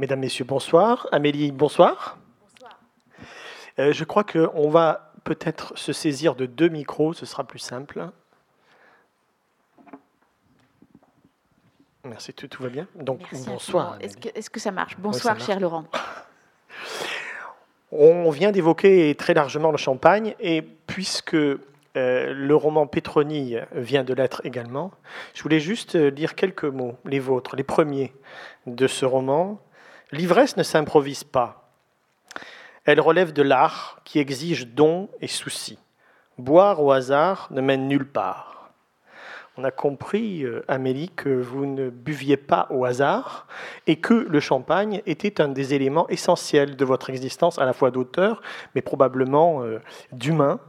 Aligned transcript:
Mesdames, 0.00 0.20
Messieurs, 0.20 0.46
bonsoir. 0.46 1.06
Amélie, 1.12 1.52
bonsoir. 1.52 2.16
Bonsoir. 2.54 2.80
Euh, 3.78 3.92
je 3.92 4.02
crois 4.04 4.24
qu'on 4.24 4.70
va 4.70 5.12
peut-être 5.24 5.76
se 5.76 5.92
saisir 5.92 6.34
de 6.34 6.46
deux 6.46 6.70
micros, 6.70 7.12
ce 7.12 7.26
sera 7.26 7.44
plus 7.44 7.58
simple. 7.58 8.08
Merci, 12.02 12.32
tout, 12.32 12.62
va 12.62 12.70
bien. 12.70 12.86
Donc, 12.94 13.20
bonsoir. 13.44 13.98
Est-ce 14.00 14.48
que, 14.48 14.58
ça 14.58 14.70
marche? 14.70 14.96
Bonsoir, 14.96 15.38
cher 15.38 15.60
Laurent. 15.60 15.84
On 17.92 18.30
vient 18.30 18.52
d'évoquer 18.52 19.14
très 19.16 19.34
largement 19.34 19.70
le 19.70 19.76
champagne, 19.76 20.34
et 20.40 20.62
puisque 20.62 21.34
euh, 21.34 21.58
le 21.94 22.54
roman 22.54 22.86
Pétronille 22.86 23.62
vient 23.72 24.04
de 24.04 24.14
l'être 24.14 24.40
également, 24.46 24.92
je 25.34 25.42
voulais 25.42 25.60
juste 25.60 25.94
dire 25.94 26.36
quelques 26.36 26.64
mots, 26.64 26.96
les 27.04 27.18
vôtres, 27.18 27.54
les 27.54 27.64
premiers 27.64 28.14
de 28.66 28.86
ce 28.86 29.04
roman. 29.04 29.60
L'ivresse 30.12 30.56
ne 30.56 30.62
s'improvise 30.62 31.24
pas. 31.24 31.70
Elle 32.84 33.00
relève 33.00 33.32
de 33.32 33.42
l'art 33.42 34.00
qui 34.04 34.18
exige 34.18 34.66
don 34.66 35.08
et 35.20 35.28
souci. 35.28 35.78
Boire 36.38 36.82
au 36.82 36.90
hasard 36.90 37.48
ne 37.50 37.60
mène 37.60 37.86
nulle 37.86 38.08
part. 38.08 38.50
On 39.56 39.64
a 39.64 39.70
compris, 39.70 40.42
euh, 40.44 40.64
Amélie, 40.68 41.10
que 41.10 41.28
vous 41.28 41.66
ne 41.66 41.90
buviez 41.90 42.36
pas 42.36 42.66
au 42.70 42.84
hasard 42.84 43.46
et 43.86 43.96
que 43.96 44.14
le 44.14 44.40
champagne 44.40 45.02
était 45.06 45.40
un 45.40 45.48
des 45.48 45.74
éléments 45.74 46.08
essentiels 46.08 46.76
de 46.76 46.84
votre 46.84 47.10
existence, 47.10 47.58
à 47.58 47.66
la 47.66 47.72
fois 47.72 47.90
d'auteur, 47.90 48.42
mais 48.74 48.80
probablement 48.80 49.62
euh, 49.62 49.80
d'humain. 50.12 50.60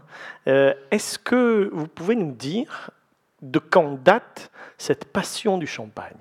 Euh, 0.47 0.73
est-ce 0.89 1.17
que 1.17 1.69
vous 1.71 1.87
pouvez 1.87 2.15
nous 2.15 2.33
dire 2.33 2.91
de 3.41 3.59
quand 3.59 4.03
date 4.03 4.51
cette 4.77 5.05
passion 5.05 5.57
du 5.57 5.67
champagne? 5.67 6.17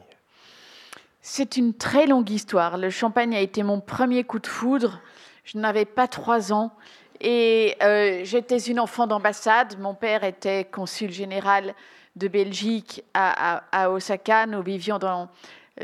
C'est 1.22 1.56
une 1.56 1.74
très 1.74 2.06
longue 2.06 2.30
histoire. 2.30 2.78
Le 2.78 2.90
champagne 2.90 3.34
a 3.34 3.40
été 3.40 3.62
mon 3.62 3.80
premier 3.80 4.24
coup 4.24 4.38
de 4.38 4.46
foudre. 4.46 5.00
Je 5.44 5.58
n'avais 5.58 5.84
pas 5.84 6.08
trois 6.08 6.52
ans. 6.52 6.72
Et 7.20 7.76
j'étais 8.24 8.58
une 8.58 8.80
enfant 8.80 9.06
d'ambassade. 9.06 9.78
Mon 9.78 9.94
père 9.94 10.24
était 10.24 10.64
consul 10.64 11.10
général 11.10 11.74
de 12.16 12.28
Belgique 12.28 13.04
à, 13.12 13.90
Osaka. 13.90 14.46
Nous 14.46 14.62
vivions 14.62 14.98
dans, 14.98 15.28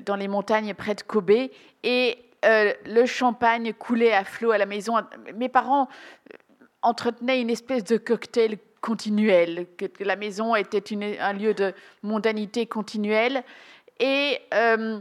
dans 0.06 0.16
les 0.16 0.28
montagnes 0.28 0.72
près 0.72 0.94
de 0.94 1.02
Kobe. 1.02 1.50
Et 1.82 2.18
euh, 2.46 2.72
le 2.86 3.04
champagne 3.04 3.74
coulait 3.74 4.14
à 4.14 4.24
flot 4.24 4.52
à 4.52 4.58
la 4.58 4.66
maison. 4.66 4.94
Mes 5.34 5.50
parents 5.50 5.88
entretenaient 6.80 7.40
une 7.40 7.50
espèce 7.50 7.84
de 7.84 7.98
cocktail 7.98 8.56
continuel. 8.80 9.66
La 10.00 10.16
maison 10.16 10.54
était 10.54 10.82
un 11.20 11.32
lieu 11.34 11.52
de 11.52 11.74
mondanité 12.02 12.66
continuelle. 12.66 13.42
Et 13.98 14.38
euh, 14.54 15.00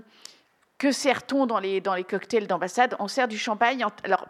que 0.78 0.92
sert-on 0.92 1.46
dans 1.46 1.60
les, 1.60 1.82
cocktails 2.08 2.48
d'ambassade? 2.48 2.96
On 3.00 3.08
sert 3.08 3.28
du 3.28 3.38
champagne. 3.38 3.86
Alors, 4.04 4.26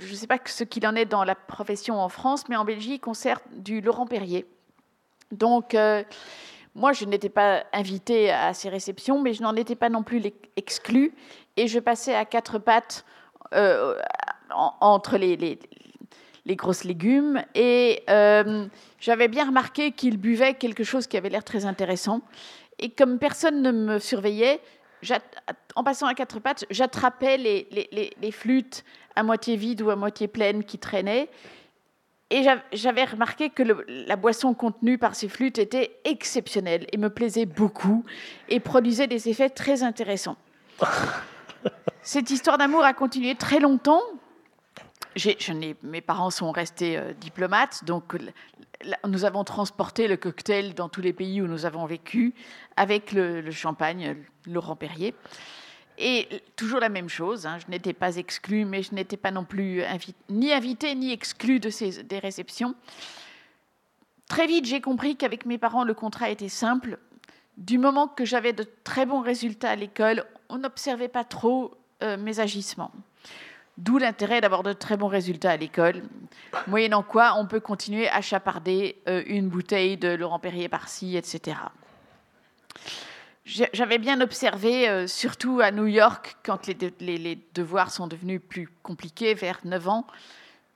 je 0.00 0.10
ne 0.10 0.14
sais 0.14 0.26
pas 0.26 0.38
ce 0.44 0.64
qu'il 0.64 0.86
en 0.86 0.94
est 0.94 1.06
dans 1.06 1.24
la 1.24 1.34
profession 1.34 2.00
en 2.00 2.08
France, 2.08 2.48
mais 2.48 2.56
en 2.56 2.64
Belgique, 2.64 3.06
on 3.08 3.14
sert 3.14 3.40
du 3.52 3.80
Laurent 3.80 4.06
Perrier. 4.06 4.46
Donc, 5.30 5.74
euh, 5.74 6.04
moi, 6.74 6.92
je 6.92 7.04
n'étais 7.04 7.30
pas 7.30 7.64
invitée 7.72 8.30
à 8.30 8.52
ces 8.52 8.68
réceptions, 8.68 9.20
mais 9.20 9.32
je 9.32 9.42
n'en 9.42 9.54
étais 9.56 9.74
pas 9.74 9.88
non 9.88 10.02
plus 10.02 10.22
exclue. 10.56 11.14
Et 11.56 11.68
je 11.68 11.78
passais 11.78 12.14
à 12.14 12.24
quatre 12.24 12.58
pattes 12.58 13.04
euh, 13.54 13.98
entre 14.80 15.16
les, 15.16 15.36
les, 15.36 16.56
grosses 16.56 16.84
légumes. 16.84 17.42
Et 17.54 18.02
euh, 18.10 18.66
j'avais 18.98 19.28
bien 19.28 19.46
remarqué 19.46 19.92
qu'il 19.92 20.18
buvait 20.18 20.54
quelque 20.54 20.84
chose 20.84 21.06
qui 21.06 21.16
avait 21.16 21.30
l'air 21.30 21.44
très 21.44 21.64
intéressant. 21.64 22.20
Et 22.78 22.90
comme 22.90 23.18
personne 23.18 23.62
ne 23.62 23.70
me 23.70 23.98
surveillait, 23.98 24.60
en 25.74 25.84
passant 25.84 26.06
à 26.06 26.14
quatre 26.14 26.40
pattes, 26.40 26.64
j'attrapais 26.70 27.36
les, 27.36 28.14
les, 28.20 28.30
flûtes 28.30 28.84
à 29.16 29.22
moitié 29.22 29.56
vides 29.56 29.82
ou 29.82 29.90
à 29.90 29.96
moitié 29.96 30.28
pleines 30.28 30.64
qui 30.64 30.78
traînaient. 30.78 31.28
Et 32.30 32.46
j'avais 32.72 33.04
remarqué 33.04 33.50
que 33.50 33.62
la 33.62 34.16
boisson 34.16 34.54
contenue 34.54 34.96
par 34.96 35.14
ces 35.14 35.28
flûtes 35.28 35.58
était 35.58 36.00
exceptionnelle 36.04 36.86
et 36.90 36.96
me 36.96 37.10
plaisait 37.10 37.44
beaucoup 37.44 38.04
et 38.48 38.58
produisait 38.58 39.06
des 39.06 39.28
effets 39.28 39.50
très 39.50 39.82
intéressants. 39.82 40.36
Cette 42.02 42.30
histoire 42.30 42.56
d'amour 42.58 42.84
a 42.84 42.94
continué 42.94 43.34
très 43.34 43.60
longtemps. 43.60 44.00
Mes 45.82 46.00
parents 46.00 46.30
sont 46.30 46.52
restés 46.52 46.96
euh, 46.96 47.12
diplomates, 47.12 47.84
donc 47.84 48.16
nous 49.06 49.24
avons 49.24 49.44
transporté 49.44 50.08
le 50.08 50.16
cocktail 50.16 50.74
dans 50.74 50.88
tous 50.88 51.00
les 51.02 51.12
pays 51.12 51.42
où 51.42 51.46
nous 51.46 51.66
avons 51.66 51.86
vécu 51.86 52.34
avec 52.76 53.12
le, 53.12 53.40
le 53.40 53.50
champagne 53.50 54.16
Laurent 54.46 54.76
Perrier. 54.76 55.14
Et 55.98 56.42
toujours 56.56 56.80
la 56.80 56.88
même 56.88 57.08
chose, 57.08 57.46
hein, 57.46 57.58
je 57.58 57.70
n'étais 57.70 57.92
pas 57.92 58.16
exclue, 58.16 58.64
mais 58.64 58.82
je 58.82 58.94
n'étais 58.94 59.18
pas 59.18 59.30
non 59.30 59.44
plus 59.44 59.82
ni 60.30 60.52
invitée 60.52 60.94
ni 60.94 61.12
exclue 61.12 61.60
de 61.60 61.70
ces, 61.70 62.02
des 62.02 62.18
réceptions. 62.18 62.74
Très 64.28 64.46
vite, 64.46 64.64
j'ai 64.64 64.80
compris 64.80 65.16
qu'avec 65.16 65.44
mes 65.44 65.58
parents, 65.58 65.84
le 65.84 65.94
contrat 65.94 66.30
était 66.30 66.48
simple. 66.48 66.98
Du 67.58 67.76
moment 67.76 68.08
que 68.08 68.24
j'avais 68.24 68.54
de 68.54 68.66
très 68.82 69.04
bons 69.04 69.20
résultats 69.20 69.70
à 69.70 69.76
l'école, 69.76 70.24
on 70.48 70.58
n'observait 70.58 71.08
pas 71.08 71.24
trop 71.24 71.74
euh, 72.02 72.16
mes 72.16 72.40
agissements. 72.40 72.90
D'où 73.78 73.96
l'intérêt 73.96 74.40
d'avoir 74.42 74.62
de 74.62 74.74
très 74.74 74.98
bons 74.98 75.08
résultats 75.08 75.52
à 75.52 75.56
l'école, 75.56 76.02
moyennant 76.66 77.02
quoi 77.02 77.34
on 77.38 77.46
peut 77.46 77.60
continuer 77.60 78.08
à 78.08 78.20
chaparder 78.20 79.00
euh, 79.08 79.22
une 79.26 79.48
bouteille 79.48 79.96
de 79.96 80.08
Laurent 80.08 80.38
Perrier 80.38 80.68
par-ci, 80.68 81.16
etc 81.16 81.56
j'avais 83.44 83.98
bien 83.98 84.20
observé, 84.20 84.88
euh, 84.88 85.08
surtout 85.08 85.60
à 85.60 85.72
New 85.72 85.86
York, 85.86 86.36
quand 86.44 86.68
les, 86.68 87.38
devoirs 87.54 87.90
sont 87.90 88.06
devenus 88.06 88.40
plus 88.48 88.68
compliqués, 88.82 89.34
vers 89.34 89.58
9 89.64 89.88
ans, 89.88 90.06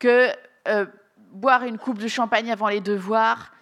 que 0.01 0.29
euh, 0.67 0.85
boire 1.31 1.63
une 1.63 1.79
coupe 1.79 1.99
de 1.99 2.09
champagne 2.09 2.51
avant 2.51 2.69
les 2.69 2.81
devoirs 2.81 3.53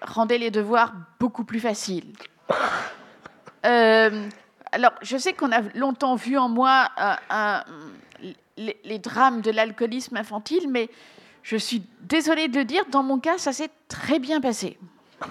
rendait 0.00 0.38
les 0.38 0.52
devoirs 0.52 0.94
beaucoup 1.18 1.44
plus 1.44 1.58
faciles. 1.58 2.12
Alors, 3.64 4.92
je 5.02 5.16
sais 5.18 5.32
qu'on 5.34 5.52
a 5.52 5.60
longtemps 5.74 6.14
vu 6.14 6.38
en 6.38 6.48
moi 6.48 6.88
les, 8.56 8.76
les, 8.84 8.98
drames 8.98 9.40
de 9.40 9.50
l'alcoolisme 9.50 10.16
infantile, 10.16 10.68
mais 10.68 10.88
je 11.42 11.56
suis 11.56 11.82
désolée 12.02 12.48
de 12.48 12.58
le 12.58 12.64
dire, 12.64 12.84
dans 12.90 13.02
mon 13.02 13.18
cas, 13.18 13.38
ça 13.38 13.52
s'est 13.52 13.70
très 13.88 14.18
bien 14.18 14.40
passé. 14.40 14.78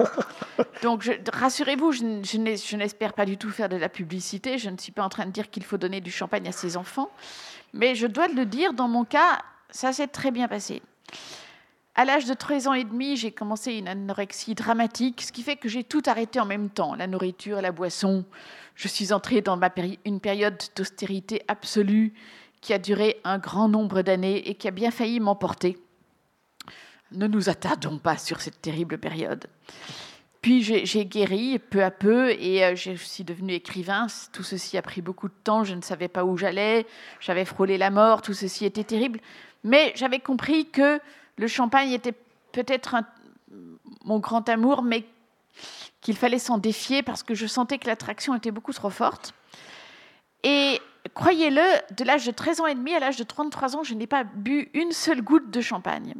Donc, 0.83 1.09
rassurez-vous, 1.31 1.91
je, 1.91 2.75
n'espère 2.75 3.13
pas 3.13 3.25
du 3.25 3.37
tout 3.37 3.49
faire 3.49 3.69
de 3.69 3.75
la 3.75 3.89
publicité. 3.89 4.57
Je 4.57 4.69
ne 4.69 4.77
suis 4.77 4.91
pas 4.91 5.03
en 5.03 5.09
train 5.09 5.25
de 5.25 5.31
dire 5.31 5.49
qu'il 5.49 5.63
faut 5.63 5.77
donner 5.77 6.01
du 6.01 6.11
champagne 6.11 6.47
à 6.47 6.51
ses 6.51 6.77
enfants. 6.77 7.09
Mais 7.73 7.95
je 7.95 8.07
dois 8.07 8.27
le 8.27 8.45
dire, 8.45 8.73
dans 8.73 8.87
mon 8.87 9.05
cas, 9.05 9.41
ça 9.69 9.93
s'est 9.93 10.07
très 10.07 10.31
bien 10.31 10.47
passé. 10.47 10.81
À 11.95 12.05
l'âge 12.05 12.25
de 12.25 12.33
13 12.33 12.67
ans 12.67 12.73
et 12.73 12.83
demi, 12.83 13.17
j'ai 13.17 13.31
commencé 13.31 13.73
une 13.73 13.87
anorexie 13.87 14.55
dramatique, 14.55 15.21
ce 15.21 15.31
qui 15.31 15.43
fait 15.43 15.57
que 15.57 15.67
j'ai 15.67 15.83
tout 15.83 16.01
arrêté 16.05 16.39
en 16.39 16.45
même 16.45 16.69
temps, 16.69 16.95
la 16.95 17.07
nourriture, 17.07 17.61
la 17.61 17.71
boisson. 17.71 18.23
Je 18.75 18.87
suis 18.87 19.11
entrée 19.11 19.41
dans 19.41 19.59
une 20.05 20.21
période 20.21 20.57
d'austérité 20.75 21.41
absolue 21.49 22.13
qui 22.61 22.73
a 22.73 22.79
duré 22.79 23.19
un 23.23 23.39
grand 23.39 23.67
nombre 23.67 24.01
d'années 24.01 24.49
et 24.49 24.55
qui 24.55 24.67
a 24.67 24.71
bien 24.71 24.91
failli 24.91 25.19
m'emporter 25.19 25.77
ne 27.11 27.27
nous 27.27 27.49
attardons 27.49 27.97
pas 27.97 28.17
sur 28.17 28.41
cette 28.41 28.61
terrible 28.61 28.97
période. 28.97 29.47
Puis 30.41 30.63
j'ai 30.63 31.05
guéri 31.05 31.59
peu 31.59 31.83
à 31.83 31.91
peu 31.91 32.31
et 32.31 32.65
euh, 32.65 32.75
je 32.75 32.93
suis 32.93 33.23
devenue 33.23 33.53
écrivain. 33.53 34.07
Tout 34.33 34.41
ceci 34.41 34.75
a 34.75 34.81
pris 34.81 35.01
beaucoup 35.01 35.27
de 35.27 35.33
temps. 35.43 35.63
Je 35.63 35.75
ne 35.75 35.81
savais 35.81 36.07
pas 36.07 36.25
où 36.25 36.35
j'allais. 36.35 36.87
J'avais 37.19 37.45
frôlé 37.45 37.77
la 37.77 37.91
mort. 37.91 38.23
Tout 38.23 38.33
ceci 38.33 38.65
était 38.65 38.83
terrible. 38.83 39.19
Mais 39.63 39.93
j'avais 39.95 40.19
compris 40.19 40.65
que 40.65 40.99
le 41.37 41.47
champagne 41.47 41.91
était 41.91 42.15
peut-être 42.53 42.95
mon 44.03 44.17
grand 44.17 44.49
amour, 44.49 44.81
mais 44.81 45.05
qu'il 46.01 46.17
fallait 46.17 46.39
s'en 46.39 46.57
défier 46.57 47.03
parce 47.03 47.21
que 47.21 47.35
je 47.35 47.45
sentais 47.45 47.77
que 47.77 47.85
l'attraction 47.85 48.33
était 48.33 48.49
beaucoup 48.49 48.73
trop 48.73 48.89
forte. 48.89 49.35
Et 50.43 50.81
croyez-le, 51.13 51.95
de 51.95 52.03
l'âge 52.03 52.25
de 52.25 52.31
13 52.31 52.61
ans 52.61 52.67
et 52.67 52.75
demi 52.75 52.93
à 52.93 52.99
l'âge 52.99 53.17
de 53.17 53.23
33 53.23 53.75
ans, 53.75 53.83
je 53.83 53.93
n'ai 53.93 54.07
pas 54.07 54.23
bu 54.23 54.69
une 54.73 54.91
seule 54.91 55.21
goutte 55.21 55.49
de 55.51 55.61
champagne 55.61 56.13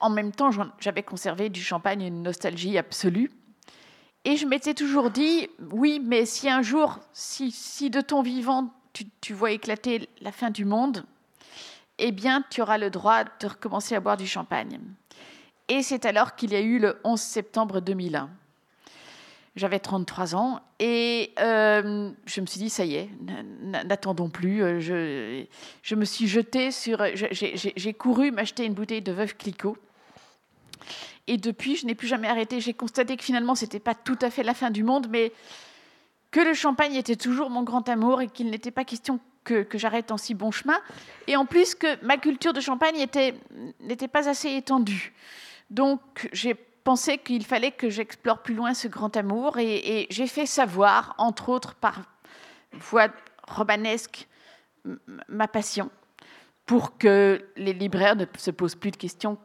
en 0.00 0.10
même 0.10 0.32
temps, 0.32 0.50
j'avais 0.78 1.02
conservé 1.02 1.50
du 1.50 1.62
champagne 1.62 2.02
une 2.02 2.22
nostalgie 2.22 2.78
absolue. 2.78 3.30
Et 4.24 4.36
je 4.36 4.46
m'étais 4.46 4.74
toujours 4.74 5.10
dit, 5.10 5.48
oui, 5.70 6.00
mais 6.04 6.26
si 6.26 6.48
un 6.48 6.62
jour, 6.62 6.98
si, 7.12 7.90
de 7.90 8.00
ton 8.00 8.22
vivant, 8.22 8.70
tu, 9.20 9.32
vois 9.32 9.52
éclater 9.52 10.08
la 10.20 10.32
fin 10.32 10.50
du 10.50 10.64
monde, 10.64 11.04
eh 11.98 12.12
bien, 12.12 12.44
tu 12.50 12.60
auras 12.60 12.78
le 12.78 12.90
droit 12.90 13.24
de 13.24 13.46
recommencer 13.46 13.94
à 13.94 14.00
boire 14.00 14.16
du 14.16 14.26
champagne. 14.26 14.80
Et 15.68 15.82
c'est 15.82 16.04
alors 16.04 16.34
qu'il 16.34 16.52
y 16.52 16.56
a 16.56 16.60
eu 16.60 16.78
le 16.78 16.98
11 17.04 17.20
septembre 17.20 17.80
2001. 17.80 18.30
J'avais 19.60 19.78
33 19.78 20.36
ans 20.36 20.60
et 20.78 21.34
euh, 21.38 22.12
je 22.24 22.40
me 22.40 22.46
suis 22.46 22.58
dit, 22.58 22.70
ça 22.70 22.86
y 22.86 22.94
est, 22.94 23.10
n'attendons 23.84 24.30
plus. 24.30 24.62
Euh, 24.62 25.44
je, 25.82 25.94
me 25.94 26.06
suis 26.06 26.28
jetée 26.28 26.70
sur... 26.70 27.04
J'ai 27.14 27.92
couru 27.92 28.30
m'acheter 28.30 28.64
une 28.64 28.72
bouteille 28.72 29.02
de 29.02 29.12
Veuve 29.12 29.36
Clicquot 29.36 29.76
et 31.26 31.36
depuis, 31.36 31.76
je 31.76 31.84
n'ai 31.84 31.94
plus 31.94 32.08
jamais 32.08 32.26
arrêté. 32.26 32.62
J'ai 32.62 32.72
constaté 32.72 33.18
que 33.18 33.22
finalement, 33.22 33.54
ce 33.54 33.66
n'était 33.66 33.80
pas 33.80 33.94
tout 33.94 34.18
à 34.22 34.30
fait 34.30 34.42
la 34.42 34.54
fin 34.54 34.70
du 34.70 34.82
monde, 34.82 35.08
mais 35.10 35.30
que 36.30 36.40
le 36.40 36.54
champagne 36.54 36.94
était 36.94 37.16
toujours 37.16 37.50
mon 37.50 37.62
grand 37.62 37.86
amour 37.90 38.22
et 38.22 38.28
qu'il 38.28 38.48
n'était 38.48 38.70
pas 38.70 38.86
question 38.86 39.20
que, 39.44 39.66
j'arrête 39.74 40.10
en 40.10 40.16
si 40.16 40.32
bon 40.32 40.50
chemin. 40.50 40.78
Et 41.26 41.36
en 41.36 41.44
plus 41.44 41.74
que 41.74 42.02
ma 42.02 42.16
culture 42.16 42.54
de 42.54 42.62
champagne 42.62 42.96
n'était 42.96 44.08
pas 44.08 44.26
assez 44.26 44.56
étendue. 44.56 45.12
Donc 45.68 46.00
j'ai 46.32 46.56
pensé 46.84 47.18
qu'il 47.18 47.44
fallait 47.44 47.72
que 47.72 47.90
j'explore 47.90 48.38
plus 48.38 48.54
loin 48.54 48.74
ce 48.74 48.88
grand 48.88 49.16
amour 49.16 49.58
et, 49.58 50.06
j'ai 50.10 50.26
fait 50.26 50.46
savoir, 50.46 51.14
entre 51.18 51.48
autres 51.48 51.74
par 51.74 52.00
voie 52.72 53.08
romanesque, 53.46 54.28
ma 55.28 55.48
passion 55.48 55.90
pour 56.66 56.98
que 56.98 57.44
les 57.56 57.72
libraires 57.72 58.14
ne 58.14 58.26
se 58.38 58.52
posent 58.52 58.76
plus 58.76 58.92
de 58.92 58.96
questions 58.96 59.38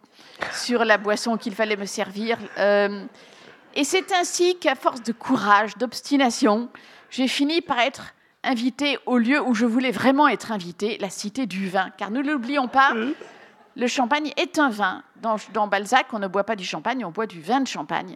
sur 0.51 0.85
la 0.85 0.99
boisson 0.99 1.37
qu'il 1.37 1.55
fallait 1.55 1.75
me 1.75 1.85
servir. 1.85 2.37
Euh, 2.59 3.03
et 3.73 3.83
c'est 3.83 4.11
ainsi 4.13 4.57
qu'à 4.59 4.75
force 4.75 5.01
de 5.01 5.11
courage, 5.11 5.75
d'obstination, 5.77 6.69
j'ai 7.09 7.27
fini 7.27 7.61
par 7.61 7.79
être 7.79 8.13
invité 8.43 8.99
au 9.05 9.17
lieu 9.17 9.41
où 9.41 9.55
je 9.55 9.65
voulais 9.65 9.91
vraiment 9.91 10.27
être 10.27 10.51
invité, 10.51 10.97
la 10.99 11.09
cité 11.09 11.47
du 11.47 11.67
vin. 11.67 11.89
Car 11.97 12.11
ne 12.11 12.21
l'oublions 12.21 12.67
pas, 12.67 12.93
le 13.75 13.87
champagne 13.87 14.31
est 14.37 14.59
un 14.59 14.69
vin. 14.69 15.03
Dans, 15.53 15.67
Balzac, 15.67 16.07
on 16.13 16.19
ne 16.19 16.27
boit 16.27 16.43
pas 16.43 16.55
du 16.55 16.63
champagne, 16.63 17.03
on 17.03 17.11
boit 17.11 17.25
du 17.25 17.41
vin 17.41 17.61
de 17.61 17.67
champagne. 17.67 18.15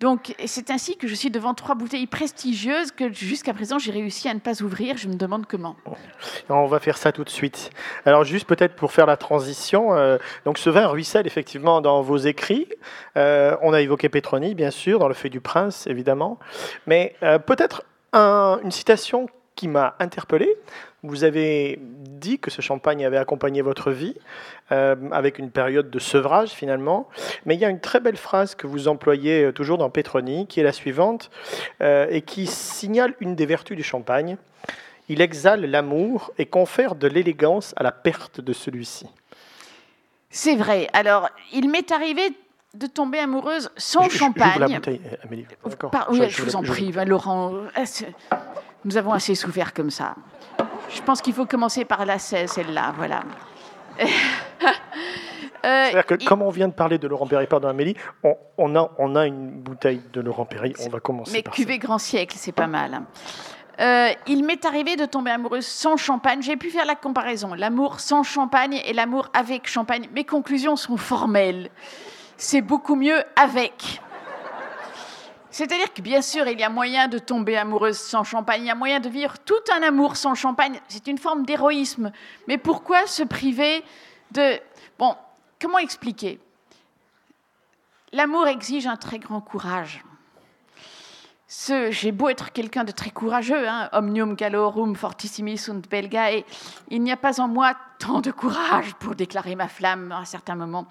Donc, 0.00 0.34
c'est 0.46 0.70
ainsi 0.70 0.96
que 0.96 1.08
je 1.08 1.14
suis 1.14 1.30
devant 1.30 1.54
trois 1.54 1.74
bouteilles 1.74 2.06
prestigieuses 2.06 2.92
que 2.92 3.12
jusqu'à 3.12 3.52
présent 3.52 3.80
j'ai 3.80 3.90
réussi 3.90 4.28
à 4.28 4.34
ne 4.34 4.38
pas 4.38 4.62
ouvrir. 4.62 4.96
Je 4.96 5.08
me 5.08 5.14
demande 5.14 5.46
comment. 5.46 5.76
On 6.48 6.66
va 6.66 6.78
faire 6.78 6.96
ça 6.96 7.10
tout 7.10 7.24
de 7.24 7.30
suite. 7.30 7.70
Alors, 8.06 8.22
juste 8.22 8.46
peut-être 8.46 8.76
pour 8.76 8.92
faire 8.92 9.06
la 9.06 9.16
transition, 9.16 9.94
euh, 9.94 10.18
donc 10.44 10.58
ce 10.58 10.70
vin 10.70 10.86
ruisselle 10.86 11.26
effectivement 11.26 11.80
dans 11.80 12.00
vos 12.02 12.16
écrits. 12.16 12.68
Euh, 13.16 13.56
on 13.60 13.72
a 13.72 13.80
évoqué 13.80 14.08
Petroni, 14.08 14.54
bien 14.54 14.70
sûr, 14.70 15.00
dans 15.00 15.08
Le 15.08 15.14
Feuille 15.14 15.32
du 15.32 15.40
Prince, 15.40 15.88
évidemment. 15.88 16.38
Mais 16.86 17.16
euh, 17.24 17.38
peut-être 17.38 17.82
une 18.14 18.70
citation 18.70 19.26
qui 19.56 19.66
m'a 19.66 19.96
interpellé. 19.98 20.56
Vous 21.04 21.22
avez 21.22 21.78
dit 21.80 22.40
que 22.40 22.50
ce 22.50 22.60
champagne 22.60 23.04
avait 23.06 23.18
accompagné 23.18 23.62
votre 23.62 23.92
vie 23.92 24.16
euh, 24.72 24.96
avec 25.12 25.38
une 25.38 25.50
période 25.50 25.90
de 25.90 25.98
sevrage 26.00 26.50
finalement. 26.50 27.08
Mais 27.46 27.54
il 27.54 27.60
y 27.60 27.64
a 27.64 27.68
une 27.68 27.78
très 27.78 28.00
belle 28.00 28.16
phrase 28.16 28.56
que 28.56 28.66
vous 28.66 28.88
employez 28.88 29.44
euh, 29.44 29.52
toujours 29.52 29.78
dans 29.78 29.90
Petroni 29.90 30.48
qui 30.48 30.58
est 30.58 30.64
la 30.64 30.72
suivante 30.72 31.30
euh, 31.80 32.08
et 32.10 32.22
qui 32.22 32.48
signale 32.48 33.14
une 33.20 33.36
des 33.36 33.46
vertus 33.46 33.76
du 33.76 33.84
champagne. 33.84 34.36
Il 35.08 35.20
exhale 35.20 35.64
l'amour 35.66 36.32
et 36.36 36.46
confère 36.46 36.96
de 36.96 37.06
l'élégance 37.06 37.74
à 37.76 37.84
la 37.84 37.92
perte 37.92 38.40
de 38.40 38.52
celui-ci. 38.52 39.06
C'est 40.30 40.56
vrai. 40.56 40.88
Alors, 40.92 41.30
il 41.52 41.70
m'est 41.70 41.92
arrivé 41.92 42.32
de 42.74 42.86
tomber 42.86 43.18
amoureuse 43.18 43.70
sans 43.76 44.08
champagne. 44.10 44.58
la 44.58 44.68
bouteille, 44.68 45.00
Amélie. 45.24 45.46
oui, 46.10 46.28
je, 46.28 46.42
vous 46.42 46.56
en 46.56 46.62
prie, 46.62 46.92
Laurent. 47.06 47.52
Nous 48.84 48.96
avons 48.96 49.12
assez 49.12 49.34
souffert 49.34 49.72
comme 49.72 49.90
ça. 49.90 50.14
Je 50.90 51.02
pense 51.02 51.20
qu'il 51.20 51.34
faut 51.34 51.46
commencer 51.46 51.84
par 51.84 52.04
la 52.06 52.18
celle-là, 52.18 52.94
voilà. 52.96 53.22
Euh, 55.64 55.86
C'est-à-dire 55.90 56.06
que 56.06 56.24
comme 56.24 56.42
on 56.42 56.50
vient 56.50 56.68
de 56.68 56.72
parler 56.72 56.98
de 56.98 57.08
Laurent 57.08 57.26
Perry, 57.26 57.48
pardon 57.48 57.66
Amélie, 57.66 57.96
on, 58.22 58.36
on, 58.58 58.76
a, 58.76 58.92
on 58.96 59.16
a 59.16 59.26
une 59.26 59.50
bouteille 59.50 60.00
de 60.12 60.20
Laurent 60.20 60.44
Perry, 60.44 60.72
on 60.86 60.88
va 60.88 61.00
commencer 61.00 61.32
mais 61.32 61.42
par 61.42 61.52
cuvée 61.52 61.78
grand 61.78 61.98
siècle, 61.98 62.36
c'est 62.38 62.52
pas 62.52 62.68
mal. 62.68 63.02
Euh, 63.80 64.10
il 64.26 64.44
m'est 64.44 64.64
arrivé 64.64 64.96
de 64.96 65.04
tomber 65.04 65.30
amoureuse 65.30 65.66
sans 65.66 65.96
champagne. 65.96 66.42
J'ai 66.42 66.56
pu 66.56 66.70
faire 66.70 66.84
la 66.86 66.96
comparaison. 66.96 67.54
L'amour 67.54 68.00
sans 68.00 68.22
champagne 68.22 68.80
et 68.84 68.92
l'amour 68.92 69.28
avec 69.34 69.68
champagne. 69.68 70.08
Mes 70.14 70.24
conclusions 70.24 70.76
sont 70.76 70.96
formelles. 70.96 71.70
C'est 72.36 72.60
beaucoup 72.62 72.96
mieux 72.96 73.22
avec. 73.36 74.00
C'est-à-dire 75.58 75.92
que 75.92 76.02
bien 76.02 76.22
sûr, 76.22 76.46
il 76.46 76.60
y 76.60 76.62
a 76.62 76.68
moyen 76.68 77.08
de 77.08 77.18
tomber 77.18 77.56
amoureuse 77.56 77.98
sans 77.98 78.22
champagne, 78.22 78.62
il 78.62 78.66
y 78.68 78.70
a 78.70 78.76
moyen 78.76 79.00
de 79.00 79.08
vivre 79.08 79.34
tout 79.44 79.54
un 79.76 79.82
amour 79.82 80.14
sans 80.16 80.36
champagne. 80.36 80.78
C'est 80.86 81.08
une 81.08 81.18
forme 81.18 81.44
d'héroïsme. 81.44 82.12
Mais 82.46 82.58
pourquoi 82.58 83.08
se 83.08 83.24
priver 83.24 83.82
de... 84.30 84.60
Bon, 85.00 85.16
comment 85.60 85.78
expliquer? 85.78 86.38
L'amour 88.12 88.46
exige 88.46 88.86
un 88.86 88.94
très 88.94 89.18
grand 89.18 89.40
courage. 89.40 90.04
J'ai 91.90 92.12
beau 92.12 92.28
être 92.28 92.52
quelqu'un 92.52 92.84
de 92.84 92.92
très 92.92 93.10
courageux, 93.10 93.68
hein, 93.68 93.88
omnium 93.90 94.36
galorum 94.36 94.94
fortissimis 94.94 95.58
sunt 95.58 95.82
belga, 95.90 96.30
et 96.34 96.44
il 96.88 97.02
n'y 97.02 97.10
a 97.10 97.16
pas 97.16 97.40
en 97.40 97.48
moi 97.48 97.74
tant 97.98 98.20
de 98.20 98.30
courage 98.30 98.94
pour 99.00 99.16
déclarer 99.16 99.56
ma 99.56 99.66
flamme 99.66 100.12
à 100.12 100.18
un 100.18 100.24
certain 100.24 100.54
moment. 100.54 100.86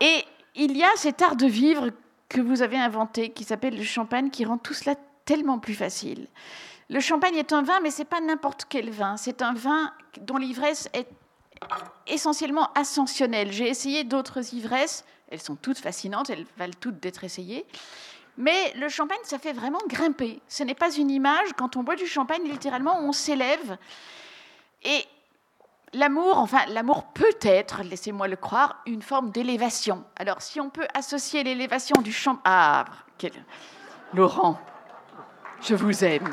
Et 0.00 0.24
il 0.56 0.76
y 0.76 0.82
a 0.82 0.90
cet 0.96 1.22
art 1.22 1.36
de 1.36 1.46
vivre 1.46 1.90
que 2.30 2.40
vous 2.40 2.62
avez 2.62 2.78
inventé 2.78 3.30
qui 3.30 3.44
s'appelle 3.44 3.76
le 3.76 3.82
champagne 3.82 4.30
qui 4.30 4.46
rend 4.46 4.56
tout 4.56 4.72
cela 4.72 4.94
tellement 5.26 5.58
plus 5.58 5.74
facile. 5.74 6.28
Le 6.88 7.00
champagne 7.00 7.34
est 7.34 7.52
un 7.52 7.62
vin, 7.62 7.80
mais 7.80 7.90
ce 7.90 7.98
n'est 7.98 8.06
pas 8.06 8.20
n'importe 8.20 8.66
quel 8.68 8.90
vin. 8.90 9.16
C'est 9.18 9.42
un 9.42 9.52
vin 9.52 9.92
dont 10.22 10.38
l'ivresse 10.38 10.88
est 10.94 11.08
essentiellement 12.06 12.72
ascensionnelle. 12.74 13.52
J'ai 13.52 13.68
essayé 13.68 14.04
d'autres 14.04 14.54
ivresses, 14.54 15.04
elles 15.28 15.40
sont 15.40 15.56
toutes 15.56 15.78
fascinantes, 15.78 16.30
elles 16.30 16.46
valent 16.56 16.74
toutes 16.80 17.00
d'être 17.00 17.24
essayées. 17.24 17.66
Mais 18.38 18.72
le 18.74 18.88
champagne, 18.88 19.18
ça 19.24 19.38
fait 19.38 19.52
vraiment 19.52 19.80
grimper. 19.88 20.40
Ce 20.48 20.62
n'est 20.62 20.74
pas 20.74 20.92
une 20.94 21.10
image. 21.10 21.48
Quand 21.56 21.76
on 21.76 21.82
boit 21.82 21.96
du 21.96 22.06
champagne, 22.06 22.44
littéralement, 22.44 23.00
on 23.00 23.12
s'élève. 23.12 23.76
Et 24.82 25.04
L'amour, 25.92 26.38
enfin, 26.38 26.60
l'amour 26.68 27.04
peut 27.12 27.36
être, 27.42 27.82
laissez-moi 27.82 28.28
le 28.28 28.36
croire, 28.36 28.80
une 28.86 29.02
forme 29.02 29.30
d'élévation. 29.30 30.04
Alors, 30.16 30.40
si 30.40 30.60
on 30.60 30.70
peut 30.70 30.86
associer 30.94 31.42
l'élévation 31.42 32.00
du 32.00 32.12
champ... 32.12 32.38
Ah. 32.44 32.84
Laurent, 34.14 34.58
je 35.60 35.74
vous 35.74 36.04
aime. 36.04 36.32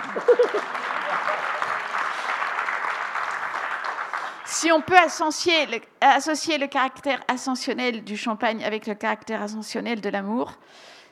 si 4.45 4.71
on 4.71 4.81
peut 4.81 4.97
associer 4.97 5.65
le, 5.65 5.79
associer 6.01 6.57
le, 6.57 6.67
caractère 6.67 7.21
ascensionnel 7.27 8.03
du 8.03 8.15
champagne 8.15 8.63
avec 8.63 8.87
le 8.87 8.95
caractère 8.95 9.41
ascensionnel 9.41 10.01
de 10.01 10.09
l'amour, 10.09 10.53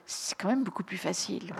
c'est 0.06 0.36
quand 0.38 0.48
même 0.48 0.64
beaucoup 0.64 0.84
plus 0.84 0.98
facile. 0.98 1.54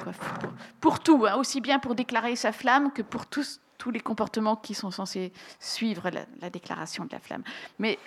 Pour, 0.80 1.00
tout, 1.00 1.26
hein, 1.28 1.36
aussi 1.36 1.62
bien 1.62 1.80
pour 1.80 1.96
déclarer 1.96 2.36
sa 2.36 2.52
flamme 2.52 2.92
que 2.94 3.02
pour 3.02 3.26
tous, 3.26 3.60
tous 3.78 3.92
les 3.92 4.00
comportements 4.00 4.56
qui 4.56 4.74
sont 4.74 4.92
censés 4.92 5.32
suivre 5.60 6.10
la, 6.10 6.50
déclaration 6.50 7.06
de 7.06 7.12
la 7.12 7.20
flamme. 7.20 7.44
Mais 7.80 8.00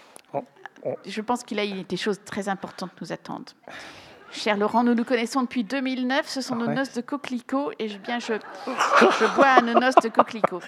je 1.06 1.20
pense 1.20 1.42
qu'il 1.42 1.58
y 1.58 1.80
a 1.80 1.82
des 1.82 1.96
choses 1.96 2.20
très 2.24 2.48
importantes 2.48 2.90
nous 3.00 3.12
attendent. 3.12 3.50
Cher 4.30 4.56
Laurent, 4.56 4.84
nous 4.84 4.94
nous 4.94 5.04
connaissons 5.04 5.42
depuis 5.42 5.64
2009. 5.64 6.28
Ce 6.28 6.40
sont 6.40 6.56
nos 6.56 6.66
noces 6.66 6.92
de 6.92 7.00
coquelicot 7.00 7.72
et 7.78 7.88
je, 7.88 7.98
bien, 7.98 8.18
je, 8.18 8.34
je 8.66 9.34
bois 9.34 9.46
à 9.46 9.60
nos 9.62 9.74
noces 9.74 9.96
de 9.96 10.08
coquelicot. 10.08 10.60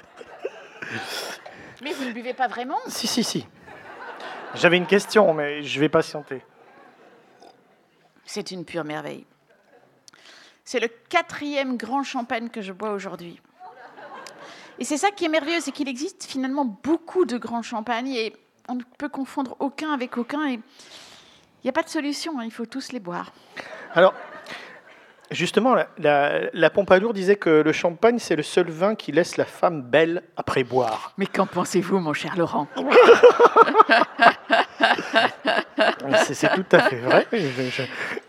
Mais 1.82 1.92
vous 1.92 2.04
ne 2.04 2.12
buvez 2.12 2.34
pas 2.34 2.48
vraiment? 2.48 2.78
Si, 2.86 3.06
si, 3.06 3.22
si. 3.22 3.46
J'avais 4.54 4.78
une 4.78 4.86
question, 4.86 5.32
mais 5.34 5.62
je 5.62 5.78
vais 5.78 5.88
patienter. 5.88 6.42
C'est 8.24 8.50
une 8.50 8.64
pure 8.64 8.84
merveille. 8.84 9.26
C'est 10.64 10.80
le 10.80 10.88
quatrième 11.08 11.76
grand 11.76 12.02
champagne 12.02 12.48
que 12.48 12.62
je 12.62 12.72
bois 12.72 12.92
aujourd'hui. 12.92 13.40
Et 14.80 14.84
c'est 14.84 14.96
ça 14.96 15.10
qui 15.10 15.26
est 15.26 15.28
merveilleux, 15.28 15.60
c'est 15.60 15.72
qu'il 15.72 15.88
existe 15.88 16.24
finalement 16.24 16.64
beaucoup 16.64 17.26
de 17.26 17.36
grands 17.36 17.60
champagnes 17.60 18.14
et 18.14 18.32
on 18.66 18.76
ne 18.76 18.82
peut 18.96 19.10
confondre 19.10 19.54
aucun 19.58 19.92
avec 19.92 20.16
aucun. 20.16 20.48
Et 20.48 20.54
il 20.54 20.60
n'y 21.64 21.68
a 21.68 21.72
pas 21.72 21.82
de 21.82 21.90
solution, 21.90 22.40
hein, 22.40 22.44
il 22.46 22.50
faut 22.50 22.64
tous 22.64 22.90
les 22.92 22.98
boire. 22.98 23.30
Alors, 23.94 24.14
justement, 25.30 25.76
la, 25.98 26.70
Pompadour 26.70 27.12
disait 27.12 27.36
que 27.36 27.50
le 27.50 27.72
champagne, 27.72 28.18
c'est 28.18 28.36
le 28.36 28.42
seul 28.42 28.70
vin 28.70 28.94
qui 28.94 29.12
laisse 29.12 29.36
la 29.36 29.44
femme 29.44 29.82
belle 29.82 30.22
après 30.38 30.64
boire. 30.64 31.12
Mais 31.18 31.26
qu'en 31.26 31.44
pensez-vous, 31.44 31.98
mon 31.98 32.14
cher 32.14 32.38
Laurent? 32.38 32.66
C'est 36.32 36.54
tout 36.54 36.64
à 36.72 36.80
fait 36.80 36.96
vrai. 36.96 37.26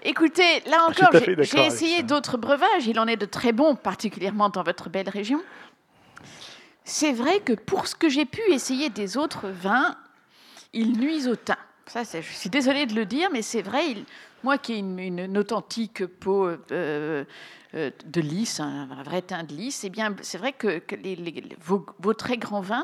Écoutez, 0.03 0.61
là 0.69 0.85
encore, 0.89 1.11
j'ai 1.13 1.65
essayé 1.65 2.03
d'autres 2.03 2.37
breuvages. 2.37 2.87
Il 2.87 2.99
en 2.99 3.07
est 3.07 3.15
de 3.15 3.25
très 3.25 3.53
bons, 3.53 3.75
particulièrement 3.75 4.49
dans 4.49 4.63
votre 4.63 4.89
belle 4.89 5.07
région 5.09 5.41
c'est 6.91 7.13
vrai 7.13 7.39
que 7.39 7.53
pour 7.53 7.87
ce 7.87 7.95
que 7.95 8.09
j'ai 8.09 8.25
pu 8.25 8.41
essayer 8.51 8.89
des 8.89 9.15
autres 9.15 9.47
vins, 9.47 9.95
ils 10.73 10.97
nuisent 10.99 11.29
au 11.29 11.37
teint. 11.37 11.57
Ça, 11.87 12.03
je 12.03 12.19
suis 12.21 12.49
désolée 12.49 12.85
de 12.85 12.93
le 12.93 13.05
dire, 13.05 13.29
mais 13.31 13.41
c'est 13.41 13.61
vrai. 13.61 13.95
moi 14.43 14.57
qui 14.57 14.73
ai 14.73 14.77
une, 14.77 15.37
authentique 15.37 16.05
peau 16.05 16.47
euh, 16.47 16.57
euh, 17.73 17.91
de 18.05 18.21
lys, 18.21 18.59
un, 18.59 18.87
vrai 19.03 19.21
teint 19.21 19.43
de 19.43 19.53
lys, 19.53 19.85
eh 19.85 19.91
c'est 20.21 20.37
vrai 20.37 20.51
que, 20.51 20.81
vos, 21.61 22.13
très 22.13 22.37
grands 22.37 22.61
vins 22.61 22.83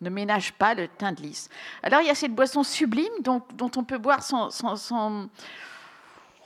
ne, 0.00 0.10
ménagent 0.10 0.52
pas 0.54 0.74
le 0.74 0.88
teint 0.88 1.12
de 1.12 1.22
lys. 1.22 1.48
Alors, 1.84 2.00
il 2.00 2.08
y 2.08 2.10
a 2.10 2.16
cette 2.16 2.34
boisson 2.34 2.64
sublime 2.64 3.12
dont, 3.20 3.42
on 3.76 3.84
peut 3.84 3.98
boire 3.98 4.24
sans, 4.24 4.50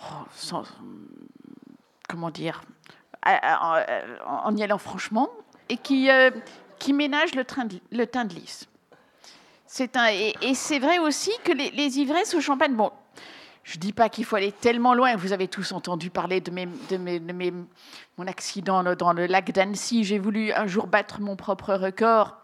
oh, 0.02 0.62
comment 2.06 2.30
dire, 2.30 2.62
en 3.24 4.56
y 4.56 4.62
allant 4.62 4.78
franchement, 4.78 5.30
et 5.68 5.76
qui, 5.78 6.10
euh, 6.10 6.30
qui 6.82 6.92
ménage 6.92 7.36
le, 7.36 7.44
train 7.44 7.68
le 7.92 8.06
teint 8.06 8.24
de 8.24 8.34
lys. 8.34 8.68
Et, 9.78 10.54
c'est 10.54 10.80
vrai 10.80 10.98
aussi 10.98 11.30
que 11.44 11.52
les, 11.52 11.98
ivresses 12.00 12.34
au 12.34 12.40
champagne, 12.40 12.74
bon, 12.74 12.90
Je 13.62 13.76
ne 13.76 13.80
dis 13.80 13.92
pas 13.92 14.08
qu'il 14.08 14.24
faut 14.24 14.34
aller 14.34 14.50
tellement 14.50 14.92
loin. 14.92 15.14
Vous 15.14 15.32
avez 15.32 15.46
tous 15.46 15.70
entendu 15.70 16.10
parler 16.10 16.40
de, 16.40 16.50
de, 16.50 17.18
de 17.18 17.52
mon 18.18 18.26
accident 18.26 18.82
dans 18.96 19.12
le 19.12 19.26
lac 19.26 19.52
d'Annecy. 19.52 20.02
J'ai 20.02 20.18
voulu 20.18 20.52
un 20.52 20.66
jour 20.66 20.88
battre 20.88 21.20
mon 21.20 21.36
propre 21.36 21.72
record. 21.74 22.36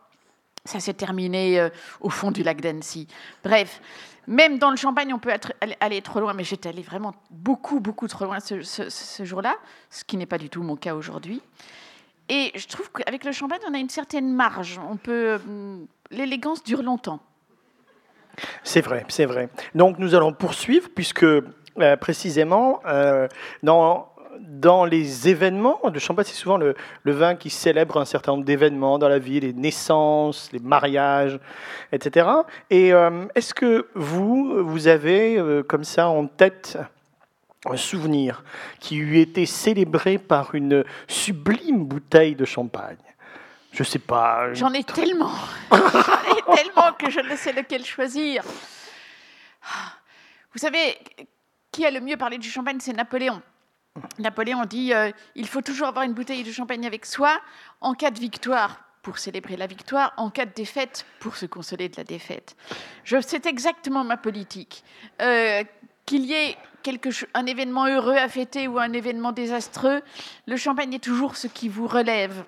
Ça 0.65 0.79
s'est 0.79 0.95
terminé 0.95 1.59
euh, 1.59 1.69
au 2.01 2.09
fond 2.09 2.31
du 2.31 2.45
lac 2.45 2.61
d'Annecy. 2.61 3.09
Bref, 3.43 3.81
même 4.29 4.59
dans 4.59 4.71
le 4.71 4.77
champagne, 4.77 5.13
on 5.13 5.19
peut 5.19 5.33
aller 5.81 6.03
trop 6.03 6.21
loin, 6.21 6.33
mais 6.33 6.45
j'étais 6.45 6.69
allée 6.69 6.83
vraiment 6.83 7.15
beaucoup, 7.31 7.81
beaucoup 7.81 8.07
trop 8.07 8.27
loin 8.27 8.39
ce 8.41 9.25
jour-là, 9.25 9.57
ce 9.91 10.05
qui 10.05 10.17
n'est 10.17 10.27
pas 10.27 10.39
du 10.39 10.49
tout 10.49 10.63
mon 10.63 10.77
cas 10.77 10.95
aujourd'hui. 10.95 11.43
Et 12.29 12.53
je 12.55 12.67
trouve 12.67 12.91
qu'avec 12.93 13.25
le 13.25 13.33
champagne, 13.33 13.61
on 13.69 13.75
a 13.75 13.79
une 13.79 13.89
certaine 13.89 14.33
marge. 14.33 14.79
On 14.91 14.97
peut, 14.97 15.39
euh, 15.39 15.79
l'élégance 16.11 16.63
dure 16.63 16.83
longtemps. 16.83 17.21
C'est 18.63 18.83
vrai, 18.83 19.05
c'est 19.09 19.25
vrai. 19.25 19.49
Donc 19.75 19.99
nous 19.99 20.15
allons 20.15 20.33
poursuivre 20.33 20.89
puisque 20.95 21.25
euh, 21.25 21.97
précisément 22.01 22.81
euh, 22.87 23.29
dans 23.63 24.09
dans 24.41 24.85
les 24.85 25.29
événements 25.29 25.81
de 25.93 25.99
champagne, 25.99 26.25
c'est 26.25 26.37
souvent 26.37 26.59
le, 26.59 26.77
le, 27.03 27.13
vin 27.13 27.35
qui 27.35 27.51
célèbre 27.51 27.99
un 27.99 28.05
certain 28.05 28.33
nombre 28.33 28.45
d'événements 28.45 28.97
dans 29.01 29.09
la 29.09 29.19
vie, 29.19 29.41
les 29.41 29.53
naissances, 29.53 30.51
les 30.53 30.61
mariages, 30.61 31.41
etc. 31.91 32.29
Et 32.71 32.91
est-ce 33.35 33.53
que 33.53 33.89
vous, 33.95 34.65
vous 34.65 34.87
avez 34.87 35.43
comme 35.67 35.83
ça 35.83 36.09
en 36.09 36.29
tête 36.29 36.79
un 37.73 37.77
souvenir 37.77 38.43
qui 38.81 38.97
eût 38.97 39.19
été 39.19 39.47
célébré 39.47 40.19
par 40.19 40.55
une 40.55 40.85
sublime 41.07 41.85
bouteille 41.85 42.35
de 42.35 42.45
champagne. 42.45 42.97
Je 43.73 43.83
sais 43.83 43.99
pas. 43.99 44.53
J'en 44.55 44.73
ai 44.73 44.85
tellement. 44.85 45.33
J'en 45.71 45.77
ai 45.77 46.57
tellement 46.57 46.93
que 46.93 47.11
je 47.11 47.21
ne 47.21 47.37
sais 47.37 47.53
lequel 47.53 47.85
choisir. 47.85 48.43
Vous 50.53 50.59
savez, 50.59 50.99
qui 51.71 51.85
a 51.85 51.91
le 51.91 52.01
mieux 52.01 52.17
parlé 52.17 52.39
du 52.39 52.51
champagne 52.51 52.79
C'est 52.81 52.93
Napoléon. 52.93 53.43
Napoléon 54.19 54.65
dit 54.65 54.95
euh, 54.95 55.11
il 55.35 55.47
faut 55.47 55.61
toujours 55.61 55.89
avoir 55.89 56.05
une 56.05 56.15
bouteille 56.15 56.45
de 56.45 56.53
champagne 56.53 56.87
avec 56.87 57.05
soi 57.05 57.41
en 57.81 57.95
cas 57.95 58.11
de 58.11 58.19
victoire 58.19 58.81
pour 59.03 59.19
célébrer 59.19 59.57
la 59.57 59.67
victoire, 59.67 60.13
en 60.17 60.31
cas 60.31 60.45
de 60.45 60.53
défaite 60.53 61.07
pour 61.21 61.37
se 61.37 61.47
consoler 61.47 61.89
de 61.89 61.97
la 61.97 62.05
défaite. 62.05 62.57
C'est 63.05 63.47
exactement 63.47 64.05
ma 64.05 64.17
politique. 64.17 64.83
Euh, 65.23 65.63
qu'il 66.05 66.25
y 66.25 66.33
ait 66.33 66.57
quelque, 66.83 67.11
un 67.35 67.47
événement 67.47 67.87
heureux 67.87 68.17
à 68.17 68.29
fêter 68.29 68.69
ou 68.69 68.79
un 68.79 68.93
événement 68.93 69.33
désastreux, 69.33 70.03
le 70.47 70.57
champagne 70.57 70.95
est 70.95 71.03
toujours 71.03 71.37
ce 71.37 71.47
qui 71.47 71.69
vous 71.69 71.87
relève. 71.87 72.45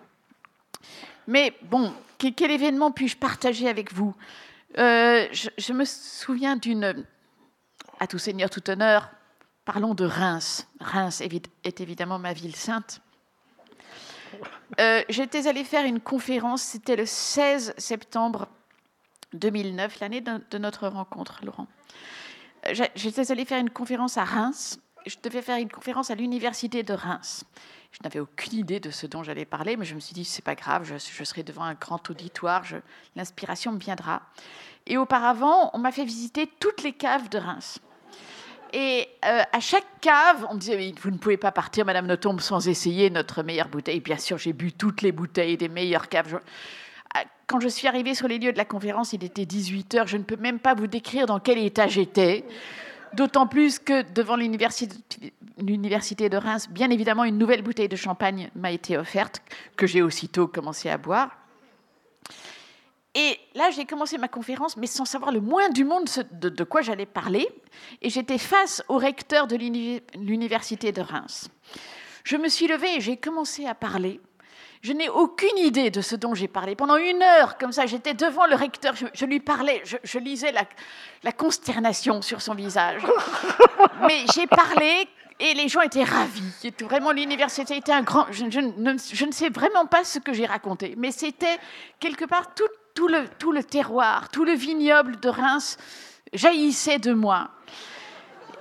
Mais 1.26 1.54
bon, 1.62 1.92
quel, 2.18 2.50
événement 2.50 2.90
puis-je 2.90 3.16
partager 3.16 3.68
avec 3.68 3.92
vous? 3.92 4.14
Euh, 4.78 5.26
je, 5.32 5.72
me 5.72 5.84
souviens 5.84 6.56
d'une... 6.56 7.04
À 7.98 8.06
tout 8.06 8.18
seigneur, 8.18 8.48
tout 8.48 8.68
honneur, 8.70 9.10
parlons 9.64 9.94
de 9.94 10.04
Reims. 10.04 10.66
Reims 10.80 11.20
est 11.20 11.80
évidemment 11.80 12.18
ma 12.18 12.32
ville 12.32 12.56
sainte. 12.56 13.00
Euh, 14.78 15.02
j'étais 15.08 15.46
allée 15.46 15.64
faire 15.64 15.84
une 15.84 16.00
conférence, 16.00 16.62
c'était 16.62 16.96
le 16.96 17.06
16 17.06 17.74
septembre 17.76 18.48
2009, 19.34 20.00
l'année 20.00 20.20
de 20.20 20.58
notre 20.58 20.88
rencontre, 20.88 21.40
Laurent. 21.44 21.66
J'étais 22.94 23.30
allée 23.30 23.44
faire 23.44 23.60
une 23.60 23.70
conférence 23.70 24.18
à 24.18 24.24
Reims. 24.24 24.80
Je 25.06 25.16
devais 25.22 25.42
faire 25.42 25.56
une 25.56 25.70
conférence 25.70 26.10
à 26.10 26.14
l'université 26.14 26.82
de 26.82 26.92
Reims. 26.92 27.44
Je 27.92 27.98
n'avais 28.04 28.20
aucune 28.20 28.58
idée 28.58 28.80
de 28.80 28.90
ce 28.90 29.06
dont 29.06 29.22
j'allais 29.22 29.44
parler, 29.44 29.76
mais 29.76 29.84
je 29.84 29.94
me 29.94 30.00
suis 30.00 30.14
dit, 30.14 30.24
c'est 30.24 30.44
pas 30.44 30.54
grave, 30.54 30.84
je, 30.84 31.24
serai 31.24 31.42
devant 31.42 31.64
un 31.64 31.74
grand 31.74 32.08
auditoire, 32.10 32.62
l'inspiration 33.16 33.72
me 33.72 33.78
viendra. 33.78 34.22
Et 34.86 34.96
auparavant, 34.96 35.70
on 35.72 35.78
m'a 35.78 35.90
fait 35.90 36.04
visiter 36.04 36.48
toutes 36.60 36.82
les 36.82 36.92
caves 36.92 37.28
de 37.30 37.38
Reims. 37.38 37.80
Et 38.72 39.08
euh, 39.24 39.42
à 39.52 39.60
chaque 39.60 40.00
cave, 40.00 40.46
on 40.48 40.54
me 40.54 40.60
disait, 40.60 40.94
vous 41.00 41.10
ne 41.10 41.18
pouvez 41.18 41.36
pas 41.36 41.50
partir, 41.50 41.84
Madame 41.84 42.06
Nothomb, 42.06 42.38
sans 42.38 42.68
essayer 42.68 43.10
notre 43.10 43.42
meilleure 43.42 43.68
bouteille. 43.68 44.00
Bien 44.00 44.18
sûr, 44.18 44.38
j'ai 44.38 44.52
bu 44.52 44.72
toutes 44.72 45.02
les 45.02 45.10
bouteilles 45.10 45.56
des 45.56 45.68
meilleures 45.68 46.08
caves. 46.08 46.40
Quand 47.46 47.58
je 47.58 47.68
suis 47.68 47.88
arrivée 47.88 48.14
sur 48.14 48.28
les 48.28 48.38
lieux 48.38 48.52
de 48.52 48.58
la 48.58 48.64
conférence, 48.64 49.12
il 49.12 49.24
était 49.24 49.44
18 49.44 49.94
heures. 49.96 50.06
Je 50.06 50.16
ne 50.16 50.22
peux 50.22 50.36
même 50.36 50.60
pas 50.60 50.74
vous 50.74 50.86
décrire 50.86 51.26
dans 51.26 51.40
quel 51.40 51.58
état 51.58 51.88
j'étais. 51.88 52.44
D'autant 53.14 53.48
plus 53.48 53.80
que 53.80 54.02
devant 54.12 54.36
l'université 54.36 56.28
de 56.28 56.36
Reims, 56.36 56.68
bien 56.70 56.90
évidemment, 56.90 57.24
une 57.24 57.38
nouvelle 57.38 57.62
bouteille 57.62 57.88
de 57.88 57.96
champagne 57.96 58.50
m'a 58.54 58.70
été 58.70 58.96
offerte, 58.96 59.42
que 59.76 59.88
j'ai 59.88 60.00
aussitôt 60.00 60.46
commencé 60.46 60.88
à 60.88 60.96
boire. 60.96 61.30
Et 63.16 63.40
là, 63.56 63.70
j'ai 63.70 63.84
commencé 63.84 64.16
ma 64.16 64.28
conférence, 64.28 64.76
mais 64.76 64.86
sans 64.86 65.04
savoir 65.04 65.32
le 65.32 65.40
moins 65.40 65.70
du 65.70 65.84
monde 65.84 66.08
de, 66.30 66.48
de 66.48 66.64
quoi 66.64 66.82
j'allais 66.82 67.06
parler. 67.06 67.48
Et 68.00 68.10
j'étais 68.10 68.38
face 68.38 68.84
au 68.86 68.96
recteur 68.96 69.48
de 69.48 69.56
l'université 69.56 70.92
de 70.92 71.00
Reims. 71.00 71.48
Je 72.22 72.36
me 72.36 72.48
suis 72.48 72.68
levée 72.68 72.94
et 72.96 73.00
j'ai 73.00 73.16
commencé 73.16 73.66
à 73.66 73.74
parler. 73.74 74.20
Je 74.82 74.94
n'ai 74.94 75.10
aucune 75.10 75.58
idée 75.58 75.90
de 75.90 76.00
ce 76.00 76.16
dont 76.16 76.34
j'ai 76.34 76.48
parlé. 76.48 76.74
Pendant 76.74 76.96
une 76.96 77.22
heure, 77.22 77.58
comme 77.58 77.72
ça, 77.72 77.84
j'étais 77.84 78.14
devant 78.14 78.46
le 78.46 78.56
recteur, 78.56 78.94
je, 78.96 79.24
lui 79.26 79.38
parlais, 79.38 79.82
je, 79.84 80.18
lisais 80.18 80.52
la, 80.52 81.32
consternation 81.32 82.22
sur 82.22 82.40
son 82.40 82.54
visage. 82.54 83.02
Mais 84.08 84.24
j'ai 84.34 84.46
parlé 84.46 85.06
et 85.38 85.52
les 85.52 85.68
gens 85.68 85.82
étaient 85.82 86.04
ravis. 86.04 86.72
Vraiment, 86.80 87.12
l'université 87.12 87.76
était 87.76 87.92
un 87.92 88.02
grand... 88.02 88.26
Je, 88.30 88.44
ne, 88.44 89.32
sais 89.32 89.50
vraiment 89.50 89.84
pas 89.84 90.02
ce 90.02 90.18
que 90.18 90.32
j'ai 90.32 90.46
raconté, 90.46 90.94
mais 90.98 91.12
c'était 91.12 91.58
quelque 91.98 92.26
part 92.26 92.54
tout, 92.54 93.08
le, 93.08 93.24
tout 93.38 93.52
le 93.52 93.64
terroir, 93.64 94.28
tout 94.28 94.44
le 94.44 94.52
vignoble 94.52 95.18
de 95.18 95.30
Reims 95.30 95.78
jaillissait 96.34 96.98
de 96.98 97.12
moi. 97.12 97.50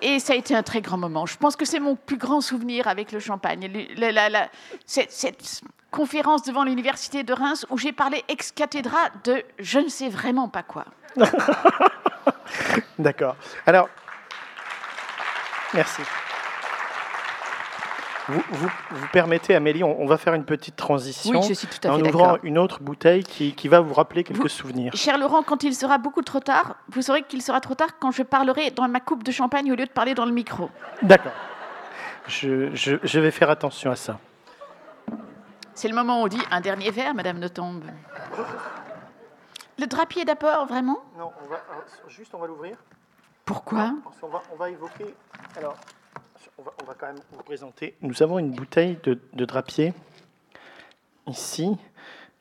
Et 0.02 0.20
ça 0.20 0.34
a 0.34 0.36
été 0.36 0.56
un 0.56 0.64
très 0.64 0.82
grand 0.82 0.98
moment. 0.98 1.26
Je 1.26 1.38
pense 1.38 1.56
que 1.56 1.66
c'est 1.66 1.80
mon 1.80 1.96
plus 1.96 2.18
grand 2.18 2.42
souvenir 2.42 2.88
avec 2.88 3.12
le 3.12 3.20
champagne. 3.20 3.70
cette, 4.86 5.62
conférence 5.92 6.44
devant 6.44 6.64
l'université 6.64 7.24
de 7.24 7.34
Reims 7.34 7.66
où 7.72 7.78
j'ai 7.80 7.92
parlé 7.92 8.24
ex 8.28 8.52
cathedra 8.52 9.10
de 9.24 9.44
je 9.58 9.80
ne 9.80 9.90
sais 9.90 10.10
vraiment 10.10 10.48
pas 10.48 10.62
quoi. 10.62 10.86
D'accord. 13.00 13.36
Alors, 13.66 13.90
merci. 15.74 16.04
Vous, 18.30 18.42
vous, 18.92 19.08
permettez, 19.12 19.56
Amélie, 19.56 19.84
on, 19.84 20.06
va 20.06 20.18
faire 20.18 20.36
une 20.36 20.46
petite 20.46 20.76
transition 20.76 21.40
oui, 21.40 21.48
je 21.48 21.54
suis 21.54 21.68
tout 21.68 21.88
à 21.88 21.92
en 21.92 22.00
ouvrant 22.00 22.38
une 22.44 22.60
autre 22.60 22.80
bouteille 22.80 23.24
qui, 23.24 23.54
qui 23.54 23.68
va 23.68 23.80
vous 23.80 23.94
rappeler 23.94 24.24
quelques 24.24 24.50
souvenirs. 24.50 24.92
Cher 24.96 25.18
Laurent, 25.18 25.42
quand 25.42 25.64
il 25.64 25.74
sera 25.74 25.98
beaucoup 25.98 26.22
trop 26.22 26.40
tard, 26.40 26.76
vous 26.90 27.02
saurez 27.02 27.24
qu'il 27.24 27.42
sera 27.42 27.60
trop 27.60 27.74
tard 27.74 27.98
quand 28.00 28.12
je 28.12 28.22
parlerai 28.22 28.70
dans 28.70 28.88
ma 28.88 29.00
coupe 29.00 29.24
de 29.24 29.32
champagne 29.32 29.72
au 29.72 29.76
lieu 29.76 29.86
de 29.86 29.92
parler 29.92 30.14
dans 30.14 30.26
le 30.26 30.32
micro. 30.32 30.70
D'accord. 31.02 31.32
Je, 32.28 32.74
je, 32.76 32.98
je 33.02 33.20
vais 33.20 33.32
faire 33.32 33.50
attention 33.50 33.90
à 33.90 33.96
ça. 33.96 34.20
C'est 35.74 35.88
le 35.88 35.96
moment 35.96 36.22
où 36.22 36.26
on 36.26 36.28
dit 36.28 36.42
un 36.52 36.62
dernier 36.62 36.92
verre, 36.92 37.14
Madame 37.14 37.40
Nothomb. 37.40 37.82
Le 39.80 39.88
drapier 39.88 40.26
d'abord, 40.26 40.68
vraiment? 40.68 41.00
Non, 41.18 41.32
on 41.42 41.50
va, 41.50 41.56
euh, 41.56 42.10
juste 42.10 42.36
on 42.36 42.38
va 42.38 42.48
l'ouvrir. 42.48 42.78
Pourquoi? 43.46 43.94
On, 44.22 44.28
va, 44.28 44.42
on 44.52 44.56
va 44.58 44.70
évoquer. 44.70 45.16
Alors, 45.58 45.78
on 46.58 46.64
va, 46.64 46.72
on 46.82 46.86
va, 46.86 46.94
quand 46.98 47.08
même 47.08 47.22
vous 47.32 47.44
présenter. 47.44 47.96
Nous 48.02 48.24
avons 48.24 48.40
une 48.40 48.52
bouteille 48.52 48.98
de, 49.04 49.20
de 49.34 49.46
drapier 49.46 49.94
ici. 51.28 51.78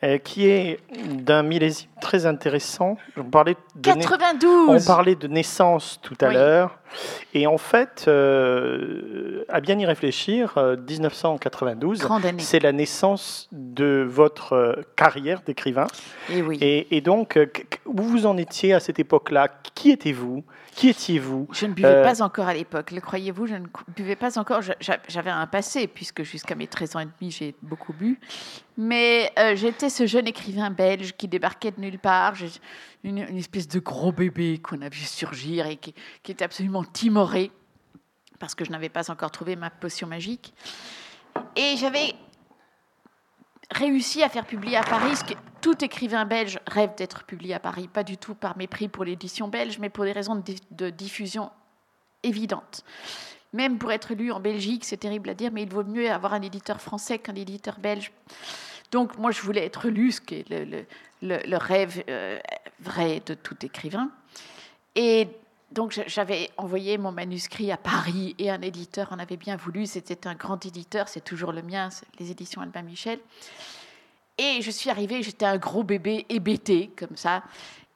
Euh, 0.05 0.19
qui 0.19 0.47
est 0.47 0.78
d'un 1.09 1.43
millésime 1.43 1.88
très 2.00 2.25
intéressant. 2.25 2.97
On 3.17 3.25
parlait 3.25 3.57
de 3.75 3.83
92 3.83 4.85
On 4.85 4.87
parlait 4.87 5.17
de 5.17 5.26
naissance 5.26 5.99
tout 6.00 6.17
à 6.21 6.33
l'heure. 6.33 6.78
Et 7.35 7.49
en 7.49 7.59
fait, 7.59 8.05
euh, 8.07 9.45
à 9.49 9.61
bien 9.61 9.76
y 9.76 9.85
réfléchir, 9.85 10.55
1992, 10.57 12.05
euh, 12.05 12.31
c'est 12.38 12.61
la 12.61 12.71
naissance 12.71 13.49
de 13.50 14.07
votre 14.09 14.78
carrière 14.95 15.40
d'écrivain. 15.45 15.88
Et, 16.31 16.43
oui. 16.43 16.59
et, 16.61 17.00
donc, 17.00 17.37
où 17.88 18.02
vous 18.02 18.26
en 18.26 18.37
étiez 18.37 18.75
à 18.75 18.80
cette 18.80 18.99
époque-là? 18.99 19.49
Qui 19.75 19.90
étiez-vous? 19.90 20.45
Qui 20.73 20.88
étiez-vous? 20.90 21.49
Je 21.52 21.66
ne 21.66 21.73
buvais 21.73 22.02
pas 22.02 22.23
encore 22.23 22.47
à 22.47 22.54
l'époque. 22.54 22.90
Le 22.90 23.00
croyez-vous, 23.00 23.47
je 23.47 23.54
ne 23.54 23.66
buvais 23.97 24.16
pas 24.16 24.38
encore. 24.38 24.61
J'avais 25.09 25.30
un 25.30 25.47
passé, 25.47 25.87
puisque 25.87 26.23
jusqu'à 26.23 26.54
mes 26.54 26.66
13 26.66 26.97
ans 26.97 27.00
et 27.00 27.07
demi, 27.07 27.30
j'ai 27.30 27.54
beaucoup 27.62 27.92
bu. 27.92 28.21
Mais 28.76 29.33
j'étais 29.54 29.90
ce 29.90 30.07
jeune 30.07 30.28
écrivain 30.28 30.71
belge 30.71 31.14
qui 31.16 31.28
débarquait 31.28 31.73
de 31.73 31.80
nulle 31.80 31.99
part, 31.99 32.35
une, 33.04 33.18
espèce 33.18 33.68
de 33.68 33.80
gros 33.80 34.12
bébé 34.12 34.59
qu'on 34.59 34.83
a 34.83 34.88
vu 34.88 35.00
surgir 35.00 35.66
et 35.66 35.76
qui, 35.76 35.95
était 36.28 36.45
absolument 36.45 36.85
timoré 36.85 37.50
parce 38.38 38.54
que 38.54 38.64
je 38.64 38.71
n'avais 38.71 38.88
pas 38.88 39.11
encore 39.11 39.30
trouvé 39.30 39.57
ma 39.57 39.71
potion 39.71 40.07
magique. 40.07 40.54
Et 41.57 41.76
j'avais 41.76 42.14
réussi 43.70 44.22
à 44.22 44.28
faire 44.28 44.46
publier 44.46 44.76
à 44.76 44.82
Paris 44.82 45.16
ce 45.16 45.25
que 45.25 45.38
tout 45.60 45.84
écrivain 45.84 46.25
belge 46.25 46.58
rêve 46.66 46.94
d'être 46.96 47.25
publié 47.25 47.54
à 47.54 47.60
Paris, 47.60 47.88
pas 47.88 48.04
du 48.04 48.16
tout 48.16 48.34
par 48.34 48.56
mépris 48.56 48.88
pour 48.88 49.04
l'édition 49.04 49.48
belge, 49.48 49.78
mais 49.78 49.90
pour 49.90 50.04
des 50.04 50.12
raisons 50.12 50.42
de, 50.70 50.90
diffusion 50.90 51.50
évidentes. 52.22 52.84
Même 53.52 53.78
pour 53.78 53.92
être 53.92 54.14
lu 54.14 54.30
en 54.30 54.40
Belgique, 54.40 54.84
c'est 54.84 54.98
terrible 54.98 55.30
à 55.30 55.34
dire, 55.34 55.50
mais 55.52 55.62
il 55.62 55.70
vaut 55.70 55.84
mieux 55.84 56.10
avoir 56.10 56.34
un 56.34 56.42
éditeur 56.42 56.80
français 56.80 57.18
qu'un 57.18 57.34
éditeur 57.34 57.78
belge. 57.78 58.12
Donc 58.90 59.18
moi, 59.18 59.30
je 59.30 59.40
voulais 59.40 59.64
être 59.64 59.88
lu, 59.88 60.12
ce 60.12 60.20
qui 60.20 60.37
est 60.37 60.87
le, 61.22 61.56
rêve 61.56 62.02
euh, 62.08 62.38
vrai 62.80 63.22
de 63.25 63.34
tout 63.34 63.56
écrivain. 63.64 64.10
Et 64.94 65.28
donc 65.72 66.00
j'avais 66.06 66.50
envoyé 66.56 66.96
mon 66.96 67.12
manuscrit 67.12 67.70
à 67.70 67.76
Paris 67.76 68.34
et 68.38 68.50
un 68.50 68.62
éditeur 68.62 69.12
en 69.12 69.18
avait 69.18 69.37
bien 69.37 69.56
voulu. 69.56 69.87
C'était 69.87 70.26
un 70.26 70.34
grand 70.34 70.64
éditeur, 70.64 71.08
c'est 71.08 71.25
toujours 71.25 71.52
le 71.52 71.62
mien, 71.62 71.90
les 72.18 72.30
éditions 72.30 72.62
Albin 72.62 72.82
Michel. 72.82 73.18
Et 74.38 74.62
je 74.62 74.70
suis 74.70 74.88
arrivée, 74.88 75.22
j'étais 75.22 75.44
un 75.44 75.58
gros 75.58 75.82
bébé 75.82 76.25
hébété 76.28 76.90
comme 76.96 77.16
ça. 77.16 77.42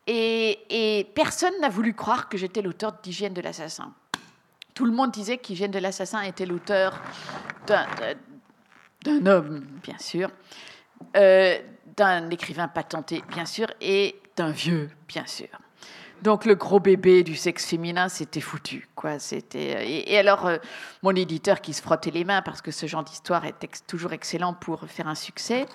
Et, 0.06 0.58
et 0.68 1.04
personne 1.14 1.54
n'a 1.60 1.68
voulu 1.68 1.94
croire 1.94 2.28
que 2.28 2.36
j'étais 2.36 2.60
l'auteur 2.60 2.94
d'Hygiène 3.02 3.32
de 3.32 3.40
l'assassin. 3.40 3.94
Tout 4.74 4.84
le 4.84 4.92
monde 4.92 5.10
disait 5.10 5.38
qu'Hygiène 5.38 5.70
de 5.70 5.78
l'assassin 5.78 6.22
était 6.22 6.46
l'auteur 6.46 7.00
d'un 7.66 9.26
homme, 9.26 9.64
bien 9.82 9.98
sûr, 9.98 10.30
euh, 11.16 11.58
d'un 11.96 12.30
écrivain 12.30 12.68
patenté, 12.68 13.22
bien 13.28 13.44
sûr, 13.44 13.66
et 13.80 14.20
d'un 14.36 14.50
vieux, 14.50 14.90
bien 15.06 15.26
sûr. 15.26 15.48
Donc 16.22 16.44
le 16.44 16.54
gros 16.54 16.78
bébé 16.78 17.24
du 17.24 17.34
sexe 17.34 17.66
féminin, 17.66 18.08
c'était 18.08 18.40
foutu, 18.40 18.88
quoi. 18.94 19.18
C'était 19.18 20.06
et, 20.08 20.18
alors 20.18 20.46
euh, 20.46 20.58
mon 21.02 21.14
éditeur 21.14 21.60
qui 21.60 21.72
se 21.72 21.82
frottait 21.82 22.12
les 22.12 22.24
mains 22.24 22.42
parce 22.42 22.62
que 22.62 22.70
ce 22.70 22.86
genre 22.86 23.02
d'histoire 23.02 23.44
est 23.44 23.86
toujours 23.86 24.12
excellent 24.12 24.54
pour 24.54 24.84
faire 24.86 25.08
un 25.08 25.16
succès. 25.16 25.66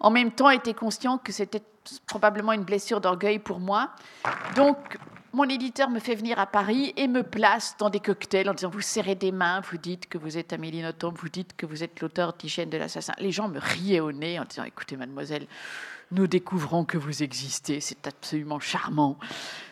En 0.00 0.10
même 0.10 0.32
temps, 0.32 0.50
était 0.50 0.74
conscient 0.74 1.18
que 1.18 1.32
c'était 1.32 1.62
probablement 2.06 2.52
une 2.52 2.64
blessure 2.64 3.00
d'orgueil 3.00 3.38
pour 3.38 3.60
moi. 3.60 3.90
Donc 4.54 4.98
mon 5.32 5.44
éditeur 5.44 5.90
me 5.90 5.98
fait 5.98 6.14
venir 6.14 6.38
à 6.38 6.46
Paris 6.46 6.94
et 6.96 7.08
me 7.08 7.22
place 7.22 7.76
dans 7.78 7.90
des 7.90 8.00
cocktails 8.00 8.48
en 8.48 8.54
disant 8.54 8.70
vous 8.70 8.80
serrez 8.80 9.14
des 9.14 9.32
mains, 9.32 9.60
vous 9.60 9.76
dites 9.76 10.08
que 10.08 10.16
vous 10.16 10.38
êtes 10.38 10.54
Amélie 10.54 10.80
Nothomb, 10.80 11.12
vous 11.14 11.28
dites 11.28 11.54
que 11.54 11.66
vous 11.66 11.84
êtes 11.84 12.00
l'auteur 12.00 12.32
d'Hygiène 12.32 12.70
de 12.70 12.78
l'assassin. 12.78 13.12
Les 13.18 13.32
gens 13.32 13.48
me 13.48 13.58
riaient 13.58 14.00
au 14.00 14.12
nez 14.12 14.38
en 14.38 14.44
disant 14.44 14.64
écoutez 14.64 14.96
mademoiselle, 14.96 15.46
nous 16.12 16.26
découvrons 16.26 16.84
que 16.84 16.98
vous 16.98 17.22
existez, 17.22 17.80
c'est 17.80 18.06
absolument 18.06 18.60
charmant. 18.60 19.18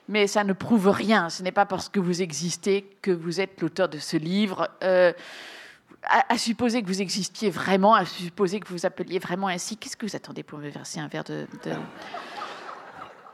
Mais 0.08 0.26
ça 0.26 0.44
ne 0.44 0.52
prouve 0.52 0.88
rien, 0.88 1.30
ce 1.30 1.42
n'est 1.42 1.52
pas 1.52 1.66
parce 1.66 1.88
que 1.88 2.00
vous 2.00 2.22
existez 2.22 2.82
que 3.00 3.10
vous 3.10 3.40
êtes 3.40 3.60
l'auteur 3.60 3.88
de 3.88 3.98
ce 3.98 4.16
livre. 4.16 4.68
Euh, 4.82 5.12
à, 6.06 6.36
supposer 6.36 6.82
que 6.82 6.88
vous 6.88 7.00
existiez 7.00 7.48
vraiment, 7.48 7.94
à 7.94 8.04
supposer 8.04 8.60
que 8.60 8.68
vous 8.68 8.84
appeliez 8.84 9.18
vraiment 9.18 9.48
ainsi, 9.48 9.78
qu'est-ce 9.78 9.96
que 9.96 10.04
vous 10.04 10.16
attendez 10.16 10.42
pour 10.42 10.58
me 10.58 10.68
verser 10.68 11.00
un 11.00 11.08
verre 11.08 11.24
de... 11.24 11.46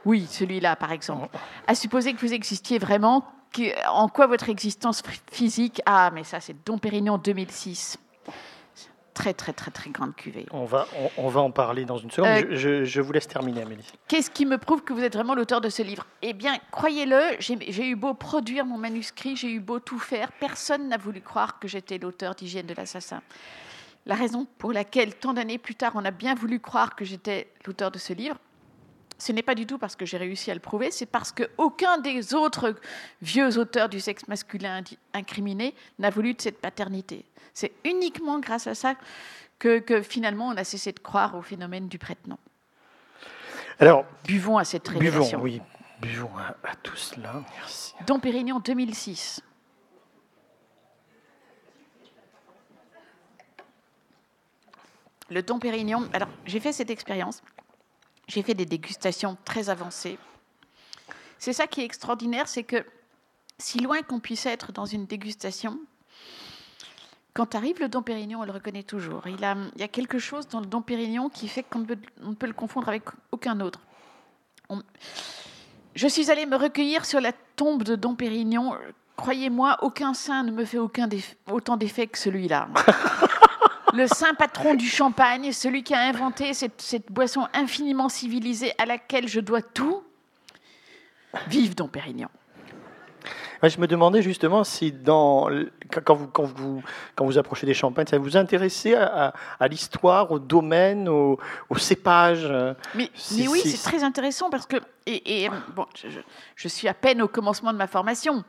Oui, 0.05 0.25
celui-là, 0.29 0.75
par 0.77 0.91
exemple. 0.93 1.27
À 1.67 1.75
supposer 1.75 2.13
que 2.13 2.21
vous 2.21 2.33
existiez 2.33 2.79
vraiment, 2.79 3.25
en 3.89 4.07
quoi 4.07 4.27
votre 4.27 4.49
existence 4.49 5.03
physique... 5.31 5.81
Ah, 5.85 6.11
mais 6.13 6.23
ça, 6.23 6.39
c'est 6.39 6.55
Dom 6.65 6.79
Pérignon 6.79 7.17
2006 7.17 7.99
très, 9.13 9.33
très, 9.33 9.53
très, 9.53 9.71
très 9.71 9.89
grande 9.89 10.15
cuvée. 10.15 10.45
On 10.51 10.65
va, 10.65 10.87
on, 11.17 11.27
va 11.27 11.41
en 11.41 11.51
parler 11.51 11.85
dans 11.85 11.97
une 11.97 12.11
seconde. 12.11 12.29
Euh, 12.29 12.85
je, 12.85 13.01
vous 13.01 13.11
laisse 13.11 13.27
terminer, 13.27 13.61
Amélie. 13.61 13.87
Qu'est-ce 14.07 14.29
qui 14.29 14.45
me 14.45 14.57
prouve 14.57 14.83
que 14.83 14.93
vous 14.93 15.03
êtes 15.03 15.13
vraiment 15.13 15.35
l'auteur 15.35 15.61
de 15.61 15.69
ce 15.69 15.81
livre? 15.81 16.05
Eh 16.21 16.33
bien, 16.33 16.57
croyez-le, 16.71 17.37
j'ai 17.39 17.87
eu 17.87 17.95
beau 17.95 18.13
produire 18.13 18.65
mon 18.65 18.77
manuscrit, 18.77 19.35
j'ai 19.35 19.51
eu 19.51 19.59
beau 19.59 19.79
tout 19.79 19.99
faire, 19.99 20.31
personne 20.33 20.87
n'a 20.89 20.97
voulu 20.97 21.21
croire 21.21 21.59
que 21.59 21.67
j'étais 21.67 21.97
l'auteur 21.97 22.35
d'Hygiène 22.35 22.65
de 22.65 22.73
l'assassin. 22.73 23.21
La 24.05 24.15
raison 24.15 24.47
pour 24.57 24.73
laquelle, 24.73 25.15
tant 25.15 25.33
d'années 25.33 25.59
plus 25.59 25.75
tard, 25.75 25.91
on 25.95 26.05
a 26.05 26.11
bien 26.11 26.33
voulu 26.33 26.59
croire 26.59 26.95
que 26.95 27.05
j'étais 27.05 27.51
l'auteur 27.65 27.91
de 27.91 27.99
ce 27.99 28.13
livre, 28.13 28.37
ce 29.21 29.31
n'est 29.31 29.43
pas 29.43 29.53
du 29.53 29.67
tout 29.67 29.77
parce 29.77 29.95
que 29.95 30.03
j'ai 30.03 30.17
réussi 30.17 30.49
à 30.49 30.55
le 30.55 30.59
prouver, 30.59 30.89
c'est 30.89 31.05
parce 31.05 31.31
qu'aucun 31.31 31.99
des 31.99 32.33
autres 32.33 32.73
vieux 33.21 33.59
auteurs 33.59 33.87
du 33.87 33.99
sexe 33.99 34.27
masculin 34.27 34.81
incriminé 35.13 35.75
n'a 35.99 36.09
voulu 36.09 36.33
de 36.33 36.41
cette 36.41 36.59
paternité. 36.59 37.23
C'est 37.53 37.71
uniquement 37.85 38.39
grâce 38.39 38.65
à 38.65 38.73
ça 38.73 38.95
que, 39.59 40.01
finalement 40.01 40.47
on 40.47 40.57
a 40.57 40.63
cessé 40.63 40.91
de 40.91 40.99
croire 40.99 41.35
au 41.35 41.43
phénomène 41.43 41.87
du 41.87 41.99
prête-nom. 41.99 42.39
Alors, 43.79 44.05
buvons 44.23 44.57
à 44.57 44.63
cette 44.63 44.87
révélation. 44.87 45.37
Buvons, 45.37 45.43
oui, 45.43 45.61
buvons 46.01 46.31
à, 46.63 46.75
tout 46.81 46.95
cela. 46.95 47.43
Merci. 47.57 47.93
Dom 48.07 48.19
Pérignon 48.19 48.59
2006. 48.59 49.43
Le 55.29 55.43
Dom 55.43 55.59
Pérignon. 55.59 56.09
Alors, 56.11 56.29
j'ai 56.45 56.59
fait 56.59 56.73
cette 56.73 56.89
expérience. 56.89 57.43
J'ai 58.31 58.43
fait 58.43 58.53
des 58.53 58.65
dégustations 58.65 59.37
très 59.43 59.69
avancées. 59.69 60.17
C'est 61.37 61.51
ça 61.51 61.67
qui 61.67 61.81
est 61.81 61.83
extraordinaire, 61.83 62.47
c'est 62.47 62.63
que 62.63 62.85
si 63.57 63.79
loin 63.79 64.01
qu'on 64.03 64.21
puisse 64.21 64.45
être 64.45 64.71
dans 64.71 64.85
une 64.85 65.05
dégustation, 65.05 65.77
quand 67.33 67.55
arrive 67.55 67.81
le 67.81 67.89
Dom 67.89 68.05
Pérignon, 68.05 68.39
on 68.39 68.45
le 68.45 68.53
reconnaît 68.53 68.83
toujours. 68.83 69.27
Il, 69.27 69.43
a, 69.43 69.57
il 69.75 69.81
y 69.81 69.83
a 69.83 69.89
quelque 69.89 70.17
chose 70.17 70.47
dans 70.47 70.61
le 70.61 70.65
Dom 70.65 70.81
Pérignon 70.81 71.27
qui 71.27 71.49
fait 71.49 71.63
qu'on 71.63 71.79
ne 71.79 72.33
peut 72.35 72.47
le 72.47 72.53
confondre 72.53 72.87
avec 72.87 73.03
aucun 73.33 73.59
autre. 73.59 73.81
je 75.93 76.07
suis 76.07 76.31
allée 76.31 76.45
me 76.45 76.55
recueillir 76.55 77.03
sur 77.03 77.19
la 77.19 77.33
tombe 77.57 77.83
de 77.83 77.97
Dom 77.97 78.15
Pérignon. 78.15 78.77
Croyez-moi, 79.17 79.77
aucun 79.81 80.13
saint 80.13 80.43
ne 80.43 80.51
me 80.51 80.63
fait 80.63 80.77
autant 80.77 81.75
d'effet 81.75 82.07
que 82.07 82.17
celui-là. 82.17 82.69
le 83.93 84.07
saint 84.07 84.33
patron 84.33 84.75
du 84.75 84.87
champagne, 84.87 85.51
celui 85.51 85.83
qui 85.83 85.93
a 85.93 86.01
inventé 86.01 86.53
cette, 86.53 86.81
cette 86.81 87.11
boisson 87.11 87.47
infiniment 87.53 88.09
civilisée 88.09 88.73
à 88.77 88.85
laquelle 88.85 89.27
je 89.27 89.39
dois 89.39 89.61
tout. 89.61 90.03
Vive 91.47 91.75
Dom 91.75 91.89
Pérignon 91.89 92.29
je 93.69 93.79
me 93.79 93.87
demandais 93.87 94.21
justement 94.21 94.63
si, 94.63 94.91
dans, 94.91 95.49
quand, 96.03 96.15
vous, 96.15 96.27
quand, 96.27 96.43
vous, 96.43 96.83
quand 97.15 97.25
vous 97.25 97.37
approchez 97.37 97.65
des 97.65 97.73
champagnes, 97.73 98.07
ça 98.07 98.17
vous 98.17 98.37
intéressait 98.37 98.95
à, 98.95 99.33
à, 99.59 99.67
l'histoire, 99.67 100.31
au 100.31 100.39
domaine, 100.39 101.07
au, 101.07 101.39
au 101.69 101.77
cépage 101.77 102.45
euh, 102.45 102.73
Mais, 102.95 103.09
oui, 103.47 103.61
c'est 103.63 103.83
très 103.83 104.03
intéressant 104.03 104.49
parce 104.49 104.65
que 104.65 104.77
et, 105.05 105.49
bon, 105.75 105.85
je, 106.55 106.67
suis 106.67 106.87
à 106.87 106.93
peine 106.93 107.21
au 107.21 107.27
commencement 107.27 107.73
de 107.73 107.77
ma 107.77 107.87
formation. 107.87 108.43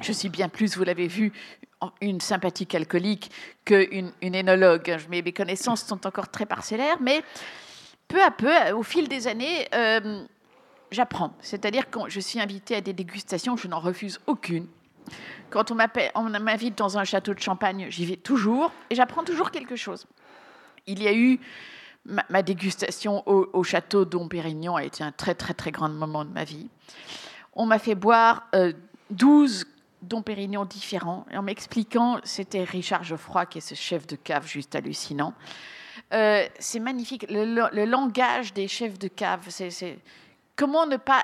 Je 0.00 0.12
suis 0.12 0.28
bien 0.28 0.48
plus, 0.48 0.76
vous 0.76 0.84
l'avez 0.84 1.06
vu, 1.06 1.32
une 2.00 2.20
sympathique 2.20 2.74
alcoolique 2.74 3.30
qu'une 3.64 4.12
une 4.22 4.34
énologue. 4.34 4.96
Mes, 5.08 5.32
connaissances 5.32 5.84
sont 5.84 6.06
encore 6.06 6.28
très 6.28 6.46
parcellaires, 6.46 6.98
mais 7.00 7.22
peu 8.08 8.22
à 8.22 8.30
peu, 8.30 8.52
au 8.72 8.82
fil 8.82 9.08
des 9.08 9.28
années, 9.28 9.68
euh, 9.74 10.24
j'apprends. 10.90 11.34
C'est-à-dire 11.40 11.90
quand 11.90 12.08
je 12.08 12.20
suis 12.20 12.40
invitée 12.40 12.76
à 12.76 12.80
des 12.80 12.92
dégustations, 12.92 13.56
je 13.56 13.68
n'en 13.68 13.80
refuse 13.80 14.20
aucune. 14.26 14.66
Quand 15.50 15.70
on 15.70 15.74
m'invite 15.74 16.76
dans 16.78 16.98
un 16.98 17.04
château 17.04 17.34
de 17.34 17.40
champagne, 17.40 17.86
j'y 17.90 18.06
vais 18.06 18.16
toujours 18.16 18.72
et 18.90 18.94
j'apprends 18.94 19.22
toujours 19.22 19.50
quelque 19.50 19.76
chose. 19.76 20.06
Il 20.86 21.02
y 21.02 21.08
a 21.08 21.14
eu 21.14 21.38
ma, 22.04 22.42
dégustation 22.42 23.22
au, 23.26 23.62
château 23.62 24.04
Dom 24.04 24.28
Pérignon 24.28 24.76
a 24.76 24.84
été 24.84 25.04
un 25.04 25.12
très 25.12 25.34
très 25.34 25.54
très 25.54 25.70
grand 25.70 25.88
moment 25.88 26.24
de 26.24 26.30
ma 26.30 26.44
vie. 26.44 26.68
On 27.54 27.66
m'a 27.66 27.78
fait 27.78 27.94
boire 27.94 28.48
12 29.10 29.62
euh, 29.62 29.73
Dom 30.04 30.22
Pérignon 30.22 30.64
différents 30.64 31.26
en 31.32 31.42
m'expliquant, 31.42 32.20
c'était 32.24 32.64
Richard 32.64 33.04
Geoffroy 33.04 33.46
qui 33.46 33.58
est 33.58 33.60
ce 33.60 33.74
chef 33.74 34.06
de 34.06 34.16
cave 34.16 34.46
juste 34.46 34.74
hallucinant. 34.74 35.34
Euh, 36.12 36.46
c'est 36.58 36.80
magnifique, 36.80 37.26
le, 37.30 37.68
le, 37.72 37.84
langage 37.84 38.52
des 38.52 38.68
chefs 38.68 38.98
de 38.98 39.08
cave, 39.08 39.46
c'est 39.48 39.98
Comment 40.56 40.86
ne 40.86 40.96
pas... 40.96 41.22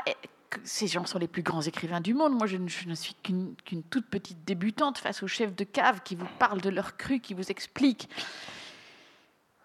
Ces 0.65 0.89
gens 0.89 1.07
sont 1.07 1.19
les 1.19 1.29
plus 1.29 1.43
grands 1.43 1.63
écrivains 1.63 2.01
du 2.01 2.13
monde. 2.13 2.33
Moi, 2.33 2.49
je 2.49 2.57
ne, 2.57 2.95
suis 2.95 3.15
qu'une 3.23 3.55
toute 3.89 4.07
petite 4.07 4.45
débutante 4.45 4.99
face 4.99 5.23
aux 5.23 5.29
chefs 5.29 5.55
de 5.55 5.63
cave 5.63 6.01
qui 6.03 6.17
vous 6.17 6.27
parlent 6.41 6.61
de 6.61 6.71
leur 6.71 6.97
cru, 6.97 7.21
qui 7.21 7.35
vous 7.35 7.53
expliquent. 7.53 8.09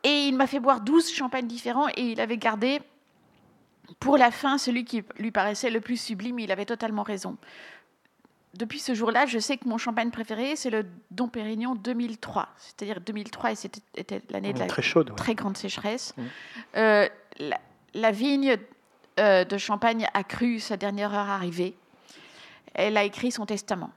Et 0.03 0.27
il 0.27 0.35
m'a 0.35 0.45
fait 0.45 0.59
boire 0.59 0.81
12 0.81 1.11
champagnes 1.11 1.47
différents 1.47 1.87
et 1.89 2.01
il 2.01 2.21
avait 2.21 2.37
gardé 2.37 2.81
pour 3.99 4.17
la 4.17 4.29
fin 4.29 4.59
celui 4.59 4.85
qui 4.85 5.03
lui 5.17 5.31
paraissait 5.31 5.71
le 5.71 5.81
plus 5.81 5.99
sublime. 5.99 6.37
Il 6.37 6.51
avait 6.51 6.65
totalement 6.65 7.01
raison. 7.01 7.37
Depuis 8.57 8.79
ce 8.79 8.93
jour-là, 8.93 9.25
je 9.25 9.39
sais 9.39 9.57
que 9.57 9.67
mon 9.67 9.77
champagne 9.77 10.11
préféré, 10.11 10.55
c'est 10.55 10.69
le 10.69 10.85
Dom 11.11 11.29
Pérignon 11.29 11.75
2003. 11.75 12.47
C'est-à-dire 12.57 13.01
2003, 13.01 13.51
et 13.51 13.55
c'était 13.55 14.21
l'année 14.29 14.53
de 14.53 14.59
la 14.59 14.67
très, 14.67 14.81
chaude, 14.81 15.13
très 15.15 15.35
grande 15.35 15.57
sécheresse. 15.57 16.13
Mmh. 16.15 16.23
Euh, 16.77 17.09
la, 17.39 17.59
la, 17.93 18.11
vigne 18.11 18.57
euh, 19.19 19.45
de 19.45 19.57
Champagne 19.57 20.07
a 20.13 20.23
cru 20.23 20.59
sa 20.59 20.77
dernière 20.77 21.13
heure 21.13 21.29
arrivée. 21.29 21.75
Elle 22.73 22.97
a 22.97 23.03
écrit 23.03 23.31
son 23.31 23.45
testament. 23.45 23.91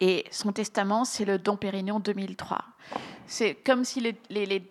Et 0.00 0.24
son 0.30 0.52
testament, 0.52 1.04
c'est 1.04 1.24
le 1.24 1.38
Don 1.38 1.56
Pérignon 1.56 2.00
2003. 2.00 2.58
C'est 3.26 3.54
comme 3.54 3.84
si 3.84 4.00
les, 4.28 4.62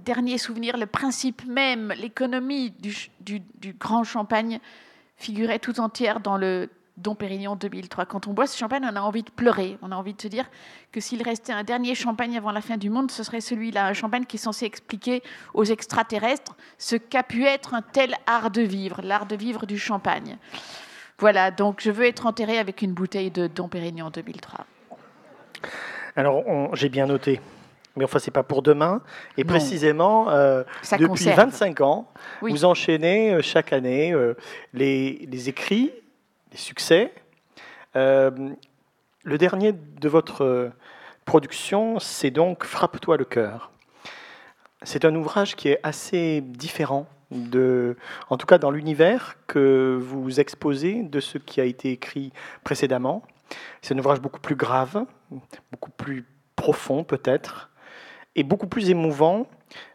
derniers 0.00 0.36
souvenirs, 0.36 0.76
le 0.76 0.86
principe 0.86 1.44
même, 1.46 1.92
l'économie 1.96 2.74
du, 2.80 3.72
grand 3.78 4.02
champagne 4.02 4.58
figurait 5.16 5.58
tout 5.58 5.78
entière 5.78 6.20
dans 6.20 6.36
le 6.36 6.68
Dom 7.00 7.16
Pérignon 7.16 7.56
2003. 7.56 8.06
Quand 8.06 8.26
on 8.26 8.32
boit 8.32 8.46
ce 8.46 8.56
champagne, 8.56 8.82
on 8.84 8.96
a 8.96 9.00
envie 9.00 9.22
de 9.22 9.30
pleurer. 9.30 9.78
On 9.82 9.90
a 9.92 9.96
envie 9.96 10.14
de 10.14 10.20
se 10.20 10.28
dire 10.28 10.44
que 10.92 11.00
s'il 11.00 11.22
restait 11.22 11.52
un 11.52 11.64
dernier 11.64 11.94
champagne 11.94 12.36
avant 12.36 12.52
la 12.52 12.60
fin 12.60 12.76
du 12.76 12.90
monde, 12.90 13.10
ce 13.10 13.22
serait 13.22 13.40
celui-là. 13.40 13.86
Un 13.86 13.92
champagne 13.92 14.24
qui 14.24 14.36
est 14.36 14.40
censé 14.40 14.66
expliquer 14.66 15.22
aux 15.54 15.64
extraterrestres 15.64 16.56
ce 16.78 16.96
qu'a 16.96 17.22
pu 17.22 17.44
être 17.44 17.74
un 17.74 17.82
tel 17.82 18.14
art 18.26 18.50
de 18.50 18.62
vivre, 18.62 19.00
l'art 19.02 19.26
de 19.26 19.36
vivre 19.36 19.66
du 19.66 19.78
champagne. 19.78 20.36
Voilà, 21.18 21.50
donc 21.50 21.80
je 21.82 21.90
veux 21.90 22.06
être 22.06 22.26
enterré 22.26 22.58
avec 22.58 22.82
une 22.82 22.92
bouteille 22.92 23.30
de 23.30 23.46
Dom 23.46 23.68
Pérignon 23.68 24.10
2003. 24.10 24.66
Alors, 26.16 26.44
j'ai 26.74 26.88
bien 26.88 27.06
noté. 27.06 27.40
Mais 27.96 28.04
enfin, 28.04 28.18
c'est 28.18 28.30
pas 28.30 28.42
pour 28.42 28.62
demain. 28.62 29.02
Et 29.36 29.44
précisément, 29.44 30.30
euh, 30.30 30.62
depuis 30.98 31.26
25 31.26 31.80
ans, 31.80 32.08
vous 32.40 32.64
enchaînez 32.64 33.32
euh, 33.32 33.42
chaque 33.42 33.72
année 33.72 34.12
euh, 34.12 34.34
les, 34.72 35.26
les 35.30 35.48
écrits 35.48 35.92
les 36.50 36.58
succès, 36.58 37.12
le 37.94 38.56
dernier 39.24 39.72
de 39.72 40.08
votre 40.08 40.72
production, 41.24 41.98
c'est 41.98 42.30
donc 42.30 42.64
Frappe-toi 42.64 43.16
le 43.16 43.24
cœur. 43.24 43.70
C'est 44.82 45.04
un 45.04 45.14
ouvrage 45.14 45.56
qui 45.56 45.68
est 45.68 45.78
assez 45.82 46.40
différent 46.40 47.06
de, 47.30 47.96
en 48.28 48.36
tout 48.36 48.46
cas 48.46 48.58
dans 48.58 48.70
l'univers 48.70 49.36
que 49.46 49.98
vous 50.00 50.40
exposez 50.40 51.02
de 51.02 51.20
ce 51.20 51.38
qui 51.38 51.60
a 51.60 51.64
été 51.64 51.92
écrit 51.92 52.32
précédemment. 52.64 53.22
C'est 53.82 53.94
un 53.94 53.98
ouvrage 53.98 54.20
beaucoup 54.20 54.40
plus 54.40 54.56
grave, 54.56 55.04
beaucoup 55.70 55.90
plus 55.90 56.24
profond 56.56 57.04
peut-être, 57.04 57.70
et 58.36 58.42
beaucoup 58.42 58.66
plus 58.66 58.90
émouvant, 58.90 59.46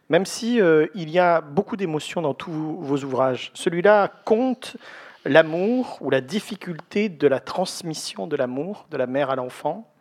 même 0.08 0.26
si 0.26 0.60
euh, 0.60 0.86
il 0.94 1.10
y 1.10 1.18
a 1.18 1.40
beaucoup 1.40 1.76
d'émotions 1.76 2.22
dans 2.22 2.34
tous 2.34 2.52
vos 2.52 2.98
ouvrages. 2.98 3.50
Celui-là 3.54 4.10
compte 4.24 4.76
l'amour 5.26 5.98
ou 6.00 6.10
la 6.10 6.20
difficulté 6.20 7.08
de 7.08 7.28
la 7.28 7.40
transmission 7.40 8.26
de 8.26 8.36
l'amour 8.36 8.86
de 8.90 8.96
la 8.96 9.06
mère 9.06 9.30
à 9.30 9.36
l'enfant. 9.36 9.92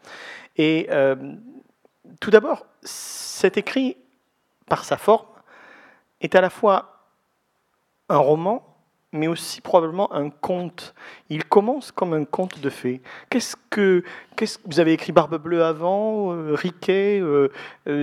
Et 0.58 0.88
euh, 0.92 1.16
tout 2.20 2.32
d'abord, 2.32 2.66
cet 2.84 3.58
écrit 3.58 3.98
par 4.68 4.84
sa 4.84 4.98
forme, 4.98 5.28
est 6.22 6.36
à 6.36 6.42
la 6.42 6.50
fois 6.50 7.08
un 8.10 8.18
roman, 8.18 8.64
mais 9.12 9.28
aussi 9.28 9.62
probablement 9.62 10.12
un 10.14 10.30
conte. 10.30 10.94
Il 11.30 11.46
commence 11.46 11.92
comme 11.92 12.14
un 12.14 12.26
conte 12.26 12.60
de 12.60 12.70
fées. 12.70 13.02
Qu'est-ce 13.30 13.56
que, 13.70 14.04
qu'est-ce 14.36 14.60
vous 14.66 14.80
avez 14.80 14.94
écrit 14.94 15.12
Barbe 15.12 15.38
Bleue 15.38 15.64
avant, 15.64 16.34
euh, 16.34 16.54
Riquet, 16.54 17.20
euh, 17.22 17.50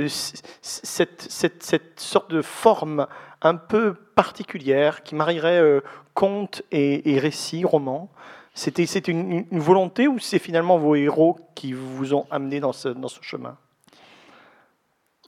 cette, 0.09 1.23
cette, 1.23 1.63
cette, 1.63 2.01
sorte 2.01 2.31
de 2.31 2.43
forme 2.43 3.07
un 3.43 3.57
peu 3.57 3.95
particulière 3.95 5.03
qui 5.03 5.15
marierait 5.15 5.83
conte 6.15 6.63
et, 6.71 7.19
récit, 7.19 7.65
roman. 7.65 8.11
C'était 8.55 8.85
une, 8.85 9.47
une, 9.51 9.61
volonté 9.61 10.09
ou 10.09 10.19
c'est 10.19 10.39
finalement 10.39 10.79
vos 10.79 10.95
héros 10.95 11.39
qui 11.55 11.73
vous 11.73 12.15
ont 12.15 12.27
amené 12.31 12.61
dans 12.61 12.73
ce, 12.73 12.89
dans 12.89 13.09
ce 13.09 13.21
chemin? 13.23 13.57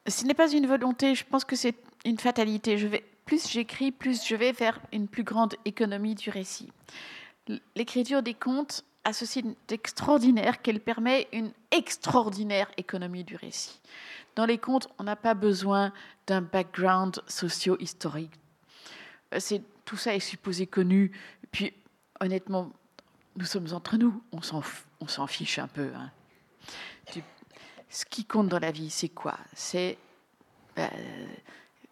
Ce 0.06 0.24
n'est 0.24 0.34
pas 0.34 0.52
une 0.52 0.66
volonté, 0.66 1.14
je 1.14 1.24
pense 1.24 1.44
que 1.44 1.56
c'est 1.56 1.74
une 2.04 2.18
fatalité. 2.18 2.76
Je 2.76 2.86
vais, 2.86 3.02
plus 3.24 3.48
j'écris, 3.48 3.90
plus 3.90 4.26
je 4.26 4.36
vais 4.36 4.52
faire 4.52 4.80
une 4.92 5.08
plus 5.08 5.24
grande 5.24 5.54
économie 5.64 6.14
du 6.14 6.30
récit. 6.30 6.70
L'écriture 7.74 8.22
des 8.22 8.34
contes 8.34 8.84
a 9.04 9.12
ceci 9.12 9.44
d'extraordinaire 9.68 10.62
qu'elle 10.62 10.80
permet 10.80 11.28
une 11.32 11.52
extraordinaire 11.70 12.70
économie 12.76 13.24
du 13.24 13.36
récit. 13.36 13.80
Dans 14.36 14.46
les 14.46 14.58
contes, 14.58 14.88
on 14.98 15.04
n'a 15.04 15.16
pas 15.16 15.34
besoin 15.34 15.92
d'un 16.26 16.42
background 16.42 17.22
socio-historique. 17.26 18.32
Euh, 19.32 19.38
c'est, 19.40 19.62
tout 19.84 19.96
ça 19.96 20.14
est 20.14 20.20
supposé 20.20 20.66
connu. 20.66 21.12
Puis, 21.52 21.72
honnêtement, 22.20 22.72
nous 23.36 23.44
sommes 23.44 23.72
entre 23.72 23.96
nous, 23.96 24.22
on 24.32 24.42
s'en, 24.42 24.62
on 25.00 25.06
s'en 25.06 25.26
fiche 25.26 25.58
un 25.58 25.68
peu. 25.68 25.92
Hein 25.94 26.10
ce 27.94 28.04
qui 28.04 28.24
compte 28.24 28.48
dans 28.48 28.58
la 28.58 28.72
vie, 28.72 28.90
c'est 28.90 29.08
quoi? 29.08 29.38
C'est 29.52 29.96
euh, 30.78 30.88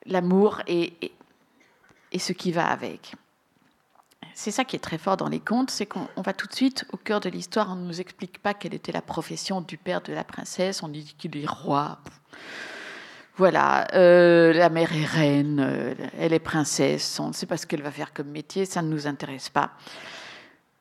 l'amour 0.06 0.60
et, 0.66 1.12
et, 2.10 2.18
ce 2.18 2.32
qui 2.32 2.50
va 2.50 2.66
avec. 2.66 3.14
C'est 4.34 4.50
ça 4.50 4.64
qui 4.64 4.76
est 4.76 4.80
très 4.80 4.98
fort 4.98 5.16
dans 5.16 5.28
les 5.28 5.40
contes, 5.40 5.70
c'est 5.70 5.86
qu'on 5.86 6.08
va 6.16 6.32
tout 6.32 6.46
de 6.46 6.54
suite 6.54 6.84
au 6.92 6.96
cœur 6.96 7.20
de 7.20 7.28
l'histoire. 7.28 7.70
On 7.70 7.76
ne 7.76 7.86
nous 7.86 8.00
explique 8.00 8.38
pas 8.38 8.54
quelle 8.54 8.74
était 8.74 8.92
la 8.92 9.02
profession 9.02 9.60
du 9.60 9.76
père 9.76 10.00
de 10.00 10.12
la 10.12 10.24
princesse. 10.24 10.82
On 10.82 10.88
dit 10.88 11.14
qu'il 11.18 11.36
est 11.36 11.48
roi. 11.48 11.98
Voilà, 13.36 13.86
euh, 13.94 14.52
la 14.52 14.68
mère 14.68 14.94
est 14.94 15.06
reine, 15.06 15.60
euh, 15.60 15.94
elle 16.18 16.34
est 16.34 16.38
princesse. 16.38 17.18
On 17.18 17.28
ne 17.28 17.32
sait 17.32 17.46
pas 17.46 17.56
ce 17.56 17.66
qu'elle 17.66 17.82
va 17.82 17.90
faire 17.90 18.12
comme 18.12 18.28
métier, 18.28 18.66
ça 18.66 18.82
ne 18.82 18.88
nous 18.88 19.06
intéresse 19.06 19.48
pas. 19.48 19.72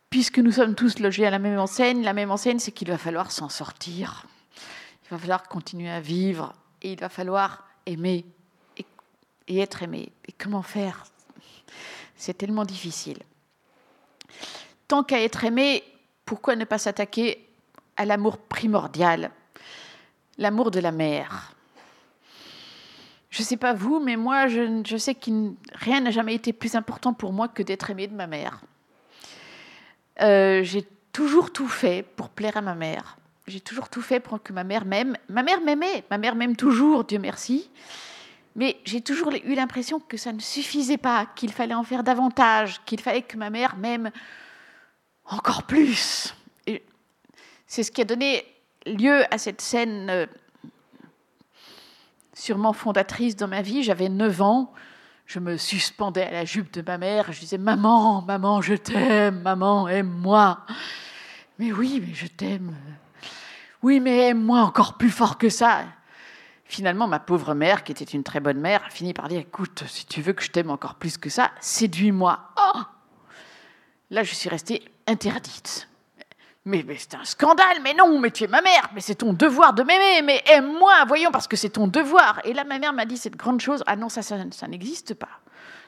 Puisque 0.09 0.39
nous 0.39 0.51
sommes 0.51 0.75
tous 0.75 0.99
logés 0.99 1.25
à 1.25 1.29
la 1.29 1.39
même 1.39 1.57
enseigne, 1.57 2.03
la 2.03 2.11
même 2.11 2.31
enseigne, 2.31 2.59
c'est 2.59 2.73
qu'il 2.73 2.89
va 2.89 2.97
falloir 2.97 3.31
s'en 3.31 3.47
sortir. 3.47 4.25
Il 5.05 5.11
va 5.11 5.17
falloir 5.17 5.43
continuer 5.43 5.89
à 5.89 6.01
vivre 6.01 6.53
et 6.81 6.91
il 6.91 6.99
va 6.99 7.07
falloir 7.07 7.65
aimer 7.85 8.25
et, 8.77 8.85
être 9.59 9.83
aimé. 9.83 10.11
Et 10.27 10.33
comment 10.33 10.61
faire? 10.61 11.05
C'est 12.17 12.37
tellement 12.37 12.65
difficile. 12.65 13.19
Tant 14.87 15.03
qu'à 15.03 15.21
être 15.21 15.43
aimé, 15.43 15.83
pourquoi 16.25 16.55
ne 16.55 16.65
pas 16.65 16.77
s'attaquer 16.77 17.47
à 17.97 18.05
l'amour 18.05 18.37
primordial, 18.37 19.31
l'amour 20.37 20.71
de 20.71 20.79
la 20.79 20.91
mère? 20.91 21.53
Je 23.29 23.41
ne 23.41 23.45
sais 23.45 23.57
pas 23.57 23.73
vous, 23.73 23.99
mais 23.99 24.17
moi, 24.17 24.47
je, 24.47 24.97
sais 24.97 25.15
que 25.15 25.31
rien 25.73 26.01
n'a 26.01 26.11
jamais 26.11 26.35
été 26.35 26.51
plus 26.51 26.75
important 26.75 27.13
pour 27.13 27.31
moi 27.31 27.47
que 27.47 27.63
d'être 27.63 27.89
aimé 27.89 28.07
de 28.07 28.13
ma 28.15 28.27
mère. 28.27 28.61
Euh, 30.21 30.63
j'ai 30.63 30.85
toujours 31.13 31.53
tout 31.53 31.69
fait 31.69 32.03
pour 32.03 32.29
plaire 32.29 32.57
à 32.57 32.61
ma 32.61 32.75
mère 32.75 33.17
j'ai 33.51 33.59
toujours 33.59 33.89
tout 33.89 34.01
fait 34.01 34.19
pour 34.19 34.41
que 34.41 34.53
ma 34.53 34.63
mère 34.63 34.85
m'aime. 34.85 35.15
Ma 35.29 35.43
mère 35.43 35.61
m'aimait, 35.61 36.03
ma 36.09 36.17
mère 36.17 36.35
m'aime 36.35 36.55
toujours, 36.55 37.03
Dieu 37.03 37.19
merci. 37.19 37.69
Mais 38.55 38.77
j'ai 38.83 39.01
toujours 39.01 39.31
eu 39.31 39.55
l'impression 39.55 39.99
que 39.99 40.17
ça 40.17 40.33
ne 40.33 40.39
suffisait 40.39 40.97
pas, 40.97 41.25
qu'il 41.35 41.51
fallait 41.51 41.73
en 41.73 41.83
faire 41.83 42.03
davantage, 42.03 42.81
qu'il 42.85 42.99
fallait 42.99 43.21
que 43.21 43.37
ma 43.37 43.49
mère 43.49 43.77
m'aime 43.77 44.11
encore 45.25 45.63
plus. 45.63 46.35
C'est 47.65 47.83
ce 47.83 47.91
qui 47.91 48.01
a 48.01 48.05
donné 48.05 48.43
lieu 48.85 49.23
à 49.33 49.37
cette 49.37 49.61
scène 49.61 50.09
euh, 50.09 50.25
sûrement 52.33 52.73
fondatrice 52.73 53.37
dans 53.37 53.47
ma 53.47 53.61
vie. 53.61 53.83
J'avais 53.83 54.09
9 54.09 54.41
ans, 54.41 54.73
je 55.25 55.39
me 55.39 55.55
suspendais 55.55 56.23
à 56.23 56.31
la 56.31 56.43
jupe 56.43 56.73
de 56.73 56.81
ma 56.81 56.97
mère, 56.97 57.31
je 57.31 57.39
disais 57.39 57.57
Maman, 57.57 58.21
maman, 58.23 58.61
je 58.61 58.73
t'aime, 58.73 59.41
maman, 59.41 59.87
aime-moi. 59.87 60.65
Mais 61.59 61.71
oui, 61.71 62.03
mais 62.05 62.13
je 62.13 62.27
t'aime. 62.27 62.75
Oui, 63.81 64.01
mais 64.01 64.29
aime-moi 64.29 64.59
encore 64.59 64.97
plus 64.97 65.09
fort 65.09 65.37
que 65.37 65.49
ça. 65.49 65.85
Finalement, 66.71 67.05
ma 67.05 67.19
pauvre 67.19 67.53
mère, 67.53 67.83
qui 67.83 67.91
était 67.91 68.05
une 68.05 68.23
très 68.23 68.39
bonne 68.39 68.61
mère, 68.61 68.81
a 68.85 68.89
fini 68.89 69.13
par 69.13 69.27
dire 69.27 69.41
Écoute, 69.41 69.83
si 69.87 70.05
tu 70.05 70.21
veux 70.21 70.31
que 70.31 70.41
je 70.41 70.51
t'aime 70.51 70.69
encore 70.69 70.95
plus 70.95 71.17
que 71.17 71.29
ça, 71.29 71.51
séduis-moi. 71.59 72.39
Oh 72.55 72.79
Là, 74.09 74.23
je 74.23 74.33
suis 74.33 74.47
restée 74.47 74.81
interdite. 75.05 75.89
Mais, 76.63 76.85
c'est 76.97 77.15
un 77.15 77.25
scandale, 77.25 77.81
mais 77.83 77.93
non, 77.93 78.17
mais 78.21 78.31
tu 78.31 78.45
es 78.45 78.47
ma 78.47 78.61
mère, 78.61 78.89
mais 78.95 79.01
c'est 79.01 79.15
ton 79.15 79.33
devoir 79.33 79.73
de 79.73 79.83
m'aimer, 79.83 80.21
mais 80.21 80.41
aime-moi, 80.45 80.93
voyons, 81.09 81.29
parce 81.29 81.49
que 81.49 81.57
c'est 81.57 81.71
ton 81.71 81.87
devoir. 81.87 82.39
Et 82.45 82.53
là, 82.53 82.63
ma 82.63 82.79
mère 82.79 82.93
m'a 82.93 83.05
dit 83.05 83.17
cette 83.17 83.35
grande 83.35 83.59
chose 83.59 83.83
Ah 83.85 83.97
non, 83.97 84.07
ça, 84.07 84.21
ça, 84.21 84.67
n'existe 84.69 85.13
pas. 85.13 85.41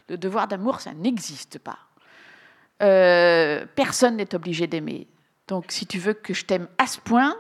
Le 0.10 0.18
devoir 0.18 0.50
d'amour, 0.50 0.82
ça 0.82 0.92
n'existe 0.92 1.60
pas. 1.60 1.80
Euh, 2.82 3.66
personne 3.74 4.18
n'est 4.18 4.36
obligé 4.36 4.68
d'aimer. 4.68 5.08
Donc, 5.48 5.68
si 5.70 5.88
tu 5.88 5.98
veux 5.98 6.14
que 6.14 6.34
je 6.34 6.44
t'aime 6.44 6.68
à 6.78 6.88
ce 6.88 7.00
point, 7.00 7.38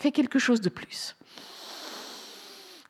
fais 0.00 0.12
quelque 0.12 0.38
chose 0.38 0.62
de 0.62 0.70
plus. 0.70 1.14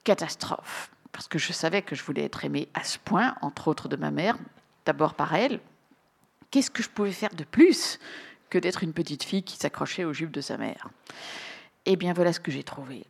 Catastrophe, 0.05 0.90
parce 1.11 1.27
que 1.27 1.38
je 1.38 1.53
savais 1.53 1.83
que 1.83 1.96
je 1.96 2.05
voulais 2.05 2.25
être 2.25 2.44
aimée 2.44 2.68
à 2.73 2.85
ce 2.85 2.99
point, 2.99 3.35
entre 3.42 3.68
autres 3.68 3.88
de 3.88 3.96
ma 3.96 4.12
mère, 4.12 4.38
d'abord 4.87 5.14
par 5.14 5.35
elle. 5.35 5.61
Qu'est-ce 6.51 6.70
que 6.70 6.83
je 6.83 6.88
pouvais 6.88 7.12
faire 7.12 7.35
de 7.35 7.44
plus 7.44 7.99
que 8.49 8.59
d'être 8.59 8.85
une 8.85 8.92
petite 8.92 9.25
fille 9.25 9.42
qui 9.42 9.57
s'accrochait 9.57 10.05
aux 10.05 10.12
jupes 10.12 10.31
de 10.31 10.40
sa 10.40 10.57
mère? 10.57 10.88
Eh 11.85 11.96
bien, 11.96 12.12
voilà 12.12 12.33
ce 12.33 12.40
que 12.40 12.53
j'ai 12.53 12.62
trouvé. 12.62 13.05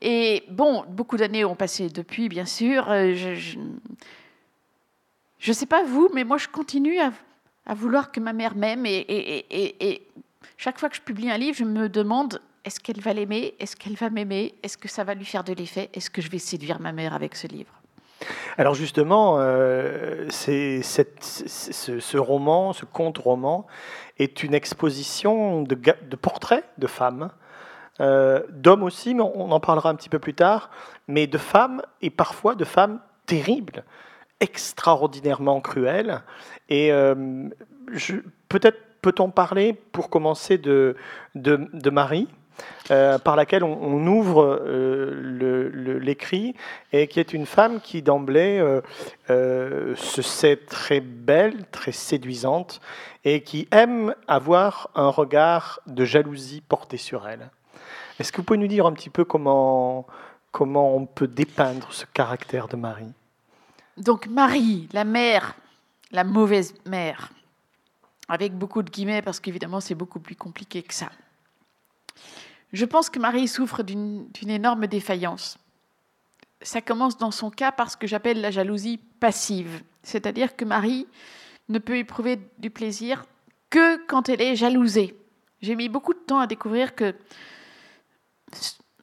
Et 0.00 0.44
bon, 0.48 0.84
beaucoup 0.88 1.16
d'années 1.16 1.44
ont 1.44 1.56
passé 1.56 1.88
depuis, 1.90 2.28
bien 2.28 2.46
sûr. 2.46 2.90
Euh, 2.90 3.14
je 3.14 3.58
ne 5.48 5.52
sais 5.52 5.66
pas 5.66 5.84
vous, 5.84 6.08
mais 6.14 6.24
moi, 6.24 6.38
je 6.38 6.48
continue 6.48 6.98
à, 6.98 7.12
vouloir 7.74 8.10
que 8.10 8.20
ma 8.20 8.32
mère 8.32 8.54
m'aime. 8.54 8.86
Et, 8.86 9.44
et, 9.50 10.06
chaque 10.56 10.78
fois 10.78 10.88
que 10.88 10.96
je 10.96 11.02
publie 11.02 11.30
un 11.30 11.36
livre, 11.36 11.56
je 11.56 11.64
me 11.64 11.88
demande 11.88 12.40
est-ce 12.68 12.80
qu'elle 12.80 13.00
va 13.00 13.14
l'aimer? 13.14 13.54
Est-ce 13.60 13.76
qu'elle 13.76 13.96
va 13.96 14.10
m'aimer? 14.10 14.54
Est-ce 14.62 14.76
que 14.76 14.88
ça 14.88 15.02
va 15.02 15.14
lui 15.14 15.24
faire 15.24 15.42
de 15.42 15.54
l'effet? 15.54 15.88
Est-ce 15.94 16.10
que 16.10 16.20
je 16.20 16.30
vais 16.30 16.38
séduire 16.38 16.80
ma 16.80 16.92
mère 16.92 17.14
avec 17.14 17.34
ce 17.34 17.46
livre? 17.46 17.72
Alors 18.58 18.74
justement, 18.74 19.36
euh, 19.38 20.28
ce, 20.28 22.18
roman, 22.18 22.74
ce 22.74 22.84
conte-roman, 22.84 23.66
est 24.18 24.42
une 24.42 24.52
exposition 24.52 25.62
de, 25.62 25.76
portraits 26.16 26.64
de 26.76 26.86
femmes, 26.86 27.30
euh, 28.00 28.42
d'hommes 28.50 28.82
aussi, 28.82 29.14
mais 29.14 29.22
on 29.22 29.50
en 29.50 29.60
parlera 29.60 29.88
un 29.88 29.94
petit 29.94 30.10
peu 30.10 30.18
plus 30.18 30.34
tard, 30.34 30.68
mais 31.06 31.26
de 31.26 31.38
femmes 31.38 31.80
et 32.02 32.10
parfois 32.10 32.54
de 32.54 32.66
femmes 32.66 33.00
terribles, 33.24 33.82
extraordinairement 34.40 35.62
cruelles. 35.62 36.20
Et 36.68 36.92
euh, 36.92 37.48
peut-être 38.50 38.78
peut-on 39.00 39.30
parler, 39.30 39.72
pour 39.72 40.10
commencer, 40.10 40.58
de 40.58 40.96
Marie, 41.90 42.28
euh, 42.90 43.18
par 43.18 43.36
laquelle 43.36 43.64
on, 43.64 44.06
ouvre 44.06 44.62
euh, 44.66 45.98
l'écrit 46.00 46.54
et 46.92 47.06
qui 47.06 47.20
est 47.20 47.34
une 47.34 47.44
femme 47.44 47.80
qui 47.80 48.00
d'emblée 48.00 48.58
euh, 49.30 49.94
se 49.96 50.22
sait 50.22 50.56
très 50.56 51.00
belle, 51.00 51.66
très 51.70 51.92
séduisante 51.92 52.80
et 53.24 53.42
qui 53.42 53.68
aime 53.72 54.14
avoir 54.26 54.90
un 54.94 55.08
regard 55.08 55.80
de 55.86 56.04
jalousie 56.04 56.62
porté 56.62 56.96
sur 56.96 57.28
elle. 57.28 57.50
Est-ce 58.18 58.32
que 58.32 58.38
vous 58.38 58.44
pouvez 58.44 58.58
nous 58.58 58.68
dire 58.68 58.86
un 58.86 58.92
petit 58.92 59.10
peu 59.10 59.24
comment, 59.24 60.06
comment 60.50 60.96
on 60.96 61.04
peut 61.04 61.28
dépeindre 61.28 61.92
ce 61.92 62.06
caractère 62.06 62.68
de 62.68 62.76
Marie? 62.76 63.12
Donc 63.98 64.28
Marie, 64.28 64.88
la 64.92 65.04
mère, 65.04 65.56
la 66.10 66.24
mauvaise 66.24 66.74
mère, 66.86 67.30
avec 68.28 68.54
beaucoup 68.54 68.82
de 68.82 68.90
guillemets 68.90 69.22
parce 69.22 69.40
qu'évidemment 69.40 69.80
c'est 69.80 69.94
beaucoup 69.94 70.20
plus 70.20 70.36
compliqué 70.36 70.82
que 70.82 70.94
ça. 70.94 71.10
Je 72.72 72.84
pense 72.84 73.10
que 73.10 73.18
Marie 73.18 73.48
souffre 73.48 73.82
d'une 73.82 74.28
énorme 74.46 74.86
défaillance. 74.86 75.58
Ça 76.60 76.80
commence 76.80 77.16
dans 77.16 77.30
son 77.30 77.50
cas 77.50 77.72
par 77.72 77.90
ce 77.90 77.96
que 77.96 78.06
j'appelle 78.06 78.40
la 78.40 78.50
jalousie 78.50 78.98
passive, 79.20 79.82
c'est-à-dire 80.02 80.56
que 80.56 80.64
Marie 80.64 81.06
ne 81.68 81.78
peut 81.78 81.96
éprouver 81.96 82.40
du 82.58 82.70
plaisir 82.70 83.24
que 83.70 84.04
quand 84.06 84.28
elle 84.28 84.40
est 84.40 84.56
jalousée. 84.56 85.16
J'ai 85.60 85.76
mis 85.76 85.88
beaucoup 85.88 86.14
de 86.14 86.18
temps 86.18 86.38
à 86.38 86.46
découvrir 86.46 86.94
que 86.94 87.14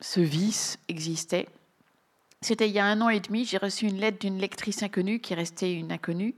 ce 0.01 0.19
vice 0.19 0.79
existait. 0.87 1.47
C'était 2.41 2.67
il 2.67 2.75
y 2.75 2.79
a 2.79 2.85
un 2.85 3.01
an 3.01 3.09
et 3.09 3.19
demi, 3.19 3.45
j'ai 3.45 3.57
reçu 3.57 3.87
une 3.87 3.99
lettre 3.99 4.19
d'une 4.19 4.37
lectrice 4.37 4.83
inconnue 4.83 5.19
qui 5.19 5.33
restait 5.33 5.73
une 5.73 5.91
inconnue 5.91 6.35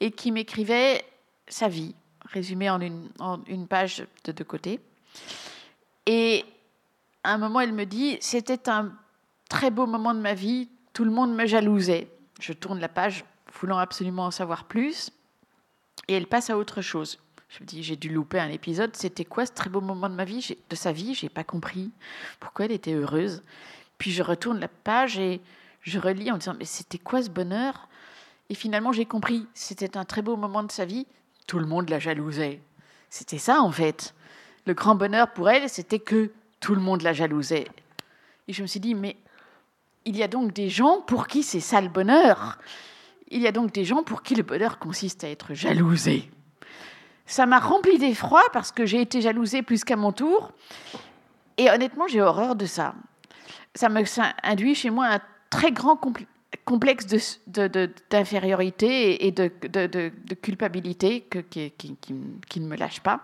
et 0.00 0.10
qui 0.10 0.32
m'écrivait 0.32 1.04
sa 1.46 1.68
vie, 1.68 1.94
résumée 2.24 2.70
en 2.70 2.80
une, 2.80 3.66
page 3.68 4.06
de 4.24 4.32
deux 4.32 4.44
côtés. 4.44 4.80
Et 6.06 6.44
à 7.24 7.34
un 7.34 7.38
moment, 7.38 7.60
elle 7.60 7.72
me 7.72 7.86
dit 7.86 8.18
C'était 8.20 8.68
un 8.68 8.92
très 9.48 9.70
beau 9.70 9.86
moment 9.86 10.14
de 10.14 10.20
ma 10.20 10.34
vie, 10.34 10.68
tout 10.92 11.04
le 11.04 11.10
monde 11.10 11.34
me 11.34 11.46
jalousait. 11.46 12.08
Je 12.40 12.52
tourne 12.52 12.80
la 12.80 12.88
page, 12.88 13.24
voulant 13.60 13.78
absolument 13.78 14.26
en 14.26 14.30
savoir 14.30 14.64
plus, 14.64 15.10
et 16.08 16.14
elle 16.14 16.26
passe 16.26 16.50
à 16.50 16.58
autre 16.58 16.80
chose. 16.80 17.18
Je 17.48 17.62
me 17.62 17.66
dis, 17.66 17.82
j'ai 17.82 17.96
dû 17.96 18.08
louper 18.08 18.40
un 18.40 18.48
épisode. 18.48 18.96
C'était 18.96 19.26
quoi 19.26 19.44
ce 19.44 19.52
très 19.52 19.68
beau 19.68 19.82
moment 19.82 20.08
de 20.08 20.14
ma 20.14 20.24
vie, 20.24 20.56
de 20.70 20.74
sa 20.74 20.90
vie? 20.90 21.14
J'ai 21.14 21.28
pas 21.28 21.44
compris 21.44 21.90
pourquoi 22.40 22.64
elle 22.64 22.72
était 22.72 22.94
heureuse? 22.94 23.42
Puis 23.98 24.10
je 24.10 24.22
retourne 24.22 24.58
la 24.58 24.68
page 24.68 25.18
et 25.18 25.42
je 25.82 25.98
relis 25.98 26.30
en 26.30 26.38
disant, 26.38 26.54
mais 26.58 26.64
c'était 26.64 26.98
quoi 26.98 27.22
ce 27.22 27.28
bonheur? 27.28 27.88
Et 28.48 28.54
finalement, 28.54 28.92
j'ai 28.92 29.04
compris. 29.04 29.46
C'était 29.52 29.98
un 29.98 30.06
très 30.06 30.22
beau 30.22 30.36
moment 30.36 30.62
de 30.62 30.72
sa 30.72 30.86
vie. 30.86 31.06
Tout 31.46 31.58
le 31.58 31.66
monde 31.66 31.90
la 31.90 31.98
jalousait. 31.98 32.62
C'était 33.10 33.38
ça 33.38 33.60
en 33.60 33.70
fait. 33.70 34.14
Le 34.66 34.72
grand 34.72 34.94
bonheur 34.94 35.30
pour 35.32 35.50
elle, 35.50 35.68
c'était 35.68 35.98
que 35.98 36.30
tout 36.62 36.74
le 36.74 36.80
monde 36.80 37.02
la 37.02 37.12
jalousait. 37.12 37.66
Et 38.48 38.54
je 38.54 38.62
me 38.62 38.66
suis 38.66 38.80
dit, 38.80 38.94
mais 38.94 39.16
il 40.06 40.16
y 40.16 40.22
a 40.22 40.28
donc 40.28 40.54
des 40.54 40.70
gens 40.70 41.02
pour 41.02 41.26
qui 41.26 41.42
c'est 41.42 41.60
ça 41.60 41.82
le 41.82 41.88
bonheur. 41.88 42.58
Il 43.28 43.42
y 43.42 43.46
a 43.46 43.52
donc 43.52 43.72
des 43.72 43.84
gens 43.84 44.02
pour 44.02 44.22
qui 44.22 44.34
le 44.34 44.42
bonheur 44.42 44.78
consiste 44.78 45.24
à 45.24 45.28
être 45.28 45.52
jalousé. 45.52 46.30
Ça 47.26 47.46
m'a 47.46 47.58
rempli 47.58 47.98
d'effroi 47.98 48.42
parce 48.52 48.72
que 48.72 48.86
j'ai 48.86 49.00
été 49.00 49.20
jalousée 49.20 49.62
plus 49.62 49.84
qu'à 49.84 49.96
mon 49.96 50.12
tour. 50.12 50.52
Et 51.56 51.70
honnêtement, 51.70 52.06
j'ai 52.06 52.20
horreur 52.20 52.56
de 52.56 52.66
ça. 52.66 52.94
Ça 53.74 53.88
me 53.88 54.02
induit 54.42 54.74
chez 54.74 54.90
moi 54.90 55.06
un 55.06 55.20
très 55.50 55.72
grand 55.72 55.98
complexe 56.64 57.06
d'infériorité 58.10 59.26
et 59.26 59.32
de, 59.32 59.50
de, 59.62 60.34
culpabilité 60.34 61.22
que, 61.22 61.38
qui, 61.38 61.70
qui, 61.70 61.96
qui, 61.96 62.60
ne 62.60 62.66
me 62.66 62.76
lâche 62.76 63.00
pas. 63.00 63.20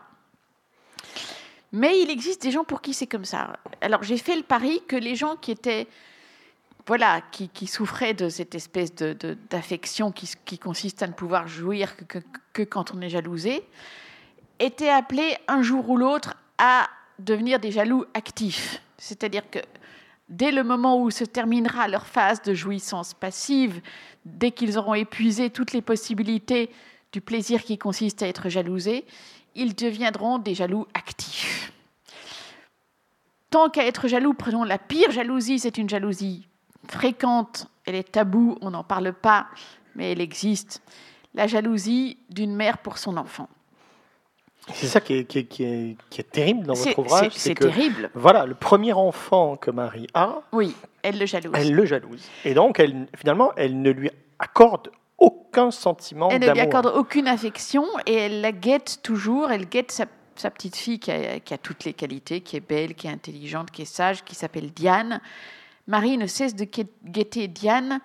Mais 1.73 2.01
il 2.01 2.11
existe 2.11 2.43
des 2.43 2.51
gens 2.51 2.65
pour 2.65 2.81
qui 2.81 2.95
c'est 2.95 3.07
comme 3.07 3.25
ça. 3.25 3.57
Alors 3.81 4.03
j'ai 4.03 4.19
fait 4.19 4.37
le 4.37 4.43
pari 4.43 4.83
que 4.89 4.97
les 4.97 5.15
gens 5.15 5.37
qui 5.37 5.51
étaient 5.51 5.87
voilà, 6.87 7.21
qui, 7.31 7.67
souffraient 7.67 8.15
de 8.15 8.31
cette 8.31 8.55
espèce 8.55 8.95
d'affection 8.95 10.11
qui, 10.11 10.31
qui, 10.47 10.59
consiste 10.59 11.03
à 11.03 11.07
ne 11.07 11.13
pouvoir 11.13 11.47
jouir 11.47 11.95
que, 12.09 12.19
que, 12.55 12.63
quand 12.63 12.95
on 12.95 13.03
est 13.03 13.11
jalousé, 13.11 13.63
étaient 14.59 14.89
appelés 14.89 15.37
un 15.49 15.61
jour 15.61 15.91
ou 15.91 15.99
l'autre 15.99 16.35
à 16.57 16.89
devenir 17.19 17.61
des 17.61 17.73
jaloux 17.73 18.07
actifs. 18.15 18.81
C'est-à-dire 18.97 19.51
que 19.51 19.59
dès 20.31 20.51
le 20.51 20.65
moment 20.65 21.03
où 21.03 21.11
se 21.11 21.25
terminera 21.25 21.89
leur 21.89 22.07
phase 22.07 22.41
de 22.41 22.55
jouissance 22.55 23.13
passive, 23.13 23.83
dès 24.25 24.51
qu'ils 24.51 24.79
auront 24.79 24.95
épuisé 24.95 25.51
toutes 25.51 25.75
les 25.75 25.83
possibilités 25.83 26.71
du 27.13 27.21
plaisir 27.21 27.65
qui 27.65 27.77
consiste 27.77 28.23
à 28.23 28.29
être 28.29 28.49
jalousé, 28.49 29.05
ils 29.59 29.75
deviendront 29.75 30.39
des 30.39 30.55
jaloux 30.55 30.87
actifs. 30.95 31.73
Tant 33.51 33.69
qu'à 33.69 33.87
être 33.87 34.09
jaloux, 34.09 34.35
prenons 34.35 34.65
la 34.65 34.79
pire 34.79 35.11
jalousie, 35.11 35.59
c'est 35.59 35.79
une 35.79 35.89
jalousie 35.89 36.47
fréquente, 36.89 37.69
elle 37.87 37.97
est 37.97 38.13
taboue, 38.13 38.57
on 38.61 38.71
n'en 38.71 38.85
parle 38.85 39.13
pas, 39.13 39.49
mais 39.95 40.13
elle 40.13 40.21
existe. 40.21 40.83
La 41.35 41.47
jalousie 41.47 42.19
d'une 42.31 42.55
mère 42.55 42.79
pour 42.79 42.99
son 42.99 43.17
enfant. 43.17 43.49
C'est 44.75 44.87
ça 44.87 45.01
qui 45.01 45.15
est, 45.15 45.25
qui, 45.25 45.65
est, 45.65 46.31
terrible 46.31 46.67
dans 46.67 46.75
votre 46.75 46.99
ouvrage. 46.99 47.33
C'est 47.35 47.55
terrible. 47.55 48.11
Voilà, 48.15 48.45
le 48.45 48.55
premier 48.55 48.93
enfant 48.93 49.57
que 49.57 49.71
Marie 49.71 50.07
a. 50.13 50.43
Oui, 50.53 50.75
elle 51.03 51.19
le 51.19 51.27
jalouse. 51.27 51.53
Elle 51.55 51.73
le 51.73 51.87
jalouse. 51.87 52.23
Et 52.45 52.53
donc, 52.55 52.79
elle, 52.79 53.07
finalement, 53.17 53.53
elle 53.57 53.81
ne 53.81 53.91
lui 53.91 54.11
accorde 54.39 54.91
aucun 55.49 55.71
sentiment 55.71 56.29
Elle 56.31 56.43
ne 56.43 56.53
lui 56.53 56.61
accorde 56.61 56.87
aucune 56.87 57.27
affection 57.27 57.85
et 58.07 58.15
elle 58.15 58.41
la 58.41 58.53
guette 58.53 59.01
toujours. 59.03 59.51
Elle 59.51 59.67
guette 59.67 59.93
sa, 59.93 60.51
petite 60.51 60.77
fille 60.77 60.99
qui 60.99 61.11
a, 61.11 61.41
qui 61.41 61.55
a, 61.55 61.59
toutes 61.59 61.85
les 61.85 61.95
qualités, 61.95 62.41
qui 62.41 62.57
est 62.57 62.67
belle, 62.67 62.95
qui 62.95 63.07
est 63.07 63.11
intelligente, 63.11 63.71
qui 63.71 63.83
est 63.83 63.93
sage, 63.93 64.25
qui 64.25 64.35
s'appelle 64.35 64.71
Diane. 64.73 65.21
Marie 65.87 66.19
ne 66.19 66.27
cesse 66.27 66.55
de 66.55 66.67
guetter 67.05 67.49
Diane 67.49 68.01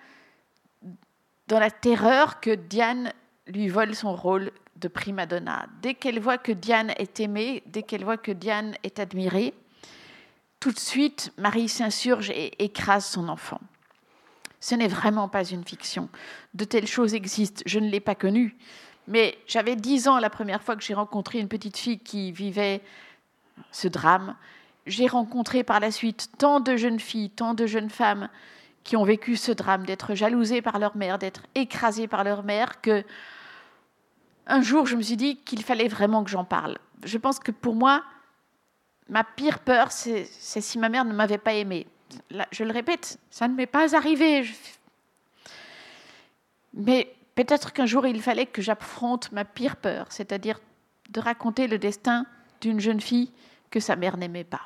dans 1.48 1.60
la 1.60 1.70
terreur 1.70 2.40
que 2.40 2.52
Diane 2.52 3.12
lui 3.48 3.68
vole 3.68 3.94
son 3.94 4.16
rôle 4.16 4.52
de 4.78 4.88
prima 4.88 5.26
donna. 5.26 5.68
Dès 5.82 5.94
qu'elle 5.94 6.20
voit 6.20 6.38
que 6.38 6.52
Diane 6.52 6.94
est 6.98 7.20
aimée, 7.20 7.62
dès 7.66 7.84
qu'elle 7.84 8.06
voit 8.06 8.18
que 8.18 8.32
Diane 8.32 8.76
est 8.84 9.00
admirée, 9.00 9.54
tout 10.60 10.72
de 10.72 10.80
suite, 10.80 11.34
Marie 11.38 11.68
s'insurge 11.68 12.30
et 12.30 12.64
écrase 12.64 13.06
son 13.06 13.28
enfant. 13.28 13.60
Ce 14.64 14.76
n'est 14.76 14.88
vraiment 14.88 15.28
pas 15.28 15.44
une 15.44 15.66
fiction. 15.66 16.08
De 16.54 16.64
telles 16.64 16.88
choses 16.88 17.14
existent. 17.14 17.64
Je 17.66 17.80
ne 17.80 17.90
l'ai 17.90 18.00
pas 18.00 18.16
connue. 18.16 18.56
Mais 19.08 19.38
j'avais 19.48 19.76
dix 19.76 20.08
ans 20.08 20.20
la 20.20 20.30
première 20.30 20.64
fois 20.64 20.76
que 20.78 20.84
j'ai 20.84 20.94
rencontré 20.94 21.40
une 21.40 21.50
petite 21.50 21.78
fille 21.78 22.00
qui 22.00 22.32
vivait 22.32 22.82
ce 23.72 23.88
drame 23.88 24.36
j'ai 24.86 25.08
rencontré 25.08 25.64
par 25.64 25.80
la 25.80 25.92
suite 25.92 26.30
tant 26.38 26.60
de 26.60 26.76
jeunes 26.76 27.00
filles, 27.00 27.30
tant 27.30 27.54
de 27.54 27.66
jeunes 27.66 27.90
femmes 27.90 28.30
qui 28.84 28.98
ont 28.98 29.04
vécu 29.04 29.38
ce 29.38 29.52
drame 29.52 29.86
d'être 29.86 30.14
jalousées 30.14 30.62
par 30.62 30.78
leur 30.78 30.98
mère, 30.98 31.18
d'être 31.20 31.44
écrasées 31.56 32.08
par 32.08 32.24
leur 32.24 32.44
mère, 32.44 32.82
que 32.82 33.04
un 34.46 34.62
jour 34.62 34.86
je 34.86 34.98
me 34.98 35.02
suis 35.02 35.16
dit 35.16 35.38
qu'il 35.38 35.64
fallait 35.64 35.88
vraiment 35.88 36.24
que 36.24 36.30
j'en 36.30 36.44
parle. 36.44 36.78
Je 37.06 37.18
pense 37.18 37.40
que 37.40 37.52
pour 37.52 37.76
moi, 37.76 38.04
ma 39.08 39.24
pire 39.24 39.60
peur, 39.60 39.92
c'est 39.92 40.26
si 40.26 40.78
ma 40.78 40.90
mère 40.90 41.06
ne 41.06 41.14
m'avait 41.14 41.38
pas 41.38 41.54
aimée. 41.54 41.88
Je 42.52 42.64
le 42.64 42.72
répète, 42.72 43.20
ça 43.30 43.48
ne 43.48 43.56
m'est 43.56 43.66
pas 43.66 43.96
arrivé. 43.96 44.46
Mais 46.74 47.14
peut-être 47.36 47.74
qu'un 47.74 47.86
jour 47.86 48.06
il 48.06 48.22
fallait 48.22 48.46
que 48.46 48.62
j'affronte 48.62 49.32
ma 49.32 49.46
pire 49.46 49.76
peur, 49.76 50.08
c'est-à-dire 50.10 50.60
de 51.10 51.20
raconter 51.20 51.68
le 51.68 51.78
destin 51.78 52.26
d'une 52.62 52.80
jeune 52.80 53.02
fille 53.02 53.32
que 53.70 53.80
sa 53.80 53.96
mère 53.96 54.18
n'aimait 54.18 54.44
pas. 54.44 54.62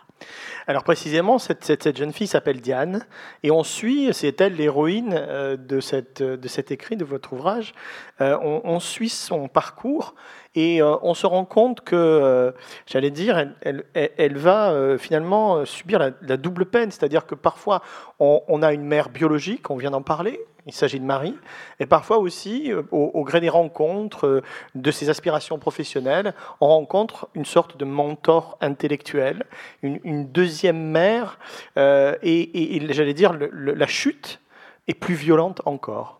Alors 0.67 0.83
précisément, 0.83 1.37
cette, 1.37 1.97
jeune 1.97 2.11
fille 2.11 2.27
s'appelle 2.27 2.59
Diane, 2.59 3.05
et 3.43 3.51
on 3.51 3.63
suit, 3.63 4.09
c'est 4.13 4.41
elle 4.41 4.55
l'héroïne 4.55 5.13
euh, 5.15 5.55
de 5.55 5.79
cet 5.79 6.71
écrit, 6.71 6.97
de 6.97 7.05
votre 7.05 7.33
ouvrage, 7.33 7.73
euh, 8.19 8.37
on, 8.41 8.79
suit 8.79 9.09
son 9.09 9.47
parcours, 9.47 10.15
et 10.57 10.81
euh, 10.81 10.95
on 11.03 11.13
se 11.13 11.27
rend 11.27 11.45
compte 11.45 11.81
que, 11.81 12.53
j'allais 12.85 13.11
dire, 13.11 13.47
elle, 13.61 14.37
va 14.37 14.97
finalement 14.97 15.65
subir 15.65 15.99
la, 15.99 16.37
double 16.37 16.65
peine, 16.65 16.91
c'est-à-dire 16.91 17.25
que 17.25 17.35
parfois 17.35 17.81
on, 18.19 18.61
a 18.61 18.73
une 18.73 18.83
mère 18.83 19.09
biologique, 19.09 19.69
on 19.69 19.77
vient 19.77 19.91
d'en 19.91 20.01
parler, 20.01 20.39
il 20.67 20.73
s'agit 20.73 20.99
de 20.99 21.05
Marie, 21.05 21.35
et 21.79 21.85
parfois 21.85 22.17
aussi, 22.17 22.71
euh, 22.71 22.83
au, 22.91 23.23
gré 23.23 23.39
des 23.39 23.49
rencontres, 23.49 24.27
euh, 24.27 24.41
de 24.75 24.91
ses 24.91 25.09
aspirations 25.09 25.57
professionnelles, 25.57 26.33
on 26.59 26.67
rencontre 26.67 27.29
une 27.35 27.45
sorte 27.45 27.77
de 27.77 27.85
mentor 27.85 28.57
intellectuel, 28.59 29.45
une, 29.81 30.27
deuxième 30.27 30.91
mère, 30.91 31.39
euh, 31.77 32.15
et, 32.21 32.81
j'allais 32.93 33.13
dire, 33.13 33.33
la 33.53 33.87
chute 33.87 34.41
est 34.87 34.93
plus 34.93 35.15
violente 35.15 35.61
encore. 35.65 36.19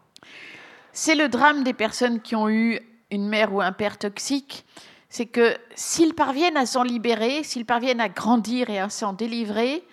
C'est 0.94 1.16
le 1.16 1.28
drame 1.28 1.64
des 1.64 1.74
personnes 1.74 2.22
qui 2.22 2.36
ont 2.36 2.50
eu 2.50 2.80
une 3.12 3.28
mère 3.28 3.54
ou 3.54 3.62
un 3.62 3.72
père 3.72 3.98
toxique, 3.98 4.66
c'est 5.10 5.26
que 5.26 5.56
s'ils 5.76 6.14
parviennent 6.14 6.58
à 6.58 6.66
s'en 6.66 6.84
libérer, 6.84 7.44
s'ils 7.44 7.66
parviennent 7.66 8.02
à 8.02 8.10
grandir 8.10 8.70
et 8.70 8.80
à 8.80 8.90
s'en 8.90 9.14
délivrer, 9.14 9.84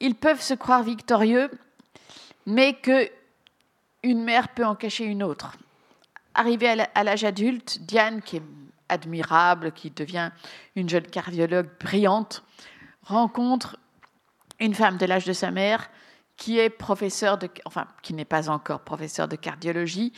ils 0.00 0.14
peuvent 0.14 0.40
se 0.40 0.54
croire 0.54 0.82
victorieux, 0.82 1.50
mais 2.46 2.74
que 2.74 3.08
une 4.02 4.24
mère 4.24 4.48
peut 4.48 4.64
en 4.64 4.74
cacher 4.74 5.04
une 5.04 5.22
autre. 5.22 5.52
Arrivée 6.34 6.68
à 6.94 7.04
l'âge 7.04 7.24
adulte, 7.24 7.80
Diane, 7.82 8.22
qui 8.22 8.36
est 8.36 8.42
admirable, 8.88 9.72
qui 9.72 9.90
devient 9.90 10.30
une 10.74 10.88
jeune 10.88 11.06
cardiologue 11.06 11.68
brillante, 11.78 12.42
rencontre 13.02 13.78
une 14.58 14.74
femme 14.74 14.96
de 14.96 15.06
l'âge 15.06 15.24
de 15.24 15.32
sa 15.32 15.50
mère 15.50 15.90
qui 16.36 16.58
est 16.58 16.74
enfin, 17.66 17.86
qui 18.02 18.14
n'est 18.14 18.24
pas 18.24 18.48
encore 18.48 18.80
professeure 18.80 19.28
de 19.28 19.36
cardiologie, 19.36 20.12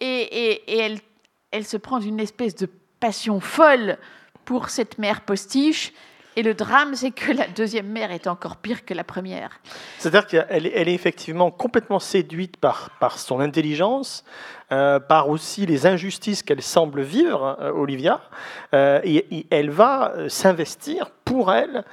et, 0.00 0.78
elle, 0.78 1.00
elle 1.50 1.64
se 1.64 1.76
prend 1.76 1.98
d'une 1.98 2.20
espèce 2.20 2.54
de 2.54 2.68
passion 3.00 3.40
folle 3.40 3.98
pour 4.44 4.70
cette 4.70 4.98
mère 4.98 5.22
postiche 5.22 5.92
Et 6.38 6.42
le 6.42 6.52
drame, 6.52 6.94
c'est 6.94 7.12
que 7.12 7.32
la 7.32 7.48
deuxième 7.48 7.88
mère 7.88 8.12
est 8.12 8.26
encore 8.26 8.56
pire 8.56 8.84
que 8.84 8.92
la 8.92 9.04
première. 9.04 9.58
C'est-à-dire 9.98 10.26
qu'elle 10.26 10.66
est 10.66 10.94
effectivement 10.94 11.50
complètement 11.50 11.98
séduite 11.98 12.58
par, 12.58 12.90
par 13.00 13.18
son 13.18 13.40
intelligence, 13.40 14.22
euh, 14.70 15.00
par 15.00 15.30
aussi 15.30 15.64
les 15.64 15.86
injustices 15.86 16.42
qu'elle 16.42 16.60
semble 16.60 17.00
vivre, 17.00 17.56
euh, 17.60 17.70
Olivia, 17.72 18.20
euh, 18.74 19.00
et, 19.02 19.46
elle 19.50 19.70
va 19.70 20.12
s'investir 20.28 21.10
pour 21.24 21.52
elle, 21.52 21.84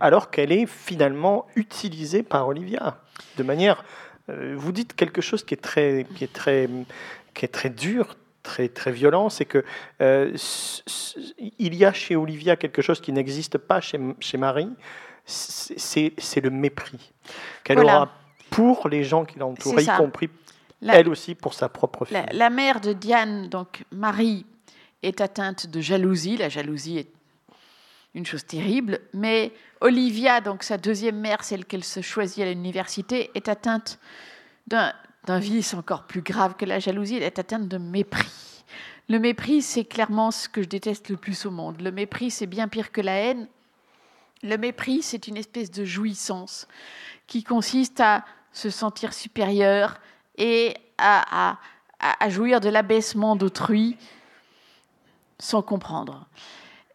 alors 0.00 0.30
qu'elle 0.30 0.52
est 0.52 0.66
finalement 0.66 1.46
utilisée 1.56 2.22
par 2.22 2.46
Olivia 2.48 2.98
de 3.36 3.42
manière. 3.42 3.84
vous 4.28 4.72
dites 4.72 4.94
quelque 4.94 5.20
chose 5.20 5.44
qui 5.44 5.54
est 5.54 5.62
très, 5.62 6.06
qui 6.14 6.24
est 6.24 6.32
très, 6.32 6.68
qui 7.34 7.44
est 7.44 7.48
très 7.48 7.70
dur, 7.70 8.16
très, 8.42 8.68
très 8.68 8.92
violent, 8.92 9.28
c'est 9.28 9.44
que 9.44 9.64
euh, 10.00 10.36
il 11.58 11.74
y 11.74 11.84
a 11.84 11.92
chez 11.92 12.16
Olivia 12.16 12.56
quelque 12.56 12.82
chose 12.82 13.00
qui 13.00 13.12
n'existe 13.12 13.58
pas 13.58 13.80
chez, 13.80 13.98
chez 14.20 14.38
Marie, 14.38 14.70
c'est 15.24 16.40
le 16.42 16.50
mépris 16.50 17.12
qu'elle 17.64 17.78
aura 17.78 18.10
pour 18.50 18.88
les 18.88 19.04
gens 19.04 19.24
qui 19.24 19.38
l'entourent, 19.38 19.80
y 19.80 19.86
compris 19.86 20.28
elle 20.88 21.08
aussi 21.08 21.34
pour 21.34 21.54
sa 21.54 21.68
propre 21.68 22.04
fille. 22.04 22.22
La, 22.32 22.50
mère 22.50 22.80
de 22.80 22.92
Diane, 22.92 23.48
donc 23.48 23.84
Marie, 23.92 24.46
est 25.02 25.20
atteinte 25.20 25.66
de 25.66 25.80
jalousie. 25.80 26.36
La 26.36 26.48
jalousie 26.48 26.98
est 26.98 27.08
une 28.14 28.26
chose 28.26 28.44
terrible, 28.44 29.00
mais 29.14 29.52
Olivia, 29.80 30.40
donc 30.40 30.62
sa 30.62 30.78
deuxième 30.78 31.18
mère, 31.18 31.44
celle 31.44 31.64
qu'elle 31.64 31.84
se 31.84 32.00
choisit 32.00 32.44
à 32.44 32.46
l'université, 32.46 33.30
est 33.34 33.48
atteinte 33.48 33.98
d'un 34.66 34.92
d'un 35.24 35.38
vice 35.38 35.74
encore 35.74 36.04
plus 36.04 36.22
grave 36.22 36.54
que 36.56 36.64
la 36.64 36.78
jalousie, 36.78 37.16
elle 37.16 37.22
est 37.22 37.38
atteinte 37.38 37.68
de 37.68 37.78
mépris. 37.78 38.64
Le 39.08 39.18
mépris, 39.18 39.62
c'est 39.62 39.84
clairement 39.84 40.30
ce 40.30 40.48
que 40.48 40.62
je 40.62 40.68
déteste 40.68 41.08
le 41.08 41.16
plus 41.16 41.46
au 41.46 41.50
monde. 41.50 41.80
Le 41.80 41.90
mépris, 41.90 42.30
c'est 42.30 42.46
bien 42.46 42.68
pire 42.68 42.92
que 42.92 43.00
la 43.00 43.14
haine. 43.14 43.48
Le 44.42 44.56
mépris, 44.56 45.02
c'est 45.02 45.28
une 45.28 45.36
espèce 45.36 45.70
de 45.70 45.84
jouissance 45.84 46.66
qui 47.26 47.44
consiste 47.44 48.00
à 48.00 48.24
se 48.52 48.70
sentir 48.70 49.12
supérieur 49.12 50.00
et 50.36 50.74
à, 50.98 51.58
à 52.00 52.28
jouir 52.28 52.60
de 52.60 52.68
l'abaissement 52.68 53.36
d'autrui 53.36 53.96
sans 55.38 55.62
comprendre. 55.62 56.26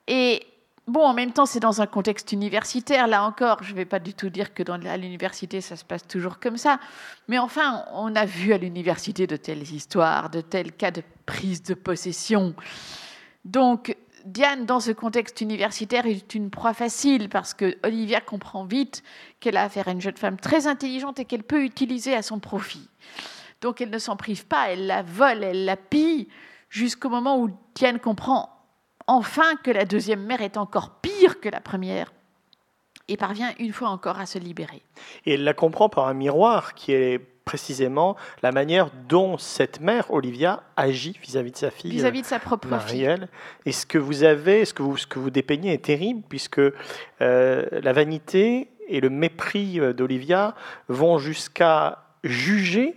Et 0.08 0.46
Bon, 0.88 1.02
en 1.02 1.13
même 1.13 1.34
temps, 1.34 1.45
c'est 1.45 1.60
dans 1.60 1.82
un 1.82 1.86
contexte 1.86 2.32
universitaire. 2.32 3.08
Là 3.08 3.26
encore, 3.26 3.62
je 3.62 3.71
ne 3.71 3.76
vais 3.76 3.86
pas 3.86 4.00
du 4.00 4.13
tout 4.13 4.30
dire 4.30 4.54
que 4.54 4.63
dans, 4.63 4.82
à 4.86 4.95
l'université, 4.95 5.60
ça 5.60 5.76
se 5.76 5.84
passe 5.84 6.08
toujours 6.08 6.39
comme 6.39 6.56
ça. 6.56 6.80
Mais 7.28 7.38
enfin, 7.38 7.84
on 7.91 8.15
a 8.15 8.23
vu 8.23 8.54
à 8.54 8.58
l'université 8.58 9.28
de 9.28 9.36
telles 9.36 9.69
histoires, 9.73 10.30
de 10.30 10.39
tels 10.39 10.71
cas 10.71 10.91
de 10.91 11.04
prise 11.26 11.62
de 11.62 11.73
possession. 11.73 12.56
Donc, 13.43 13.97
Diane, 14.23 14.65
dans 14.65 14.80
ce 14.80 14.91
contexte 14.91 15.41
universitaire, 15.41 16.06
est 16.06 16.34
une 16.36 16.50
proie 16.50 16.73
facile 16.73 17.28
parce 17.28 17.54
que 17.54 17.78
Olivia 17.84 18.21
comprend 18.21 18.63
vite 18.63 19.04
qu'elle 19.41 19.58
a 19.58 19.63
affaire 19.63 19.89
à 19.89 19.91
une 19.91 20.02
jeune 20.02 20.15
femme 20.15 20.38
très 20.38 20.67
intelligente 20.67 21.19
et 21.19 21.26
qu'elle 21.26 21.43
peut 21.43 21.65
utiliser 21.65 22.15
à 22.15 22.21
son 22.21 22.39
profit. 22.39 22.89
Donc, 23.60 23.82
elle 23.82 23.89
ne 23.89 24.00
s'en 24.00 24.15
prive 24.15 24.45
pas, 24.45 24.69
elle 24.69 24.88
la 24.88 25.02
vole, 25.02 25.43
elle 25.43 25.65
la 25.65 25.76
pille, 25.76 26.30
jusqu'au 26.69 27.10
moment 27.10 27.41
où 27.41 27.50
Diane 27.76 28.00
comprend 28.00 28.57
enfin 29.08 29.56
que 29.63 29.72
la 29.72 29.86
deuxième 29.86 30.24
mère 30.24 30.41
est 30.41 30.58
encore 30.58 30.91
pire 31.02 31.39
que 31.39 31.50
la 31.50 31.62
première 31.62 32.12
et 33.08 33.17
parvient 33.17 33.54
une 33.60 33.72
fois 33.72 33.89
encore 33.89 34.20
à 34.20 34.26
se 34.26 34.38
libérer. 34.38 34.82
Et 35.26 35.36
elle 35.36 35.43
la 35.43 35.54
comprend 35.54 35.89
par 35.89 36.08
un 36.08 36.13
miroir 36.13 36.74
qui 36.74 36.91
est 36.91 37.20
précisément 37.46 38.17
la 38.43 38.52
manière 38.52 38.89
dont 39.08 39.38
cette 39.38 39.80
mère, 39.80 40.12
Olivia, 40.12 40.63
agit 40.76 41.17
vis-à-vis 41.22 41.52
de 41.52 41.58
sa 41.58 41.72
fille, 41.72 41.91
vis-à-vis 41.91 42.22
de 42.22 42.28
sa 42.28 42.39
propre 42.39 42.67
Marielle. 42.67 43.30
Et 43.65 43.72
ce 43.72 43.86
que 43.86 43.98
vous 43.98 44.24
avez, 44.24 44.65
ce 44.65 44.74
que 44.74 44.84
vous, 44.84 44.98
ce 44.98 45.08
que 45.08 45.17
vous 45.17 45.30
dépeignez 45.30 45.72
est 45.72 45.86
terrible, 45.86 46.24
puisque 46.28 46.60
euh, 46.60 46.74
la 47.72 47.93
vanité 47.93 48.67
et 48.89 49.00
le 49.00 49.10
mépris 49.10 49.80
euh, 49.80 49.93
d'Olivia 49.93 50.56
vont 50.89 51.17
jusqu'à 51.17 52.04
juger 52.26 52.96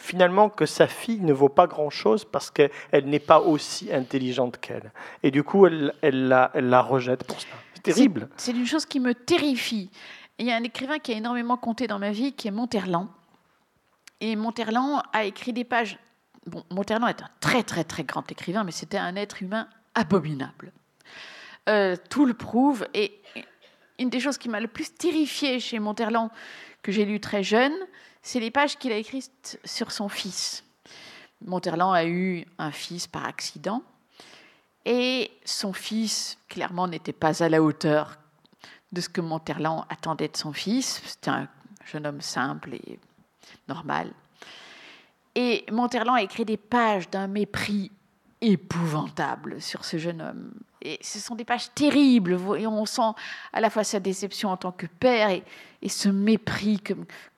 finalement 0.00 0.48
que 0.48 0.66
sa 0.66 0.86
fille 0.86 1.20
ne 1.20 1.32
vaut 1.32 1.48
pas 1.48 1.66
grand-chose 1.66 2.24
parce 2.24 2.50
qu'elle 2.50 2.70
n'est 3.04 3.18
pas 3.18 3.40
aussi 3.40 3.92
intelligente 3.92 4.58
qu'elle. 4.58 4.92
Et 5.22 5.30
du 5.30 5.44
coup, 5.44 5.66
elle, 5.66 5.94
elle, 6.00 6.28
la, 6.28 6.50
elle 6.54 6.68
la 6.68 6.80
rejette 6.80 7.24
pour 7.24 7.40
ça. 7.40 7.46
C'est 7.74 7.82
terrible. 7.82 8.28
C'est 8.36 8.52
une 8.52 8.66
chose 8.66 8.86
qui 8.86 8.98
me 8.98 9.14
terrifie. 9.14 9.90
Il 10.38 10.46
y 10.46 10.50
a 10.50 10.56
un 10.56 10.62
écrivain 10.62 10.98
qui 10.98 11.12
a 11.12 11.16
énormément 11.16 11.56
compté 11.56 11.86
dans 11.86 11.98
ma 11.98 12.12
vie, 12.12 12.32
qui 12.32 12.48
est 12.48 12.50
Monterland. 12.50 13.08
Et 14.20 14.36
Monterland 14.36 15.02
a 15.12 15.24
écrit 15.24 15.52
des 15.52 15.64
pages. 15.64 15.98
Bon, 16.46 16.64
Monterland 16.70 17.10
est 17.10 17.22
un 17.22 17.30
très 17.40 17.62
très 17.62 17.84
très 17.84 18.04
grand 18.04 18.30
écrivain, 18.32 18.64
mais 18.64 18.72
c'était 18.72 18.98
un 18.98 19.16
être 19.16 19.42
humain 19.42 19.68
abominable. 19.94 20.72
Euh, 21.68 21.96
tout 22.08 22.24
le 22.24 22.34
prouve. 22.34 22.86
Et 22.94 23.20
une 23.98 24.08
des 24.08 24.20
choses 24.20 24.38
qui 24.38 24.48
m'a 24.48 24.60
le 24.60 24.68
plus 24.68 24.94
terrifiée 24.94 25.60
chez 25.60 25.78
Monterland, 25.78 26.30
que 26.82 26.90
j'ai 26.90 27.04
lu 27.04 27.20
très 27.20 27.42
jeune, 27.42 27.74
c'est 28.22 28.40
les 28.40 28.50
pages 28.50 28.78
qu'il 28.78 28.92
a 28.92 28.96
écrites 28.96 29.58
sur 29.64 29.92
son 29.92 30.08
fils. 30.08 30.64
Monterland 31.44 31.94
a 31.94 32.04
eu 32.04 32.44
un 32.58 32.70
fils 32.70 33.06
par 33.06 33.24
accident 33.24 33.82
et 34.84 35.30
son 35.44 35.72
fils, 35.72 36.38
clairement, 36.48 36.88
n'était 36.88 37.12
pas 37.12 37.42
à 37.42 37.48
la 37.48 37.62
hauteur 37.62 38.18
de 38.92 39.00
ce 39.00 39.08
que 39.08 39.20
Monterland 39.20 39.84
attendait 39.88 40.28
de 40.28 40.36
son 40.36 40.52
fils. 40.52 41.02
C'était 41.04 41.30
un 41.30 41.48
jeune 41.84 42.06
homme 42.06 42.20
simple 42.20 42.74
et 42.74 42.98
normal. 43.68 44.12
Et 45.34 45.64
Monterland 45.70 46.16
a 46.16 46.22
écrit 46.22 46.44
des 46.44 46.56
pages 46.56 47.08
d'un 47.08 47.26
mépris 47.26 47.92
épouvantable 48.40 49.60
sur 49.60 49.84
ce 49.84 49.98
jeune 49.98 50.22
homme. 50.22 50.52
Et 50.82 50.98
ce 51.02 51.18
sont 51.18 51.34
des 51.34 51.44
pages 51.44 51.72
terribles, 51.74 52.38
et 52.58 52.66
on 52.66 52.86
sent 52.86 53.12
à 53.52 53.60
la 53.60 53.68
fois 53.70 53.84
sa 53.84 54.00
déception 54.00 54.50
en 54.50 54.56
tant 54.56 54.72
que 54.72 54.86
père 54.86 55.30
et, 55.30 55.42
ce 55.88 56.08
mépris. 56.08 56.82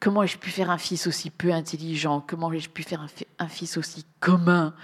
comment 0.01 0.23
ai-je 0.23 0.39
pu 0.39 0.51
faire 0.51 0.71
un 0.71 0.79
fils 0.79 1.07
aussi 1.07 1.31
peu 1.31 1.53
intelligent 1.53 2.25
Comment 2.27 2.53
ai-je 2.53 2.69
pu 2.69 2.83
faire 2.83 3.07
un, 3.39 3.49
fils 3.49 3.77
aussi 3.77 4.05
commun 4.21 4.75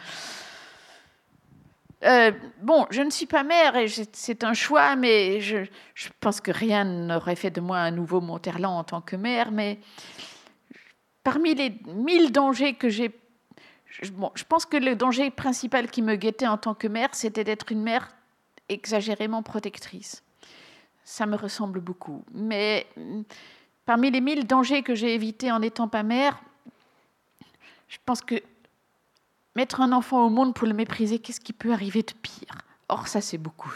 euh, 2.04 2.30
bon, 2.62 2.86
je 2.90 3.02
ne 3.02 3.10
suis 3.10 3.26
pas 3.26 3.42
mère 3.42 3.74
et 3.74 3.88
c'est 4.12 4.44
un 4.44 4.54
choix, 4.54 4.94
mais 4.94 5.40
je, 5.40 5.66
pense 6.20 6.40
que 6.40 6.52
rien 6.52 6.84
n'aurait 6.84 7.34
fait 7.34 7.50
de 7.50 7.60
moi 7.60 7.78
un 7.78 7.90
nouveau 7.90 8.20
Monterland 8.20 8.78
en 8.78 8.84
tant 8.84 9.00
que 9.00 9.16
mère. 9.16 9.50
Mais 9.50 9.80
parmi 11.24 11.56
les 11.56 11.76
mille 11.86 12.30
dangers 12.30 12.74
que 12.74 12.88
j'ai 12.88 13.12
je, 14.00 14.44
pense 14.48 14.66
que 14.66 14.76
le 14.76 14.94
danger 14.94 15.30
principal 15.30 15.90
qui 15.90 16.02
me 16.02 16.14
guettait 16.14 16.46
en 16.46 16.58
tant 16.58 16.74
que 16.74 16.86
mère, 16.86 17.08
c'était 17.12 17.44
d'être 17.44 17.72
une 17.72 17.82
mère 17.82 18.08
exagérément 18.68 19.42
protectrice. 19.42 20.22
Ça 21.04 21.26
me 21.26 21.36
ressemble 21.36 21.80
beaucoup. 21.80 22.24
Mais 22.32 22.86
mm, 22.96 23.22
parmi 23.86 24.10
les 24.10 24.20
mille 24.20 24.46
dangers 24.46 24.82
que 24.82 24.94
j'ai 24.94 25.14
évités 25.14 25.50
en 25.50 25.60
n'étant 25.60 25.88
pas 25.88 26.02
mère, 26.02 26.40
je 27.88 27.98
pense 28.04 28.20
que 28.20 28.36
mettre 29.56 29.80
un 29.80 29.92
enfant 29.92 30.26
au 30.26 30.30
monde 30.30 30.54
pour 30.54 30.68
le 30.68 30.74
mépriser, 30.74 31.18
qu'est-ce 31.18 31.40
qui 31.40 31.52
peut 31.52 31.72
arriver 31.72 32.02
de 32.02 32.12
pire? 32.12 32.62
Or, 32.88 33.08
ça, 33.08 33.20
c'est 33.20 33.38
beaucoup. 33.38 33.74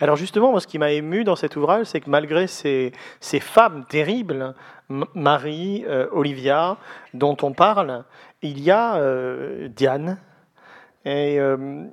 Alors 0.00 0.16
justement, 0.16 0.50
moi, 0.50 0.60
ce 0.60 0.66
qui 0.66 0.78
m'a 0.78 0.92
ému 0.92 1.24
dans 1.24 1.36
cet 1.36 1.56
ouvrage, 1.56 1.86
c'est 1.86 2.00
que 2.00 2.10
malgré 2.10 2.46
ces, 2.46 2.92
femmes 3.40 3.84
terribles, 3.86 4.54
Marie, 4.88 5.84
euh, 5.86 6.08
Olivia, 6.12 6.76
dont 7.14 7.36
on 7.42 7.52
parle, 7.52 8.04
il 8.42 8.60
y 8.60 8.70
a 8.70 8.96
euh, 8.96 9.68
Diane. 9.68 10.18
Et 11.04 11.38
euh, 11.40 11.86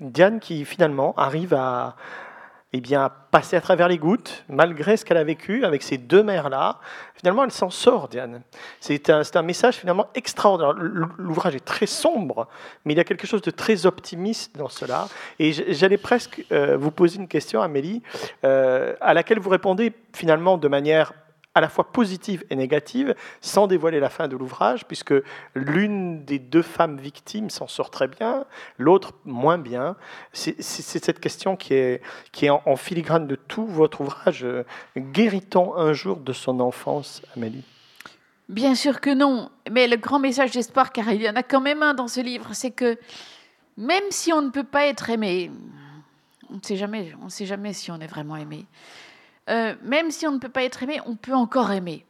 Diane 0.00 0.40
qui 0.40 0.64
finalement 0.64 1.14
arrive 1.16 1.54
à, 1.54 1.96
eh 2.72 2.80
bien, 2.80 3.10
passer 3.30 3.56
à 3.56 3.60
travers 3.60 3.88
les 3.88 3.96
gouttes, 3.96 4.44
malgré 4.48 4.96
ce 4.96 5.04
qu'elle 5.04 5.16
a 5.16 5.24
vécu 5.24 5.64
avec 5.64 5.82
ces 5.82 5.98
deux 5.98 6.22
mères-là. 6.22 6.78
Finalement, 7.14 7.44
elle 7.44 7.50
s'en 7.50 7.70
sort, 7.70 8.08
Diane. 8.08 8.42
C'est 8.80 9.08
un, 9.08 9.22
un, 9.34 9.42
message 9.42 9.76
finalement 9.76 10.08
extraordinaire. 10.14 10.74
L'ouvrage 10.74 11.54
est 11.54 11.64
très 11.64 11.86
sombre, 11.86 12.48
mais 12.84 12.92
il 12.92 12.96
y 12.96 13.00
a 13.00 13.04
quelque 13.04 13.26
chose 13.26 13.40
de 13.40 13.50
très 13.50 13.86
optimiste 13.86 14.56
dans 14.58 14.68
cela. 14.68 15.08
Et 15.38 15.52
j'allais 15.52 15.96
presque 15.96 16.44
euh, 16.52 16.76
vous 16.76 16.90
poser 16.90 17.18
une 17.18 17.28
question, 17.28 17.62
Amélie, 17.62 18.02
euh, 18.44 18.94
à 19.00 19.14
laquelle 19.14 19.38
vous 19.38 19.50
répondez 19.50 19.92
finalement 20.12 20.58
de 20.58 20.68
manière 20.68 21.14
à 21.56 21.60
la 21.62 21.70
fois 21.70 21.90
positive 21.90 22.44
et 22.50 22.54
négative, 22.54 23.14
sans 23.40 23.66
dévoiler 23.66 23.98
la 23.98 24.10
fin 24.10 24.28
de 24.28 24.36
l'ouvrage, 24.36 24.84
puisque 24.84 25.14
l'une 25.54 26.22
des 26.22 26.38
deux 26.38 26.60
femmes 26.60 26.98
victimes 26.98 27.48
s'en 27.48 27.66
sort 27.66 27.88
très 27.88 28.08
bien, 28.08 28.44
l'autre 28.76 29.14
moins 29.24 29.56
bien. 29.56 29.96
C'est 30.34 30.60
cette 30.60 31.18
question 31.18 31.56
qui 31.56 31.72
est, 31.72 32.02
en, 32.50 32.76
filigrane 32.76 33.26
de 33.26 33.36
tout 33.36 33.64
votre 33.64 34.02
ouvrage. 34.02 34.46
Guérit-on 34.98 35.74
un 35.76 35.94
jour 35.94 36.18
de 36.18 36.34
son 36.34 36.60
enfance, 36.60 37.22
Amélie? 37.34 37.64
Bien 38.50 38.74
sûr 38.74 39.00
que 39.00 39.14
non, 39.14 39.50
mais 39.70 39.88
le 39.88 39.96
grand 39.96 40.18
message 40.18 40.50
d'espoir, 40.50 40.92
car 40.92 41.10
il 41.10 41.22
y 41.22 41.28
en 41.28 41.36
a 41.36 41.42
quand 41.42 41.62
même 41.62 41.82
un 41.82 41.94
dans 41.94 42.06
ce 42.06 42.20
livre, 42.20 42.50
c'est 42.52 42.70
que 42.70 42.98
même 43.78 44.04
si 44.10 44.30
on 44.30 44.42
ne 44.42 44.50
peut 44.50 44.62
pas 44.62 44.84
être 44.84 45.08
aimé, 45.08 45.50
on 46.50 46.56
ne 46.56 46.62
sait 46.62 46.76
jamais, 46.76 47.14
on 47.22 47.24
ne 47.24 47.30
sait 47.30 47.46
jamais 47.46 47.72
si 47.72 47.90
on 47.90 47.98
est 47.98 48.06
vraiment 48.06 48.36
aimé. 48.36 48.66
Euh, 49.48 49.74
même 49.82 50.10
si 50.10 50.26
on 50.26 50.32
ne 50.32 50.38
peut 50.38 50.48
pas 50.48 50.64
être 50.64 50.82
aimé, 50.82 51.00
on 51.06 51.16
peut 51.16 51.34
encore 51.34 51.70
aimer. 51.70 52.04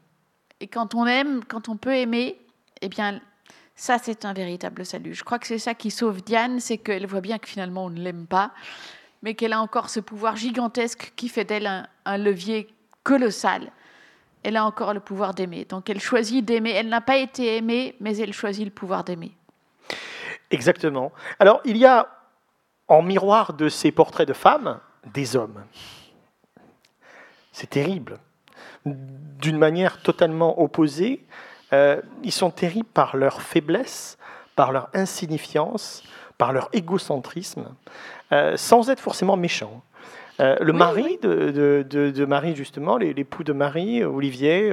Et 0.60 0.66
quand 0.68 0.94
on 0.94 1.06
aime, 1.06 1.44
quand 1.44 1.68
on 1.68 1.76
peut 1.76 1.94
aimer, 1.94 2.38
eh 2.80 2.88
bien, 2.88 3.20
ça, 3.74 3.98
c'est 3.98 4.24
un 4.24 4.32
véritable 4.32 4.86
salut. 4.86 5.14
Je 5.14 5.22
crois 5.22 5.38
que 5.38 5.46
c'est 5.46 5.58
ça 5.58 5.74
qui 5.74 5.90
sauve 5.90 6.22
Diane, 6.22 6.60
c'est 6.60 6.78
qu'elle 6.78 7.06
voit 7.06 7.20
bien 7.20 7.38
que 7.38 7.46
finalement, 7.48 7.84
on 7.84 7.90
ne 7.90 8.00
l'aime 8.00 8.26
pas. 8.26 8.52
mais 9.22 9.34
qu'elle 9.34 9.52
a 9.52 9.60
encore 9.60 9.90
ce 9.90 10.00
pouvoir 10.00 10.36
gigantesque 10.36 11.12
qui 11.16 11.28
fait 11.28 11.44
d'elle 11.44 11.66
un, 11.66 11.86
un 12.04 12.18
levier 12.18 12.68
colossal. 13.02 13.72
Elle 14.42 14.56
a 14.56 14.64
encore 14.64 14.94
le 14.94 15.00
pouvoir 15.00 15.34
d'aimer. 15.34 15.64
Donc 15.64 15.90
elle 15.90 16.00
choisit 16.00 16.44
d'aimer. 16.44 16.70
Elle 16.70 16.88
n'a 16.88 17.00
pas 17.00 17.16
été 17.16 17.56
aimée, 17.56 17.96
mais 18.00 18.16
elle 18.18 18.32
choisit 18.32 18.64
le 18.64 18.70
pouvoir 18.70 19.02
d'aimer. 19.04 19.32
Exactement. 20.50 21.12
Alors 21.40 21.60
il 21.64 21.76
y 21.76 21.84
a 21.86 22.08
en 22.88 23.02
miroir 23.02 23.54
de 23.54 23.68
ces 23.68 23.90
portraits 23.90 24.28
de 24.28 24.32
femmes 24.32 24.78
des 25.12 25.34
hommes. 25.34 25.64
C'est 27.56 27.70
terrible. 27.70 28.18
D'une 28.84 29.56
manière 29.56 30.02
totalement 30.02 30.60
opposée, 30.60 31.24
euh, 31.72 32.02
ils 32.22 32.30
sont 32.30 32.50
terribles 32.50 32.88
par 32.92 33.16
leur 33.16 33.40
faiblesse, 33.40 34.18
par 34.56 34.72
leur 34.72 34.90
insignifiance, 34.92 36.02
par 36.36 36.52
leur 36.52 36.68
égocentrisme, 36.74 37.74
euh, 38.32 38.58
sans 38.58 38.90
être 38.90 39.00
forcément 39.00 39.38
méchants. 39.38 39.82
Euh, 40.38 40.56
le 40.60 40.74
mari 40.74 41.18
De, 41.22 41.82
de, 41.88 42.24
Marie, 42.26 42.54
justement, 42.54 42.98
l'époux 42.98 43.42
de 43.42 43.54
Marie, 43.54 44.04
Olivier, 44.04 44.70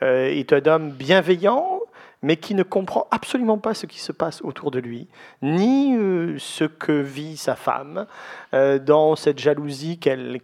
est 0.00 0.52
un 0.52 0.66
homme 0.66 0.90
bienveillant, 0.90 1.79
mais 2.22 2.36
qui 2.36 2.54
ne 2.54 2.62
comprend 2.62 3.06
absolument 3.10 3.58
pas 3.58 3.74
ce 3.74 3.86
qui 3.86 3.98
se 3.98 4.12
passe 4.12 4.42
autour 4.42 4.70
de 4.70 4.78
lui, 4.78 5.08
ni 5.42 5.96
euh, 5.96 6.36
ce 6.38 6.64
que 6.64 6.92
vit 6.92 7.36
sa 7.36 7.56
femme 7.56 8.06
euh, 8.52 8.78
dans 8.78 9.16
cette 9.16 9.38
jalousie 9.38 9.98
qu'elle 9.98 10.40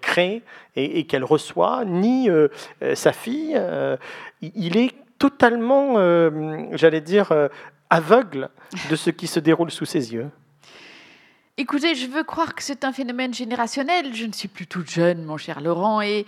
crée 0.00 0.42
et, 0.74 1.06
qu'elle 1.06 1.24
reçoit, 1.24 1.84
ni 1.84 2.28
euh, 2.28 2.48
sa 2.94 3.12
fille. 3.12 3.60
il 4.40 4.76
est 4.76 4.92
totalement, 5.18 5.94
j'allais 6.72 7.00
dire, 7.00 7.32
aveugle 7.90 8.48
de 8.90 8.96
ce 8.96 9.10
qui 9.10 9.26
se 9.28 9.38
déroule 9.38 9.70
sous 9.70 9.84
ses 9.84 10.12
yeux. 10.12 10.30
Écoutez, 11.58 11.94
je 11.94 12.06
veux 12.06 12.24
croire 12.24 12.54
que 12.54 12.62
c'est 12.62 12.82
un 12.82 12.92
phénomène 12.92 13.32
générationnel. 13.32 14.14
Je 14.14 14.24
ne 14.24 14.32
suis 14.32 14.48
plus 14.48 14.66
toute 14.66 14.90
jeune, 14.90 15.24
mon 15.24 15.36
cher 15.36 15.60
Laurent, 15.60 16.00
et 16.00 16.24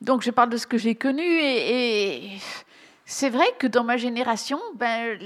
donc 0.00 0.22
je 0.22 0.30
parle 0.30 0.48
de 0.48 0.56
ce 0.56 0.66
que 0.66 0.78
j'ai 0.78 0.94
connu 0.94 1.22
et 1.22 2.30
c'est 3.12 3.28
vrai 3.28 3.44
que 3.58 3.66
dans 3.66 3.84
ma 3.84 3.98
génération, 3.98 4.58
ben, 4.74 5.18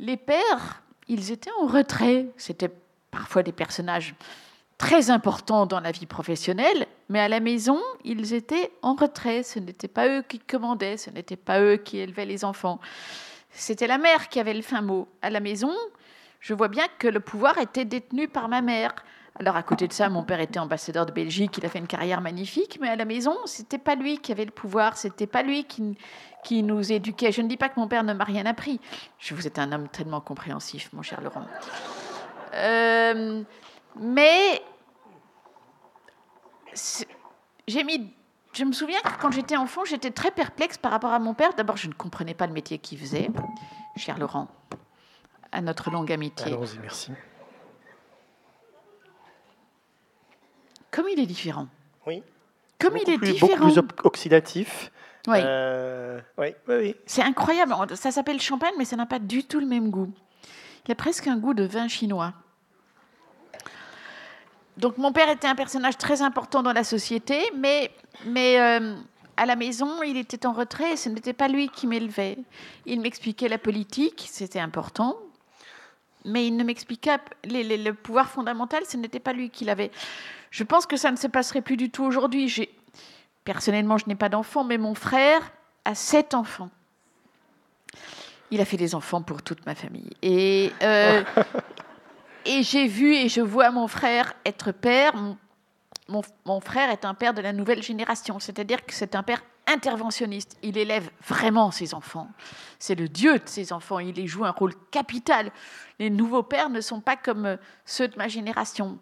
les, 0.00 0.16
pères, 0.16 0.82
ils 1.06 1.30
étaient 1.30 1.52
en 1.62 1.66
retrait. 1.66 2.26
C'était 2.36 2.70
parfois 3.12 3.44
des 3.44 3.52
personnages 3.52 4.16
très 4.76 5.08
importants 5.08 5.66
dans 5.66 5.78
la 5.78 5.92
vie 5.92 6.06
professionnelle, 6.06 6.86
mais 7.08 7.20
à 7.20 7.28
la 7.28 7.38
maison, 7.38 7.80
ils 8.04 8.34
étaient 8.34 8.72
en 8.82 8.94
retrait. 8.94 9.44
Ce 9.44 9.60
n'était 9.60 9.86
pas 9.86 10.08
eux 10.08 10.22
qui 10.28 10.40
commandaient, 10.40 10.96
ce 10.96 11.10
n'était 11.10 11.36
pas 11.36 11.60
eux 11.60 11.76
qui 11.76 11.98
élevaient 11.98 12.26
les 12.26 12.44
enfants. 12.44 12.80
C'était 13.52 13.86
la 13.86 13.98
mère 13.98 14.28
qui 14.28 14.40
avait 14.40 14.52
le 14.52 14.62
fin 14.62 14.82
mot. 14.82 15.06
À 15.22 15.30
la 15.30 15.38
maison, 15.38 15.72
je 16.40 16.54
vois 16.54 16.68
bien 16.68 16.86
que 16.98 17.06
le 17.06 17.20
pouvoir 17.20 17.56
était 17.58 17.84
détenu 17.84 18.26
par 18.26 18.48
ma 18.48 18.62
mère. 18.62 18.92
Alors 19.38 19.56
à 19.56 19.62
côté 19.62 19.86
de 19.86 19.92
ça, 19.92 20.08
mon 20.08 20.22
père 20.22 20.40
était 20.40 20.58
ambassadeur 20.58 21.04
de 21.04 21.12
Belgique, 21.12 21.58
il 21.58 21.66
a 21.66 21.68
fait 21.68 21.78
une 21.78 21.86
carrière 21.86 22.20
magnifique, 22.20 22.78
mais 22.80 22.88
à 22.88 22.96
la 22.96 23.04
maison, 23.04 23.36
c'était 23.44 23.78
pas 23.78 23.94
lui 23.94 24.18
qui 24.18 24.32
avait 24.32 24.46
le 24.46 24.50
pouvoir, 24.50 24.96
c'était 24.96 25.26
pas 25.26 25.42
lui 25.42 25.64
qui, 25.64 26.62
nous 26.62 26.92
éduquait. 26.92 27.32
Je 27.32 27.42
ne 27.42 27.48
dis 27.48 27.56
pas 27.56 27.68
que 27.68 27.78
mon 27.78 27.88
père 27.88 28.04
ne 28.04 28.14
m'a 28.14 28.24
rien 28.24 28.46
appris. 28.46 28.80
Je 29.18 29.34
vous 29.34 29.46
êtes 29.46 29.58
un 29.58 29.72
homme 29.72 29.88
tellement 29.88 30.20
compréhensif, 30.20 30.90
mon 30.92 31.02
cher 31.02 31.20
Laurent. 31.20 31.44
Euh, 32.54 33.42
mais 33.98 34.62
j'ai 37.66 37.84
mis. 37.84 38.14
Je 38.52 38.64
me 38.64 38.72
souviens 38.72 39.00
que 39.00 39.20
quand 39.20 39.32
j'étais 39.32 39.56
enfant, 39.56 39.84
j'étais 39.84 40.12
très 40.12 40.30
perplexe 40.30 40.78
par 40.78 40.92
rapport 40.92 41.12
à 41.12 41.18
mon 41.18 41.34
père. 41.34 41.52
D'abord, 41.54 41.76
je 41.76 41.88
ne 41.88 41.92
comprenais 41.92 42.32
pas 42.32 42.46
le 42.46 42.54
métier 42.54 42.78
qu'il 42.78 42.98
faisait, 42.98 43.28
cher 43.96 44.18
Laurent, 44.18 44.48
à 45.52 45.60
notre 45.60 45.90
longue 45.90 46.10
amitié. 46.10 46.52
Allons-y, 46.52 46.78
merci. 46.78 47.12
Comme 50.96 51.10
il 51.10 51.20
est 51.20 51.26
différent. 51.26 51.68
Oui. 52.06 52.22
Comme 52.78 52.96
il 52.96 53.10
est 53.10 53.18
différent. 53.18 53.66
Beaucoup 53.66 53.82
plus 53.82 53.98
oxydatif. 54.04 54.90
Oui. 55.26 55.36
Euh, 55.42 56.18
oui, 56.38 56.54
oui, 56.68 56.96
C'est 57.04 57.20
incroyable. 57.20 57.74
Ça 57.96 58.10
s'appelle 58.10 58.40
champagne, 58.40 58.72
mais 58.78 58.86
ça 58.86 58.96
n'a 58.96 59.04
pas 59.04 59.18
du 59.18 59.44
tout 59.44 59.60
le 59.60 59.66
même 59.66 59.90
goût. 59.90 60.10
Il 60.86 60.92
a 60.92 60.94
presque 60.94 61.26
un 61.26 61.36
goût 61.36 61.52
de 61.52 61.64
vin 61.64 61.86
chinois. 61.86 62.32
Donc 64.78 64.96
mon 64.96 65.12
père 65.12 65.28
était 65.28 65.46
un 65.46 65.54
personnage 65.54 65.98
très 65.98 66.22
important 66.22 66.62
dans 66.62 66.72
la 66.72 66.84
société, 66.84 67.42
mais, 67.54 67.90
mais 68.24 68.58
euh, 68.58 68.94
à 69.36 69.44
la 69.44 69.56
maison, 69.56 70.02
il 70.02 70.16
était 70.16 70.46
en 70.46 70.54
retrait. 70.54 70.96
Ce 70.96 71.10
n'était 71.10 71.34
pas 71.34 71.48
lui 71.48 71.68
qui 71.68 71.86
m'élevait. 71.86 72.38
Il 72.86 73.02
m'expliquait 73.02 73.48
la 73.48 73.58
politique, 73.58 74.26
c'était 74.30 74.60
important 74.60 75.18
mais 76.26 76.46
il 76.46 76.56
ne 76.56 76.64
m'expliquait 76.64 77.18
le 77.44 77.92
pouvoir 77.92 78.28
fondamental, 78.28 78.82
ce 78.86 78.96
n'était 78.96 79.20
pas 79.20 79.32
lui 79.32 79.48
qui 79.48 79.64
l'avait. 79.64 79.90
Je 80.56 80.64
pense 80.64 80.86
que 80.86 80.96
ça 80.96 81.10
ne 81.10 81.16
se 81.16 81.26
passerait 81.26 81.60
plus 81.60 81.76
du 81.76 81.90
tout 81.90 82.02
aujourd'hui. 82.02 82.70
Personnellement, 83.44 83.98
je 83.98 84.06
n'ai 84.06 84.14
pas 84.14 84.30
d'enfants, 84.30 84.64
mais 84.64 84.78
mon 84.78 84.94
frère 84.94 85.52
a 85.84 85.94
sept 85.94 86.32
enfants. 86.32 86.70
Il 88.50 88.62
a 88.62 88.64
fait 88.64 88.78
des 88.78 88.94
enfants 88.94 89.20
pour 89.20 89.42
toute 89.42 89.66
ma 89.66 89.74
famille. 89.74 90.08
Et, 90.22 90.72
euh, 90.82 91.22
et 92.46 92.62
j'ai 92.62 92.86
vu 92.86 93.14
et 93.14 93.28
je 93.28 93.42
vois 93.42 93.70
mon 93.70 93.86
frère 93.86 94.32
être 94.46 94.72
père. 94.72 95.12
Mon, 96.08 96.22
mon, 96.46 96.60
frère 96.60 96.88
est 96.88 97.04
un 97.04 97.12
père 97.12 97.34
de 97.34 97.42
la 97.42 97.52
nouvelle 97.52 97.82
génération, 97.82 98.38
c'est-à-dire 98.38 98.86
que 98.86 98.94
c'est 98.94 99.14
un 99.14 99.22
père 99.22 99.42
interventionniste. 99.66 100.56
Il 100.62 100.78
élève 100.78 101.10
vraiment 101.28 101.70
ses 101.70 101.92
enfants. 101.92 102.28
C'est 102.78 102.94
le 102.94 103.10
Dieu 103.10 103.34
de 103.40 103.46
ses 103.46 103.74
enfants. 103.74 103.98
Il 103.98 104.18
y 104.18 104.26
joue 104.26 104.46
un 104.46 104.52
rôle 104.52 104.72
capital. 104.90 105.52
Les 105.98 106.08
nouveaux 106.08 106.44
pères 106.44 106.70
ne 106.70 106.80
sont 106.80 107.02
pas 107.02 107.16
comme 107.16 107.44
euh, 107.44 107.56
ceux 107.84 108.08
de 108.08 108.16
ma 108.16 108.28
génération. 108.28 108.98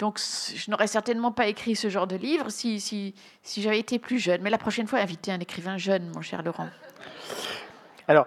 Donc, 0.00 0.18
je 0.18 0.70
n'aurais 0.70 0.88
certainement 0.88 1.30
pas 1.30 1.46
écrit 1.46 1.76
ce 1.76 1.88
genre 1.88 2.08
de 2.08 2.16
livre 2.16 2.50
si, 2.50 2.80
si, 2.80 3.14
si 3.42 3.62
j'avais 3.62 3.78
été 3.78 3.98
plus 4.00 4.18
jeune. 4.18 4.42
Mais 4.42 4.50
la 4.50 4.58
prochaine 4.58 4.88
fois, 4.88 4.98
invitez 4.98 5.30
un 5.30 5.38
écrivain 5.38 5.78
jeune, 5.78 6.10
mon 6.14 6.20
cher 6.20 6.42
Laurent. 6.42 6.68
Alors, 8.08 8.26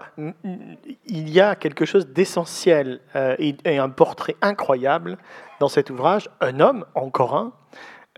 il 1.06 1.30
y 1.30 1.40
a 1.40 1.56
quelque 1.56 1.86
chose 1.86 2.08
d'essentiel 2.08 3.00
euh, 3.16 3.36
et, 3.38 3.78
un 3.78 3.90
portrait 3.90 4.36
incroyable 4.42 5.18
dans 5.60 5.68
cet 5.68 5.90
ouvrage. 5.90 6.30
Un 6.42 6.60
homme, 6.60 6.86
encore 6.96 7.36
un, 7.36 7.54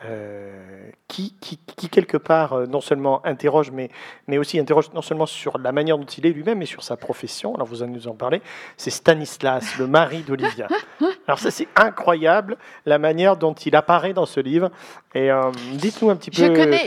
euh, 0.05 0.89
qui, 1.07 1.35
qui, 1.41 1.89
quelque 1.89 2.15
part, 2.15 2.53
euh, 2.53 2.65
non 2.65 2.79
seulement 2.79 3.25
interroge, 3.25 3.71
mais, 3.71 3.89
mais 4.27 4.37
aussi 4.37 4.57
interroge 4.57 4.93
non 4.93 5.01
seulement 5.01 5.25
sur 5.25 5.57
la 5.57 5.73
manière 5.73 5.97
dont 5.97 6.05
il 6.05 6.25
est 6.25 6.31
lui-même, 6.31 6.59
mais 6.59 6.65
sur 6.65 6.83
sa 6.83 6.95
profession. 6.95 7.55
Alors, 7.55 7.67
vous 7.67 7.83
allez 7.83 7.91
nous 7.91 8.07
en 8.07 8.15
parler. 8.15 8.41
C'est 8.77 8.91
Stanislas, 8.91 9.77
le 9.77 9.87
mari 9.87 10.21
d'Olivia. 10.21 10.67
Alors, 11.29 11.37
ça, 11.37 11.51
c'est 11.51 11.67
incroyable, 11.75 12.57
la 12.87 12.97
manière 12.97 13.37
dont 13.37 13.53
il 13.53 13.75
apparaît 13.75 14.13
dans 14.13 14.25
ce 14.25 14.39
livre. 14.39 14.71
Et 15.13 15.29
euh, 15.29 15.51
dites-nous 15.73 16.09
un 16.09 16.15
petit 16.15 16.31
peu 16.31 16.37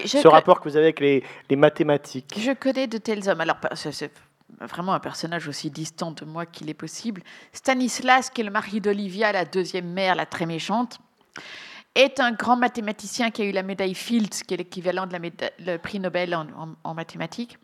ce 0.05 0.27
rapport 0.27 0.61
que 0.61 0.69
vous 0.69 0.77
avez 0.77 0.87
avec 0.87 0.99
les, 0.99 1.23
les, 1.49 1.55
mathématiques. 1.55 2.35
Je 2.37 2.51
connais 2.51 2.89
de 2.89 2.99
tels 2.99 3.29
hommes. 3.29 3.41
Alors, 3.41 3.59
c'est 3.77 4.11
vraiment 4.59 4.95
un 4.95 4.99
personnage 4.99 5.47
aussi 5.47 5.71
distant 5.71 6.11
de 6.11 6.25
moi 6.25 6.45
qu'il 6.45 6.69
est 6.69 6.75
possible. 6.75 7.23
Stanislas, 7.53 8.31
qui 8.31 8.41
est 8.41 8.45
le 8.45 8.51
mari 8.51 8.81
d'Olivia, 8.81 9.31
la 9.31 9.45
deuxième 9.45 9.93
mère, 9.93 10.17
la 10.17 10.27
très 10.27 10.45
méchante 10.45 10.99
est 11.95 12.19
un 12.19 12.33
grand 12.33 12.57
mathématicien 12.57 13.31
qui 13.31 13.43
a 13.43 13.45
eu 13.45 13.53
la 13.53 13.63
médaille 13.63 13.95
Fields, 13.95 14.43
qui 14.45 14.55
est 14.55 14.57
l'équivalent 14.57 15.07
de 15.07 15.17
la 15.61 15.79
prix 15.79 16.01
Nobel 16.01 16.37
en, 16.83 16.95
mathématiques. 16.95 17.59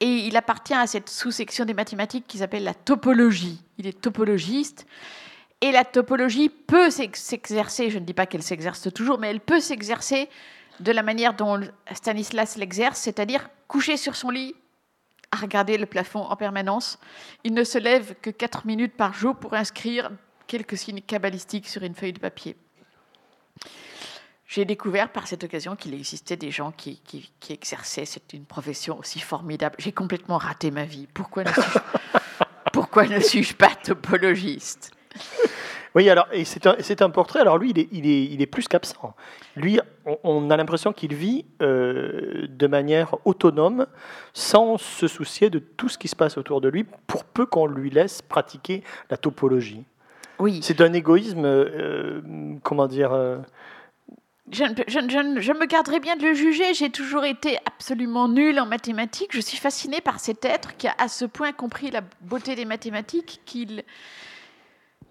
Et 0.00 0.06
il 0.06 0.36
appartient 0.38 0.72
à 0.72 0.86
cette 0.86 1.10
sous-section 1.10 1.66
des 1.66 1.74
mathématiques 1.74 2.26
qui 2.26 2.38
s'appelle 2.38 2.64
la 2.64 2.72
topologie. 2.72 3.60
Il 3.76 3.86
est 3.86 4.00
topologiste. 4.00 4.86
Et 5.62 5.70
la 5.70 5.84
topologie 5.84 6.48
peut 6.48 6.90
s'exercer, 6.90 7.88
je 7.88 8.00
ne 8.00 8.04
dis 8.04 8.14
pas 8.14 8.26
qu'elle 8.26 8.42
s'exerce 8.42 8.92
toujours, 8.92 9.18
mais 9.18 9.30
elle 9.30 9.40
peut 9.40 9.60
s'exercer 9.60 10.28
de 10.80 10.90
la 10.90 11.04
manière 11.04 11.34
dont 11.34 11.60
Stanislas 11.92 12.56
l'exerce, 12.56 12.98
c'est-à-dire 12.98 13.48
coucher 13.68 13.96
sur 13.96 14.16
son 14.16 14.30
lit, 14.30 14.56
à 15.30 15.36
regarder 15.36 15.78
le 15.78 15.86
plafond 15.86 16.24
en 16.24 16.34
permanence. 16.34 16.98
Il 17.44 17.54
ne 17.54 17.62
se 17.62 17.78
lève 17.78 18.16
que 18.20 18.30
4 18.30 18.66
minutes 18.66 18.94
par 18.96 19.14
jour 19.14 19.36
pour 19.36 19.54
inscrire 19.54 20.10
quelques 20.48 20.76
signes 20.76 21.00
cabalistiques 21.00 21.68
sur 21.68 21.84
une 21.84 21.94
feuille 21.94 22.12
de 22.12 22.18
papier. 22.18 22.56
J'ai 24.48 24.64
découvert 24.64 25.12
par 25.12 25.28
cette 25.28 25.44
occasion 25.44 25.76
qu'il 25.76 25.94
existait 25.94 26.36
des 26.36 26.50
gens 26.50 26.72
qui, 26.72 27.00
exerçaient 27.48 28.04
c'est 28.04 28.32
une 28.32 28.46
profession 28.46 28.98
aussi 28.98 29.20
formidable. 29.20 29.76
J'ai 29.78 29.92
complètement 29.92 30.38
raté 30.38 30.72
ma 30.72 30.84
vie. 30.84 31.06
Pourquoi 31.14 31.44
ne 31.44 33.20
suis-je 33.20 33.54
pas 33.56 33.74
topologiste? 33.76 34.90
oui, 35.94 36.08
alors, 36.08 36.26
et 36.32 36.44
c'est 36.44 36.66
un, 36.66 37.06
un, 37.06 37.10
portrait. 37.10 37.40
Alors, 37.40 37.58
lui, 37.58 37.70
il 37.70 37.78
est, 37.78 37.88
il 37.92 38.06
est, 38.06 38.24
il 38.24 38.42
est 38.42 38.46
plus 38.46 38.68
qu'absent. 38.68 39.14
Lui, 39.56 39.80
on, 40.24 40.50
a 40.50 40.56
l'impression 40.56 40.92
qu'il 40.92 41.14
vit 41.14 41.44
euh, 41.60 42.46
de 42.48 42.66
manière 42.66 43.16
autonome, 43.24 43.86
sans 44.32 44.78
se 44.78 45.06
soucier 45.06 45.50
de 45.50 45.58
tout 45.58 45.88
ce 45.88 45.98
qui 45.98 46.08
se 46.08 46.16
passe 46.16 46.38
autour 46.38 46.60
de 46.60 46.68
lui, 46.68 46.84
pour 47.06 47.24
peu 47.24 47.46
qu'on 47.46 47.66
lui 47.66 47.90
laisse 47.90 48.22
pratiquer 48.22 48.82
la 49.10 49.16
topologie. 49.16 49.84
Oui. 50.38 50.60
C'est 50.62 50.80
un 50.80 50.92
égoïsme, 50.92 51.44
euh, 51.44 52.20
comment 52.62 52.88
dire, 52.88 53.12
euh, 53.12 53.38
je, 54.52 54.64
me 54.64 55.66
garderai 55.66 56.00
bien 56.00 56.16
de 56.16 56.22
le 56.22 56.34
juger. 56.34 56.74
J'ai 56.74 56.90
toujours 56.90 57.24
été 57.24 57.58
absolument 57.64 58.28
nulle 58.28 58.58
en 58.60 58.66
mathématiques. 58.66 59.30
Je 59.32 59.40
suis 59.40 59.56
fascinée 59.56 60.00
par 60.00 60.20
cet 60.20 60.44
être 60.44 60.76
qui 60.76 60.88
a 60.88 60.94
à 60.98 61.08
ce 61.08 61.24
point 61.24 61.52
compris 61.52 61.90
la 61.90 62.02
beauté 62.20 62.54
des 62.54 62.64
mathématiques 62.64 63.40
qu'il 63.46 63.82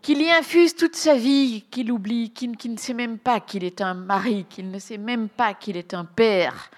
qu'il 0.02 0.22
y 0.22 0.32
infuse 0.32 0.76
toute 0.76 0.95
sa 0.95 1.16
vie, 1.16 1.64
qu'il 1.70 1.91
oublie, 1.91 2.32
qu'il 2.32 2.52
ne 2.52 2.78
sait 2.78 2.93
même 2.93 3.18
pas 3.18 3.39
qu'il 3.39 3.64
est 3.64 3.82
un 3.82 3.93
mari, 3.93 4.45
qu'il 4.49 4.72
ne 4.72 4.80
sait 4.80 4.97
même 4.97 5.30
pas 5.30 5.54
qu'il 5.54 5.78
est 5.78 5.93
un 5.93 6.06
père, 6.06 6.72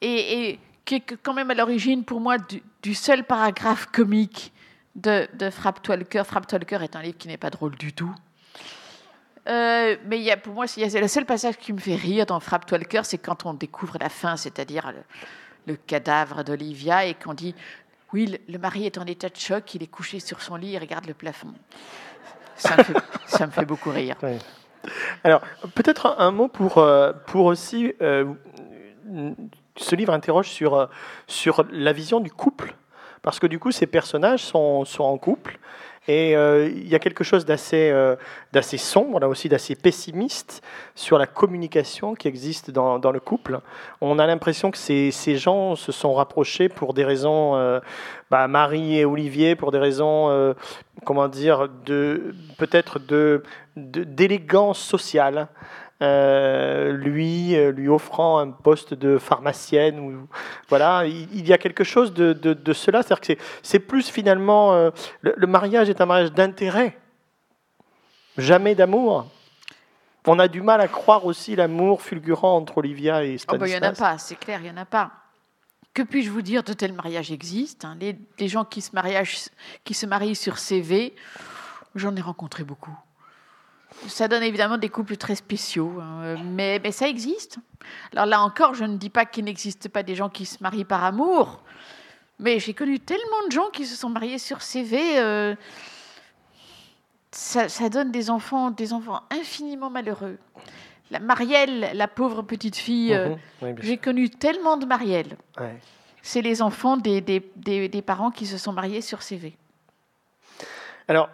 et, 0.00 0.58
qui 0.84 0.96
est 0.96 1.16
quand 1.22 1.34
même 1.34 1.50
à 1.50 1.54
l'origine 1.54 2.04
pour 2.04 2.20
moi 2.20 2.36
du, 2.82 2.94
seul 2.94 3.24
paragraphe 3.24 3.86
comique 3.86 4.52
de, 4.94 5.26
Frappe-toi 5.50 5.96
le 5.96 6.04
cœur. 6.04 6.26
Frappe-toi 6.26 6.58
le 6.58 6.64
cœur 6.64 6.82
est 6.82 6.94
un 6.94 7.02
livre 7.02 7.18
qui 7.18 7.28
n'est 7.28 7.36
pas 7.36 7.50
drôle 7.50 7.76
du 7.76 7.92
tout. 7.92 8.14
Euh, 9.48 9.96
mais 10.06 10.36
pour 10.36 10.54
moi, 10.54 10.66
c'est 10.66 11.00
le 11.00 11.08
seul 11.08 11.24
passage 11.24 11.56
qui 11.56 11.72
me 11.72 11.78
fait 11.78 11.94
rire 11.94 12.26
dans 12.26 12.40
Frappe-toi 12.40 12.78
le 12.78 12.84
cœur, 12.84 13.04
c'est 13.04 13.18
quand 13.18 13.46
on 13.46 13.54
découvre 13.54 13.96
la 14.00 14.08
fin, 14.08 14.36
c'est-à-dire 14.36 14.92
le, 14.92 15.72
le, 15.72 15.76
cadavre 15.76 16.42
d'Olivia, 16.42 17.06
et 17.06 17.14
qu'on 17.14 17.34
dit 17.34 17.54
oui, 18.12 18.38
le, 18.48 18.58
mari 18.58 18.86
est 18.86 18.98
en 18.98 19.04
état 19.04 19.28
de 19.28 19.36
choc, 19.36 19.74
il 19.74 19.82
est 19.82 19.88
couché 19.88 20.20
sur 20.20 20.40
son 20.40 20.56
lit, 20.56 20.70
il 20.72 20.78
regarde 20.78 21.06
le 21.06 21.14
plafond. 21.14 21.52
Ça 22.56 23.46
me 23.46 23.50
fait, 23.52 23.64
beaucoup 23.64 23.90
rire. 23.90 24.16
Alors, 25.24 25.40
peut-être 25.74 26.16
un 26.18 26.30
mot 26.30 26.48
pour, 26.48 26.78
euh, 26.78 27.12
pour 27.26 27.46
aussi. 27.46 27.92
Euh, 28.00 28.24
ce 29.76 29.94
livre 29.94 30.12
interroge 30.12 30.48
sur, 30.48 30.88
sur 31.26 31.64
la 31.70 31.92
vision 31.92 32.18
du 32.18 32.30
couple, 32.30 32.74
parce 33.22 33.38
que 33.38 33.46
du 33.46 33.58
coup, 33.58 33.70
ces 33.70 33.86
personnages 33.86 34.42
sont, 34.42 34.84
sont 34.84 35.04
en 35.04 35.18
couple. 35.18 35.58
Et 36.08 36.36
euh, 36.36 36.68
il 36.68 36.88
y 36.88 36.94
a 36.94 36.98
quelque 36.98 37.24
chose 37.24 37.44
d'assez 37.44 37.92
d'assez 38.52 38.78
sombre, 38.78 39.20
là 39.20 39.28
aussi 39.28 39.48
d'assez 39.48 39.74
pessimiste 39.74 40.62
sur 40.94 41.18
la 41.18 41.26
communication 41.26 42.14
qui 42.14 42.28
existe 42.28 42.70
dans, 42.70 42.98
le 43.10 43.20
couple. 43.20 43.60
On 44.00 44.18
a 44.18 44.26
l'impression 44.26 44.70
que 44.70 44.78
ces, 44.78 45.36
gens 45.36 45.74
se 45.74 45.92
sont 45.92 46.14
rapprochés 46.14 46.68
pour 46.68 46.94
des 46.94 47.04
raisons 47.04 47.80
bah, 48.30 48.48
Marie 48.48 48.98
et 48.98 49.04
Olivier 49.04 49.54
pour 49.54 49.70
des 49.70 49.78
raisons, 49.78 50.30
euh, 50.30 50.54
comment 51.04 51.28
dire, 51.28 51.68
de 51.84 52.34
peut-être 52.58 52.98
de 52.98 53.42
d'élégance 53.76 54.78
sociale. 54.78 55.48
Euh, 56.02 56.92
lui 56.92 57.56
euh, 57.56 57.72
lui 57.72 57.88
offrant 57.88 58.38
un 58.38 58.50
poste 58.50 58.92
de 58.92 59.16
pharmacienne 59.16 59.98
ou 59.98 60.28
voilà 60.68 61.06
il, 61.06 61.46
y 61.46 61.54
a 61.54 61.56
quelque 61.56 61.84
chose 61.84 62.12
de, 62.12 62.34
de, 62.34 62.72
cela 62.74 63.02
c'est 63.02 63.18
que 63.18 63.32
c'est 63.62 63.78
plus 63.78 64.10
finalement 64.10 64.90
le, 65.22 65.46
mariage 65.46 65.88
est 65.88 66.02
un 66.02 66.04
mariage 66.04 66.32
d'intérêt 66.32 66.98
jamais 68.36 68.74
d'amour 68.74 69.26
on 70.26 70.38
a 70.38 70.48
du 70.48 70.60
mal 70.60 70.80
à 70.80 70.88
croire 70.88 71.24
aussi 71.24 71.56
l'amour 71.56 72.02
fulgurant 72.02 72.56
entre 72.56 72.78
Olivia 72.78 73.24
et 73.24 73.38
Stanislas. 73.38 73.54
Oh 73.54 73.58
bah, 73.58 73.68
il 73.68 73.80
n'y 73.80 73.86
en 73.86 73.90
a 73.90 73.92
pas, 73.92 74.18
c'est 74.18 74.36
clair, 74.36 74.60
il 74.60 74.64
n'y 74.64 74.70
en 74.70 74.76
a 74.76 74.84
pas. 74.84 75.12
Que 75.94 76.02
puis-je 76.02 76.30
vous 76.30 76.42
dire 76.42 76.62
de 76.62 76.72
tels 76.72 76.92
mariages 76.92 77.32
existent 77.32 77.88
hein? 77.88 77.96
les, 77.98 78.48
gens 78.48 78.64
qui 78.64 78.82
se, 78.82 78.90
qui 79.84 79.94
se 79.94 80.06
marient 80.06 80.34
sur 80.34 80.58
CV, 80.58 81.14
j'en 81.94 82.14
ai 82.16 82.20
rencontré 82.20 82.64
beaucoup. 82.64 82.94
Ça 84.08 84.28
donne 84.28 84.42
évidemment 84.42 84.78
des 84.78 84.88
couples 84.88 85.16
très 85.16 85.34
spéciaux, 85.34 86.00
hein, 86.00 86.36
mais, 86.44 86.78
mais, 86.82 86.92
ça 86.92 87.08
existe. 87.08 87.58
Alors 88.12 88.26
là 88.26 88.40
encore, 88.40 88.74
je 88.74 88.84
ne 88.84 88.96
dis 88.96 89.10
pas 89.10 89.24
qu'il 89.24 89.44
n'existe 89.44 89.88
pas 89.88 90.02
des 90.02 90.14
gens 90.14 90.28
qui 90.28 90.46
se 90.46 90.62
marient 90.62 90.84
par 90.84 91.02
amour, 91.04 91.62
mais 92.38 92.58
j'ai 92.58 92.74
connu 92.74 93.00
tellement 93.00 93.46
de 93.46 93.52
gens 93.52 93.70
qui 93.72 93.86
se 93.86 93.96
sont 93.96 94.10
mariés 94.10 94.38
sur 94.38 94.62
CV. 94.62 95.18
Euh, 95.18 95.54
ça, 97.32 97.68
ça, 97.68 97.88
donne 97.88 98.12
des 98.12 98.30
enfants, 98.30 98.70
des 98.70 98.92
enfants 98.92 99.22
infiniment 99.30 99.90
malheureux. 99.90 100.38
La 101.10 101.20
Marielle, 101.20 101.90
la 101.94 102.08
pauvre 102.08 102.42
petite 102.42 102.76
fille, 102.76 103.14
euh, 103.14 103.34
mhm. 103.62 103.76
j'ai 103.80 103.96
connu 103.96 104.28
tellement 104.28 104.76
de 104.76 104.86
Marielle. 104.86 105.36
C'est 106.22 106.42
les 106.42 106.60
enfants 106.60 106.96
des, 106.96 107.20
des, 107.20 108.02
parents 108.02 108.32
qui 108.32 108.46
se 108.46 108.58
sont 108.58 108.72
mariés 108.72 109.00
sur 109.00 109.22
CV. 109.22 109.56
Alors, 111.06 111.28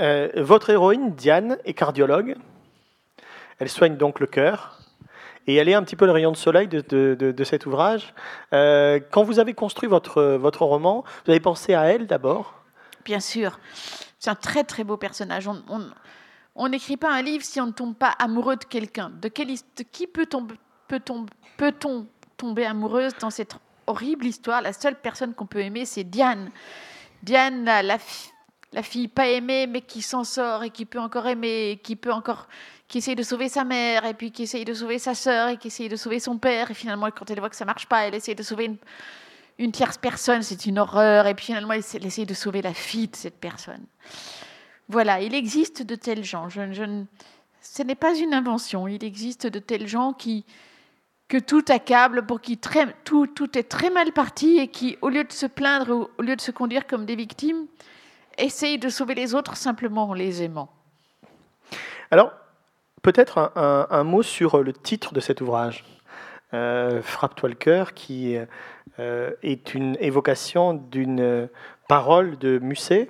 euh, 0.00 0.28
votre 0.36 0.70
héroïne, 0.70 1.14
Diane, 1.14 1.58
est 1.64 1.74
cardiologue. 1.74 2.36
Elle 3.58 3.68
soigne 3.68 3.96
donc 3.96 4.20
le 4.20 4.26
cœur. 4.26 4.78
Et 5.46 5.56
elle 5.56 5.68
est 5.68 5.74
un 5.74 5.82
petit 5.82 5.96
peu 5.96 6.06
le 6.06 6.12
rayon 6.12 6.30
de 6.30 6.36
soleil 6.36 6.68
de, 6.68 6.80
de, 6.80 7.44
cet 7.44 7.66
ouvrage. 7.66 8.14
Euh, 8.52 9.00
quand 9.10 9.24
vous 9.24 9.40
avez 9.40 9.54
construit 9.54 9.88
votre, 9.88 10.22
votre 10.22 10.64
roman, 10.64 11.04
vous 11.24 11.32
avez 11.32 11.40
pensé 11.40 11.74
à 11.74 11.84
elle 11.84 12.06
d'abord? 12.06 12.54
Bien 13.04 13.18
sûr. 13.18 13.58
C'est 14.20 14.30
un 14.30 14.36
très 14.36 14.62
très 14.62 14.84
beau 14.84 14.96
personnage. 14.96 15.48
on, 16.54 16.68
n'écrit 16.68 16.96
pas 16.96 17.12
un 17.12 17.22
livre 17.22 17.44
si 17.44 17.60
on 17.60 17.66
ne 17.66 17.72
tombe 17.72 17.96
pas 17.96 18.14
amoureux 18.20 18.54
de 18.54 18.64
quelqu'un. 18.64 19.10
De, 19.20 19.28
qui 19.28 20.06
peut-on 20.06 20.46
peut 20.86 21.00
peut 21.56 21.74
tomber 22.36 22.64
amoureuse 22.64 23.14
dans 23.18 23.30
cette 23.30 23.56
horrible 23.88 24.26
histoire? 24.26 24.62
La 24.62 24.72
seule 24.72 24.94
personne 24.94 25.34
qu'on 25.34 25.46
peut 25.46 25.60
aimer, 25.60 25.84
c'est 25.86 26.04
Diane. 26.04 26.50
Diane, 27.24 27.64
la, 27.64 27.98
la, 28.72 28.82
fille 28.82 29.08
pas 29.08 29.28
aimée, 29.28 29.66
mais 29.66 29.82
qui 29.82 30.02
s'en 30.02 30.24
sort 30.24 30.64
et 30.64 30.70
qui 30.70 30.84
peut 30.84 30.98
encore 30.98 31.26
aimer, 31.26 31.80
qui 31.82 31.96
peut 31.96 32.12
encore, 32.12 32.48
qui 32.88 32.98
essaye 32.98 33.14
de 33.14 33.22
sauver 33.22 33.48
sa 33.48 33.64
mère, 33.64 34.04
et 34.04 34.14
puis 34.14 34.32
qui 34.32 34.42
essaye 34.42 34.64
de 34.64 34.74
sauver 34.74 34.98
sa 34.98 35.14
sœur, 35.14 35.48
et 35.48 35.56
qui 35.56 35.68
essaye 35.68 35.88
de 35.88 35.96
sauver 35.96 36.20
son 36.20 36.38
père. 36.38 36.70
Et 36.70 36.74
finalement, 36.74 37.10
quand 37.10 37.30
elle 37.30 37.40
voit 37.40 37.50
que 37.50 37.56
ça 37.56 37.64
marche 37.64 37.86
pas, 37.86 38.06
elle 38.06 38.14
essaye 38.14 38.34
de 38.34 38.42
sauver 38.42 38.76
une, 39.58 39.72
tierce 39.72 39.98
personne. 39.98 40.42
C'est 40.42 40.66
une 40.66 40.78
horreur. 40.78 41.26
Et 41.26 41.34
puis 41.34 41.46
finalement, 41.46 41.74
elle 41.74 42.06
essaye 42.06 42.26
de 42.26 42.34
sauver 42.34 42.62
la 42.62 42.74
fille 42.74 43.08
de 43.08 43.16
cette 43.16 43.38
personne. 43.38 43.84
Voilà, 44.88 45.20
il 45.20 45.34
existe 45.34 45.82
de 45.82 45.94
tels 45.94 46.24
gens. 46.24 46.48
Ce 46.50 47.82
n'est 47.82 47.94
pas 47.94 48.16
une 48.16 48.34
invention. 48.34 48.88
Il 48.88 49.04
existe 49.04 49.46
de 49.46 49.58
tels 49.58 49.86
gens 49.86 50.12
qui 50.12 50.44
que 51.32 51.38
tout 51.38 51.64
accable, 51.70 52.26
pour 52.26 52.42
qui 52.42 52.58
tout 52.58 53.58
est 53.58 53.62
très 53.62 53.88
mal 53.88 54.12
parti 54.12 54.58
et 54.58 54.68
qui, 54.68 54.98
au 55.00 55.08
lieu 55.08 55.24
de 55.24 55.32
se 55.32 55.46
plaindre, 55.46 56.10
au 56.18 56.22
lieu 56.22 56.36
de 56.36 56.42
se 56.42 56.50
conduire 56.50 56.86
comme 56.86 57.06
des 57.06 57.16
victimes, 57.16 57.68
essayent 58.38 58.78
de 58.78 58.88
sauver 58.88 59.14
les 59.14 59.34
autres 59.34 59.56
simplement 59.56 60.10
en 60.10 60.14
les 60.14 60.42
aimant. 60.42 60.70
Alors, 62.10 62.32
peut-être 63.02 63.52
un, 63.56 64.04
mot 64.04 64.22
sur 64.22 64.62
le 64.62 64.72
titre 64.72 65.14
de 65.14 65.20
cet 65.20 65.40
ouvrage. 65.40 65.84
Euh, 66.54 67.00
Frappe-toi 67.02 67.48
le 67.48 67.54
cœur, 67.54 67.94
qui 67.94 68.36
euh, 68.98 69.30
est 69.42 69.74
une 69.74 69.96
évocation 70.00 70.74
d'une 70.74 71.48
parole 71.88 72.38
de 72.38 72.58
Musset, 72.58 73.08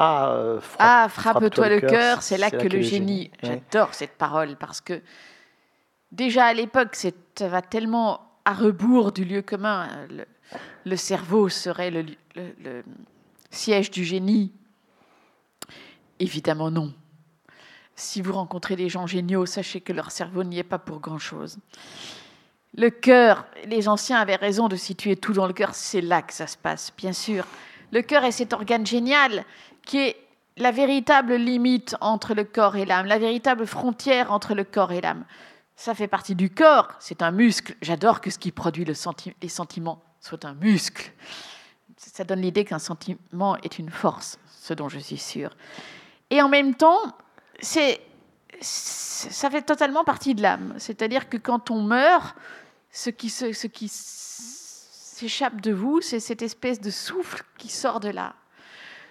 ah, 0.00 0.30
euh, 0.30 0.60
ah, 0.78 1.08
frappe, 1.10 1.50
toi 1.50 1.68
le 1.68 1.80
cœur, 1.80 2.22
c'est 2.22 2.38
là, 2.38 2.52
que 2.52 2.68
le 2.68 2.82
génie. 2.82 3.32
J'adore 3.42 3.94
cette 3.94 4.16
parole 4.16 4.54
parce 4.54 4.80
que 4.80 5.02
déjà 6.12 6.46
à 6.46 6.54
l'époque, 6.54 6.94
ça 6.94 7.48
va 7.48 7.62
tellement 7.62 8.20
à 8.44 8.52
rebours 8.52 9.10
du 9.10 9.24
lieu 9.24 9.42
commun. 9.42 9.88
Le, 10.84 10.96
cerveau 10.96 11.48
serait 11.48 11.90
le, 11.90 12.04
siège 13.50 13.90
du 13.90 14.04
génie. 14.04 14.52
Évidemment 16.18 16.70
non. 16.70 16.92
Si 17.94 18.22
vous 18.22 18.32
rencontrez 18.32 18.76
des 18.76 18.88
gens 18.88 19.06
géniaux, 19.06 19.46
sachez 19.46 19.80
que 19.80 19.92
leur 19.92 20.10
cerveau 20.10 20.44
n'y 20.44 20.58
est 20.58 20.64
pas 20.64 20.78
pour 20.78 21.00
grand-chose. 21.00 21.58
Le 22.76 22.90
cœur, 22.90 23.46
les 23.64 23.88
anciens 23.88 24.18
avaient 24.18 24.36
raison 24.36 24.68
de 24.68 24.76
situer 24.76 25.16
tout 25.16 25.32
dans 25.32 25.46
le 25.46 25.52
cœur, 25.52 25.74
c'est 25.74 26.00
là 26.00 26.22
que 26.22 26.32
ça 26.32 26.46
se 26.46 26.56
passe, 26.56 26.92
bien 26.96 27.12
sûr. 27.12 27.44
Le 27.90 28.02
cœur 28.02 28.24
est 28.24 28.32
cet 28.32 28.52
organe 28.52 28.86
génial 28.86 29.44
qui 29.84 29.98
est 29.98 30.16
la 30.58 30.70
véritable 30.70 31.34
limite 31.34 31.96
entre 32.00 32.34
le 32.34 32.44
corps 32.44 32.76
et 32.76 32.84
l'âme, 32.84 33.06
la 33.06 33.18
véritable 33.18 33.66
frontière 33.66 34.32
entre 34.32 34.54
le 34.54 34.64
corps 34.64 34.92
et 34.92 35.00
l'âme. 35.00 35.24
Ça 35.76 35.94
fait 35.94 36.08
partie 36.08 36.34
du 36.34 36.50
corps, 36.50 36.88
c'est 36.98 37.22
un 37.22 37.30
muscle. 37.30 37.76
J'adore 37.82 38.20
que 38.20 38.30
ce 38.30 38.38
qui 38.38 38.52
produit 38.52 38.84
le 38.84 38.94
les 39.42 39.48
sentiments 39.48 40.02
soit 40.20 40.44
un 40.44 40.54
muscle. 40.54 41.12
Ça 41.98 42.24
donne 42.24 42.40
l'idée 42.40 42.64
qu'un 42.64 42.78
sentiment 42.78 43.56
est 43.58 43.78
une 43.78 43.90
force, 43.90 44.38
ce 44.60 44.72
dont 44.72 44.88
je 44.88 44.98
suis 44.98 45.18
sûre. 45.18 45.50
Et 46.30 46.40
en 46.40 46.48
même 46.48 46.74
temps, 46.74 47.00
c'est, 47.60 48.00
ça 48.60 49.50
fait 49.50 49.62
totalement 49.62 50.04
partie 50.04 50.34
de 50.34 50.42
l'âme. 50.42 50.74
C'est-à-dire 50.78 51.28
que 51.28 51.36
quand 51.36 51.70
on 51.70 51.82
meurt, 51.82 52.36
ce 52.92 53.10
qui, 53.10 53.30
ce 53.30 53.66
qui 53.66 53.88
s'échappe 53.88 55.60
de 55.60 55.72
vous, 55.72 56.00
c'est 56.00 56.20
cette 56.20 56.42
espèce 56.42 56.80
de 56.80 56.90
souffle 56.90 57.42
qui 57.58 57.68
sort 57.68 57.98
de 57.98 58.10
là. 58.10 58.34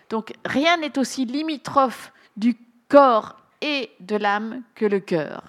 Donc 0.09 0.33
rien 0.45 0.77
n'est 0.77 0.97
aussi 0.97 1.25
limitrophe 1.25 2.13
du 2.38 2.57
corps 2.88 3.35
et 3.61 3.91
de 3.99 4.15
l'âme 4.15 4.61
que 4.75 4.85
le 4.85 5.01
cœur. 5.01 5.43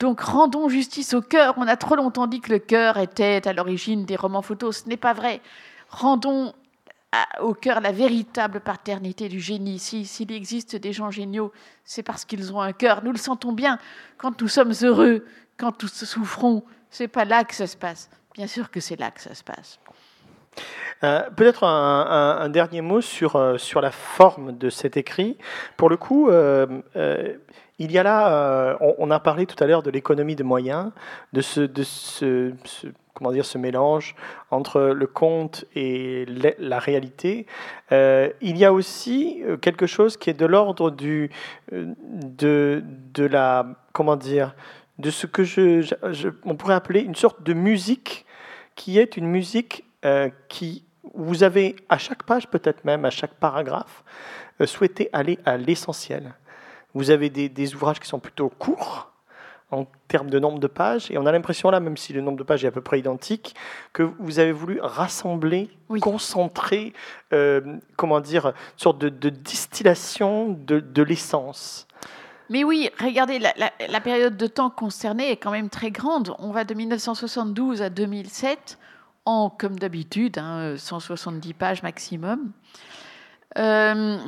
Donc 0.00 0.20
rendons 0.20 0.68
justice 0.68 1.14
au 1.14 1.22
cœur. 1.22 1.54
On 1.56 1.68
a 1.68 1.76
trop 1.76 1.94
longtemps 1.94 2.26
dit 2.26 2.40
que 2.40 2.50
le 2.50 2.58
cœur 2.58 2.98
était 2.98 3.46
à 3.46 3.52
l'origine 3.52 4.04
des 4.04 4.16
romans 4.16 4.42
photos. 4.42 4.82
Ce 4.82 4.88
n'est 4.88 4.96
pas 4.96 5.12
vrai. 5.12 5.40
Rendons 5.92 6.52
au 7.40 7.54
cœur 7.54 7.80
la 7.80 7.92
véritable 7.92 8.60
paternité 8.60 9.28
du 9.28 9.38
génie. 9.38 9.78
S'il 9.78 10.32
existe 10.32 10.76
des 10.76 10.92
gens 10.92 11.10
géniaux, 11.10 11.52
c'est 11.84 12.02
parce 12.02 12.24
qu'ils 12.24 12.52
ont 12.52 12.60
un 12.60 12.72
cœur. 12.72 13.04
Nous 13.04 13.12
le 13.12 13.18
sentons 13.18 13.52
bien 13.52 13.78
quand 14.16 14.40
nous 14.40 14.48
sommes 14.48 14.72
heureux, 14.82 15.26
quand 15.58 15.82
nous 15.82 15.88
souffrons. 15.88 16.64
C'est 16.90 17.08
pas 17.08 17.24
là 17.24 17.44
que 17.44 17.54
ça 17.54 17.66
se 17.66 17.76
passe. 17.76 18.08
Bien 18.34 18.46
sûr 18.46 18.70
que 18.70 18.80
c'est 18.80 18.98
là 18.98 19.10
que 19.10 19.20
ça 19.20 19.34
se 19.34 19.44
passe. 19.44 19.78
Euh, 21.04 21.28
peut-être 21.30 21.64
un, 21.64 22.48
dernier 22.48 22.80
mot 22.80 23.00
sur, 23.00 23.36
euh, 23.36 23.58
sur 23.58 23.80
la 23.80 23.90
forme 23.90 24.56
de 24.56 24.70
cet 24.70 24.96
écrit. 24.96 25.36
Pour 25.76 25.90
le 25.90 25.96
coup, 25.96 26.30
euh, 26.30 26.66
il 27.84 27.92
y 27.92 27.98
a 27.98 28.02
là, 28.02 28.78
on, 28.80 29.10
a 29.10 29.20
parlé 29.20 29.46
tout 29.46 29.62
à 29.62 29.66
l'heure 29.66 29.82
de 29.82 29.90
l'économie 29.90 30.36
de 30.36 30.42
moyens, 30.42 30.90
de 31.32 31.40
ce, 31.40 32.52
comment 33.14 33.32
dire, 33.32 33.44
ce 33.44 33.58
mélange 33.58 34.14
entre 34.50 34.80
le 34.80 35.06
conte 35.06 35.64
et 35.74 36.26
la 36.58 36.78
réalité. 36.78 37.46
il 37.90 38.56
y 38.56 38.64
a 38.64 38.72
aussi 38.72 39.42
quelque 39.60 39.86
chose 39.86 40.16
qui 40.16 40.30
est 40.30 40.38
de 40.38 40.46
l'ordre 40.46 40.90
du, 40.90 41.30
de, 41.70 42.82
la, 43.18 43.66
comment 43.92 44.16
dire, 44.16 44.54
de 44.98 45.10
ce 45.10 45.26
que 45.26 45.44
je, 45.44 46.28
on 46.44 46.56
pourrait 46.56 46.74
appeler 46.74 47.00
une 47.00 47.14
sorte 47.14 47.42
de 47.42 47.52
musique 47.52 48.26
qui 48.76 48.98
est 48.98 49.16
une 49.16 49.26
musique 49.26 49.84
qui 50.48 50.84
vous 51.14 51.42
avez 51.42 51.76
à 51.88 51.98
chaque 51.98 52.22
page, 52.22 52.48
peut-être 52.48 52.84
même 52.84 53.04
à 53.04 53.10
chaque 53.10 53.34
paragraphe, 53.34 54.04
euh, 54.60 54.66
souhaité 54.66 55.08
aller 55.12 55.38
à 55.44 55.56
l'essentiel. 55.56 56.34
Vous 56.94 57.10
avez 57.10 57.30
des, 57.30 57.74
ouvrages 57.74 58.00
qui 58.00 58.08
sont 58.08 58.18
plutôt 58.18 58.48
courts 58.48 59.10
en 59.70 59.86
termes 60.06 60.28
de 60.28 60.38
nombre 60.38 60.58
de 60.58 60.66
pages, 60.66 61.10
et 61.10 61.16
on 61.16 61.24
a 61.24 61.32
l'impression 61.32 61.70
là, 61.70 61.80
même 61.80 61.96
si 61.96 62.12
le 62.12 62.20
nombre 62.20 62.36
de 62.36 62.42
pages 62.42 62.62
est 62.62 62.68
à 62.68 62.70
peu 62.70 62.82
près 62.82 62.98
identique, 62.98 63.54
que 63.94 64.02
vous 64.02 64.38
avez 64.38 64.52
voulu 64.52 64.78
rassembler, 64.82 65.70
concentrer, 66.02 66.92
euh, 67.32 67.78
comment 67.96 68.20
dire, 68.20 68.48
une 68.48 68.52
sorte 68.76 68.98
de, 68.98 69.30
distillation 69.30 70.50
de, 70.50 71.02
l'essence. 71.02 71.86
Mais 72.50 72.64
oui, 72.64 72.90
regardez, 73.00 73.38
la, 73.38 73.54
la, 73.56 74.00
période 74.02 74.36
de 74.36 74.46
temps 74.46 74.68
concernée 74.68 75.30
est 75.30 75.38
quand 75.38 75.52
même 75.52 75.70
très 75.70 75.90
grande. 75.90 76.34
On 76.38 76.50
va 76.50 76.64
de 76.64 76.74
1972 76.74 77.80
à 77.80 77.88
2007 77.88 78.78
en, 79.24 79.50
comme 79.50 79.78
d'habitude, 79.78 80.40
170 80.76 81.50
hein, 81.50 81.54
pages 81.58 81.82
maximum. 81.82 82.52
Euh, 83.58 84.18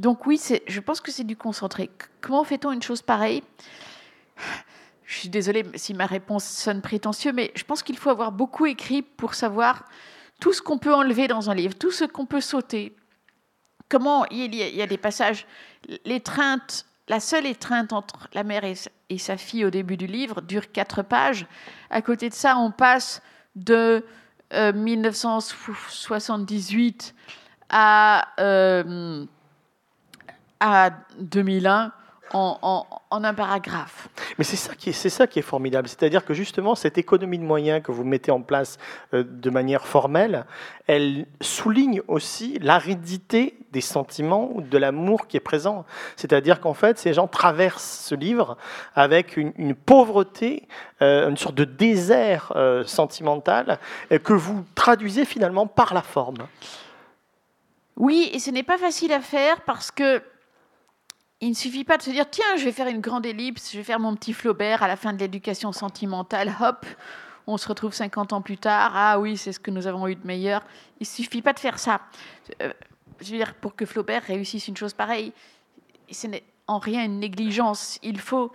donc 0.00 0.26
oui, 0.26 0.40
je 0.66 0.80
pense 0.80 1.00
que 1.02 1.12
c'est 1.12 1.24
du 1.24 1.36
concentré. 1.36 1.90
Comment 2.22 2.42
fait-on 2.42 2.72
une 2.72 2.82
chose 2.82 3.02
pareille? 3.02 3.42
Je 5.04 5.18
suis 5.18 5.28
désolée 5.28 5.66
si 5.74 5.92
ma 5.92 6.06
réponse 6.06 6.44
sonne 6.44 6.80
prétentieux, 6.80 7.32
mais 7.32 7.52
je 7.54 7.64
pense 7.64 7.82
qu'il 7.82 7.98
faut 7.98 8.08
avoir 8.08 8.32
beaucoup 8.32 8.64
écrit 8.64 9.02
pour 9.02 9.34
savoir 9.34 9.84
tout 10.40 10.54
ce 10.54 10.62
qu'on 10.62 10.78
peut 10.78 10.94
enlever 10.94 11.28
dans 11.28 11.50
un 11.50 11.54
livre, 11.54 11.74
tout 11.74 11.90
ce 11.90 12.04
qu'on 12.04 12.24
peut 12.24 12.40
sauter. 12.40 12.96
Comment 13.90 14.24
il 14.30 14.54
y, 14.54 14.80
a, 14.80 14.86
des 14.86 14.96
passages, 14.96 15.46
l'étreinte, 16.06 16.86
la 17.08 17.20
seule 17.20 17.44
étreinte 17.44 17.92
entre 17.92 18.26
la 18.32 18.42
mère 18.42 18.64
et, 18.64 18.72
et 19.10 19.18
sa 19.18 19.36
fille 19.36 19.66
au 19.66 19.70
début 19.70 19.98
du 19.98 20.06
livre 20.06 20.40
dure 20.40 20.72
quatre 20.72 21.02
pages. 21.02 21.44
À 21.90 22.00
côté 22.00 22.30
de 22.30 22.34
ça, 22.34 22.56
on 22.56 22.70
passe 22.70 23.20
de 23.54 24.02
1978 24.52 27.14
euh, 27.14 27.18
à, 27.68 28.28
euh, 28.40 29.26
à 30.60 30.90
2001 31.18 31.92
en, 32.32 32.86
un 33.10 33.34
paragraphe. 33.34 34.08
Mais 34.38 34.44
c'est 34.44 34.56
ça 34.56 34.74
qui 34.74 34.90
est, 34.90 34.92
c'est 34.92 35.10
ça 35.10 35.26
qui 35.26 35.38
est 35.38 35.42
formidable, 35.42 35.88
c'est-à-dire 35.88 36.24
que 36.24 36.34
justement 36.34 36.74
cette 36.74 36.98
économie 36.98 37.38
de 37.38 37.44
moyens 37.44 37.82
que 37.82 37.92
vous 37.92 38.04
mettez 38.04 38.30
en 38.30 38.40
place 38.40 38.78
euh, 39.14 39.24
de 39.24 39.50
manière 39.50 39.86
formelle, 39.86 40.46
elle 40.86 41.26
souligne 41.40 42.02
aussi 42.08 42.58
l'aridité 42.60 43.58
des 43.72 43.80
sentiments 43.80 44.50
ou 44.54 44.60
de 44.60 44.78
l'amour 44.78 45.26
qui 45.26 45.36
est 45.36 45.40
présent. 45.40 45.84
C'est-à-dire 46.16 46.60
qu'en 46.60 46.74
fait, 46.74 46.98
ces 46.98 47.14
gens 47.14 47.26
traversent 47.26 48.06
ce 48.08 48.14
livre 48.14 48.56
avec 48.94 49.36
une, 49.36 49.74
pauvreté, 49.74 50.68
euh, 51.02 51.28
une 51.28 51.36
sorte 51.36 51.54
de 51.54 51.64
désert 51.64 52.52
euh, 52.56 52.84
sentimental 52.84 53.78
que 54.24 54.32
vous 54.32 54.64
traduisez 54.74 55.24
finalement 55.24 55.66
par 55.66 55.94
la 55.94 56.02
forme. 56.02 56.46
Oui, 57.96 58.30
et 58.32 58.38
ce 58.38 58.50
n'est 58.50 58.62
pas 58.62 58.78
facile 58.78 59.12
à 59.12 59.20
faire 59.20 59.60
parce 59.62 59.90
que 59.90 60.22
il 61.40 61.50
ne 61.50 61.54
suffit 61.54 61.84
pas 61.84 61.96
de 61.96 62.02
se 62.02 62.10
dire 62.10 62.28
tiens, 62.30 62.56
je 62.56 62.64
vais 62.64 62.72
faire 62.72 62.88
une 62.88 63.00
grande 63.00 63.24
ellipse, 63.24 63.72
je 63.72 63.78
vais 63.78 63.84
faire 63.84 63.98
mon 63.98 64.14
petit 64.14 64.32
Flaubert 64.32 64.82
à 64.82 64.88
la 64.88 64.96
fin 64.96 65.12
de 65.12 65.18
l'éducation 65.18 65.72
sentimentale, 65.72 66.54
hop, 66.60 66.84
on 67.46 67.56
se 67.56 67.66
retrouve 67.66 67.92
50 67.92 68.32
ans 68.32 68.42
plus 68.42 68.58
tard, 68.58 68.92
ah 68.94 69.18
oui, 69.18 69.36
c'est 69.36 69.52
ce 69.52 69.60
que 69.60 69.70
nous 69.70 69.86
avons 69.86 70.06
eu 70.06 70.14
de 70.14 70.26
meilleur. 70.26 70.62
Il 71.00 71.04
ne 71.04 71.06
suffit 71.06 71.42
pas 71.42 71.52
de 71.52 71.58
faire 71.58 71.78
ça. 71.78 72.00
Euh, 72.62 72.72
je 73.20 73.32
veux 73.32 73.38
dire, 73.38 73.54
pour 73.54 73.74
que 73.74 73.86
Flaubert 73.86 74.22
réussisse 74.22 74.68
une 74.68 74.76
chose 74.76 74.92
pareille, 74.92 75.32
ce 76.10 76.26
n'est 76.26 76.44
en 76.66 76.78
rien 76.78 77.04
une 77.04 77.18
négligence. 77.18 77.98
Il 78.02 78.20
faut 78.20 78.52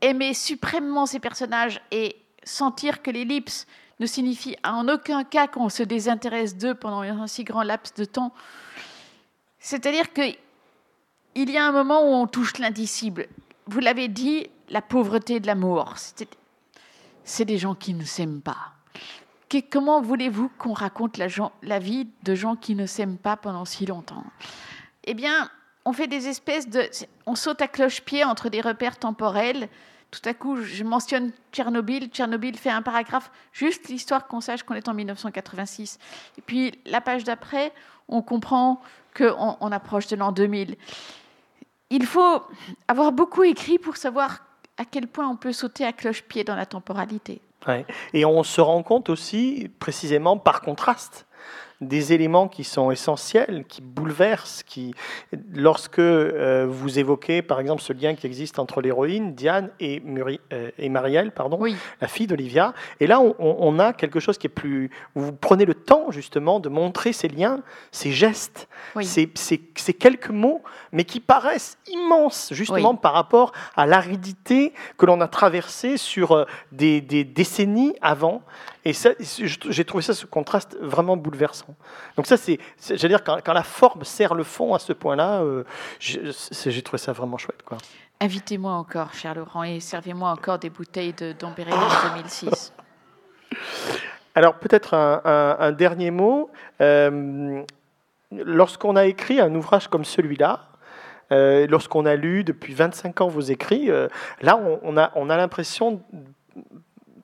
aimer 0.00 0.32
suprêmement 0.32 1.06
ses 1.06 1.20
personnages 1.20 1.80
et 1.90 2.16
sentir 2.44 3.02
que 3.02 3.10
l'ellipse 3.10 3.66
ne 3.98 4.06
signifie 4.06 4.56
en 4.64 4.88
aucun 4.88 5.24
cas 5.24 5.46
qu'on 5.46 5.68
se 5.68 5.82
désintéresse 5.82 6.56
d'eux 6.56 6.74
pendant 6.74 7.02
un 7.02 7.26
si 7.26 7.44
grand 7.44 7.62
laps 7.62 7.94
de 7.94 8.06
temps. 8.06 8.32
C'est-à-dire 9.58 10.12
que 10.14 10.22
il 11.34 11.50
y 11.50 11.58
a 11.58 11.66
un 11.66 11.72
moment 11.72 12.02
où 12.02 12.12
on 12.14 12.26
touche 12.26 12.58
l'indicible. 12.58 13.26
Vous 13.66 13.80
l'avez 13.80 14.08
dit, 14.08 14.48
la 14.68 14.82
pauvreté 14.82 15.40
de 15.40 15.46
l'amour. 15.46 15.94
C'est 17.24 17.44
des 17.44 17.58
gens 17.58 17.74
qui 17.74 17.94
ne 17.94 18.04
s'aiment 18.04 18.40
pas. 18.40 18.72
comment 19.70 20.00
voulez-vous 20.00 20.50
qu'on 20.58 20.72
raconte 20.72 21.18
la, 21.18 21.78
vie 21.78 22.08
de 22.22 22.34
gens 22.34 22.56
qui 22.56 22.74
ne 22.74 22.86
s'aiment 22.86 23.18
pas 23.18 23.36
pendant 23.36 23.64
si 23.64 23.86
longtemps? 23.86 24.24
Eh 25.04 25.14
bien, 25.14 25.50
on 25.84 25.92
fait 25.92 26.08
des 26.08 26.28
espèces 26.28 26.68
de... 26.68 26.88
On 27.26 27.34
saute 27.34 27.62
à 27.62 27.68
cloche-pied 27.68 28.24
entre 28.24 28.48
des 28.48 28.60
repères 28.60 28.98
temporels. 28.98 29.68
Tout 30.10 30.28
à 30.28 30.34
coup, 30.34 30.56
je 30.56 30.82
mentionne 30.82 31.30
Tchernobyl. 31.52 32.08
Tchernobyl 32.08 32.56
fait 32.56 32.70
un 32.70 32.82
paragraphe, 32.82 33.30
juste 33.52 33.88
l'histoire 33.88 34.26
qu'on 34.26 34.40
sache 34.40 34.64
qu'on 34.64 34.74
est 34.74 34.88
en 34.88 34.94
1986. 34.94 35.98
Et 36.38 36.42
puis, 36.42 36.72
la 36.86 37.00
page 37.00 37.22
d'après, 37.22 37.72
on 38.08 38.22
comprend 38.22 38.80
qu'on 39.16 39.56
on 39.60 39.72
approche 39.72 40.08
de 40.08 40.16
l'an 40.16 40.32
2000 40.32 40.76
il 41.90 42.06
faut 42.06 42.42
avoir 42.88 43.12
beaucoup 43.12 43.42
écrit 43.42 43.78
pour 43.78 43.96
savoir 43.96 44.38
à 44.78 44.84
quel 44.84 45.06
point 45.06 45.28
on 45.28 45.36
peut 45.36 45.52
sauter 45.52 45.84
à 45.84 45.92
cloche-pied 45.92 46.44
dans 46.44 46.56
la 46.56 46.66
temporalité. 46.66 47.42
Et 48.14 48.24
on 48.24 48.42
se 48.42 48.60
rend 48.60 48.82
compte 48.82 49.10
aussi, 49.10 49.70
précisément 49.78 50.38
par 50.38 50.62
contraste, 50.62 51.26
des 51.80 52.12
éléments 52.12 52.46
qui 52.48 52.62
sont 52.62 52.90
essentiels, 52.90 53.64
qui 53.66 53.80
bouleversent, 53.80 54.62
qui, 54.64 54.92
lorsque 55.54 55.98
euh, 55.98 56.66
vous 56.68 56.98
évoquez 56.98 57.40
par 57.40 57.58
exemple 57.58 57.80
ce 57.80 57.92
lien 57.92 58.14
qui 58.14 58.26
existe 58.26 58.58
entre 58.58 58.82
l'héroïne, 58.82 59.34
Diane, 59.34 59.70
et, 59.80 60.02
euh, 60.52 60.70
et 60.78 60.88
Marielle, 60.90 61.32
pardon, 61.32 61.58
la 62.00 62.08
fille 62.08 62.26
d'Olivia, 62.26 62.74
et 63.00 63.06
là 63.06 63.20
on, 63.20 63.78
a 63.78 63.92
quelque 63.92 64.20
chose 64.20 64.36
qui 64.36 64.46
est 64.46 64.50
plus... 64.50 64.90
Vous 65.14 65.32
prenez 65.32 65.64
le 65.64 65.74
temps 65.74 66.10
justement 66.10 66.60
de 66.60 66.68
montrer 66.68 67.12
ces 67.12 67.28
liens, 67.28 67.62
ces 67.92 68.12
gestes, 68.12 68.68
ces, 69.00 69.30
ces, 69.34 69.94
quelques 69.94 70.30
mots, 70.30 70.62
mais 70.92 71.04
qui 71.04 71.20
paraissent 71.20 71.78
immenses 71.86 72.50
justement 72.52 72.94
par 72.94 73.14
rapport 73.14 73.52
à 73.74 73.86
l'aridité 73.86 74.74
que 74.98 75.06
l'on 75.06 75.20
a 75.20 75.28
traversée 75.28 75.96
sur 75.96 76.32
euh, 76.32 76.44
des, 76.72 77.00
des 77.00 77.24
décennies 77.24 77.94
avant. 78.02 78.42
Et 78.84 78.92
j'ai 78.94 79.84
trouvé 79.84 80.02
ça, 80.02 80.14
ce 80.14 80.24
contraste 80.24 80.76
vraiment 80.80 81.16
bouleversant. 81.16 81.74
Donc 82.16 82.26
ça, 82.26 82.38
c'est, 82.38 82.58
j'allais 82.80 83.14
dire, 83.14 83.24
quand, 83.24 83.52
la 83.52 83.62
forme 83.62 84.04
sert 84.04 84.34
le 84.34 84.42
fond 84.42 84.72
à 84.74 84.78
ce 84.78 84.94
point-là, 84.94 85.42
euh, 85.42 85.64
j'ai 85.98 86.82
trouvé 86.82 86.98
ça 86.98 87.12
vraiment 87.12 87.36
chouette. 87.36 87.62
Quoi. 87.62 87.76
Invitez-moi 88.20 88.72
encore, 88.72 89.12
cher 89.12 89.34
Laurent, 89.34 89.64
et 89.64 89.80
servez-moi 89.80 90.30
encore 90.30 90.58
des 90.58 90.70
bouteilles 90.70 91.12
de 91.12 91.32
Dom 91.32 91.50
en 91.50 91.54
2006. 92.16 92.72
Alors 94.34 94.54
peut-être 94.54 94.94
un, 94.94 95.72
dernier 95.72 96.10
mot. 96.10 96.50
Euh, 96.80 97.62
lorsqu'on 98.32 98.96
a 98.96 99.04
écrit 99.04 99.40
un 99.40 99.54
ouvrage 99.54 99.88
comme 99.88 100.04
celui-là, 100.04 100.68
euh, 101.32 101.66
lorsqu'on 101.66 102.06
a 102.06 102.16
lu 102.16 102.44
depuis 102.44 102.72
25 102.72 103.20
ans 103.20 103.28
vos 103.28 103.40
écrits, 103.40 103.90
là 104.40 104.58
on, 104.82 104.96
a, 104.96 105.12
on 105.16 105.28
a 105.28 105.36
l'impression 105.36 106.02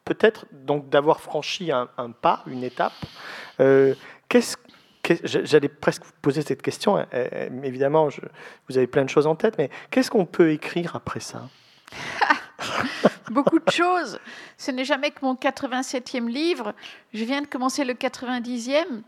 peut-être 0.06 0.46
donc 0.52 0.88
d'avoir 0.88 1.20
franchi 1.20 1.70
un, 1.70 1.88
pas, 2.22 2.42
une 2.46 2.64
étape. 2.64 2.94
Euh, 3.60 3.94
qu'est-ce 4.28 4.56
J'allais 5.22 5.68
presque 5.68 6.04
vous 6.04 6.12
poser 6.20 6.42
cette 6.42 6.62
question. 6.62 6.96
Hein, 6.96 7.06
euh, 7.14 7.48
évidemment, 7.62 8.08
vous 8.68 8.76
avez 8.76 8.88
plein 8.88 9.04
de 9.04 9.08
choses 9.08 9.28
en 9.28 9.36
tête, 9.36 9.56
mais 9.56 9.70
qu'est-ce 9.90 10.10
qu'on 10.10 10.26
peut 10.26 10.50
écrire 10.50 10.96
après 10.96 11.20
ça? 11.20 11.48
Beaucoup 13.30 13.60
de 13.60 13.70
choses. 13.70 14.18
Ce 14.56 14.70
n'est 14.72 14.84
jamais 14.84 15.10
que 15.10 15.18
mon 15.22 15.34
87e 15.34 16.28
livre. 16.28 16.74
Je 17.12 17.24
viens 17.24 17.42
de 17.42 17.46
commencer 17.46 17.84
le 17.84 17.94
90e. 17.94 19.02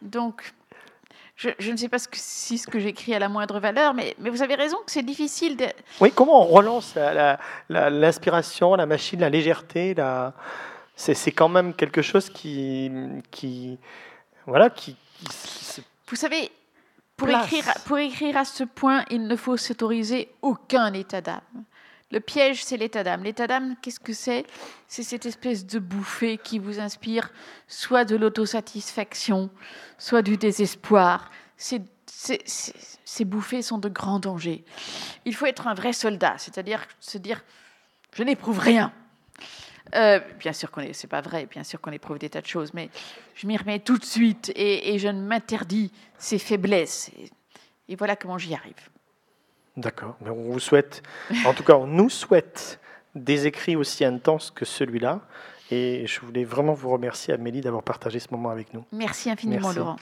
Donc, 0.00 0.52
je, 1.58 1.70
ne 1.70 1.76
sais 1.76 1.88
pas 1.88 1.98
si 2.12 2.58
ce 2.58 2.66
que 2.66 2.78
j'écris 2.78 3.14
a 3.14 3.18
la 3.18 3.28
moindre 3.28 3.58
valeur, 3.58 3.94
mais, 3.94 4.14
mais 4.18 4.30
vous 4.30 4.42
avez 4.42 4.54
raison 4.54 4.76
que 4.84 4.92
c'est 4.92 5.02
difficile 5.02 5.56
de... 5.56 5.66
Oui, 6.00 6.12
comment 6.14 6.42
on 6.42 6.46
relance 6.46 6.94
l'inspiration, 7.68 8.74
la, 8.74 8.86
machine, 8.86 9.20
la 9.20 9.30
légèreté. 9.30 9.94
C'est 10.96 11.32
quand 11.32 11.48
même 11.48 11.74
quelque 11.74 12.02
chose 12.02 12.30
qui... 12.30 12.90
qui 13.30 13.78
voilà, 14.46 14.70
qui, 14.70 14.96
vous 16.08 16.16
savez, 16.16 16.50
pour 17.16 17.28
écrire, 17.28 17.64
pour 17.86 17.98
écrire 17.98 18.36
à 18.36 18.44
ce 18.44 18.64
point, 18.64 19.04
il 19.10 19.26
ne 19.26 19.36
faut 19.36 19.56
s'autoriser 19.56 20.30
aucun 20.42 20.92
état 20.92 21.20
d'âme. 21.20 21.64
Le 22.12 22.20
piège, 22.20 22.62
c'est 22.62 22.76
l'état 22.76 23.02
d'âme. 23.02 23.24
L'état 23.24 23.46
d'âme, 23.46 23.74
qu'est-ce 23.80 23.98
que 23.98 24.12
c'est? 24.12 24.44
C'est 24.86 25.02
cette 25.02 25.24
espèce 25.24 25.66
de 25.66 25.78
bouffée 25.78 26.36
qui 26.36 26.58
vous 26.58 26.78
inspire 26.78 27.32
soit 27.66 28.04
de 28.04 28.16
l'autosatisfaction, 28.16 29.48
soit 29.96 30.20
du 30.20 30.36
désespoir. 30.36 31.30
Ces, 31.56 31.80
bouffées 33.24 33.62
sont 33.62 33.78
de 33.78 33.88
grands 33.88 34.20
dangers. 34.20 34.62
Il 35.24 35.34
faut 35.34 35.46
être 35.46 35.66
un 35.66 35.72
vrai 35.72 35.94
soldat, 35.94 36.34
c'est-à-dire 36.36 36.86
se 37.00 37.16
dire 37.16 37.42
je 38.14 38.22
n'éprouve 38.22 38.58
rien. 38.58 38.92
Euh, 39.94 40.20
bien 40.38 40.52
sûr 40.52 40.70
qu'on 40.70 40.86
c'est 40.92 41.08
pas 41.08 41.22
vrai, 41.22 41.46
bien 41.46 41.64
sûr 41.64 41.80
qu'on 41.80 41.92
éprouve 41.92 42.18
des 42.18 42.28
tas 42.28 42.42
de 42.42 42.46
choses, 42.46 42.74
mais 42.74 42.90
je 43.34 43.46
m'y 43.46 43.56
remets 43.56 43.78
tout 43.78 43.96
de 43.96 44.04
suite 44.04 44.52
et, 44.54 44.98
je 44.98 45.08
ne 45.08 45.22
m'interdis 45.22 45.90
ces 46.18 46.38
faiblesses. 46.38 47.10
Et, 47.88 47.96
voilà 47.96 48.16
comment 48.16 48.36
j'y 48.36 48.54
arrive. 48.54 48.91
D'accord. 49.76 50.16
Mais 50.20 50.30
on 50.30 50.50
vous 50.50 50.60
souhaite, 50.60 51.02
en 51.46 51.54
tout 51.54 51.64
cas, 51.64 51.74
on 51.74 51.86
nous 51.86 52.10
souhaite 52.10 52.78
des 53.14 53.46
écrits 53.46 53.76
aussi 53.76 54.04
intenses 54.04 54.50
que 54.50 54.64
celui-là. 54.64 55.20
Et 55.70 56.06
je 56.06 56.20
voulais 56.20 56.44
vraiment 56.44 56.74
vous 56.74 56.90
remercier, 56.90 57.32
Amélie, 57.32 57.62
d'avoir 57.62 57.82
partagé 57.82 58.18
ce 58.18 58.28
moment 58.30 58.50
avec 58.50 58.74
nous. 58.74 58.84
Merci 58.92 59.30
infiniment, 59.30 59.72
Laurent. 59.72 59.96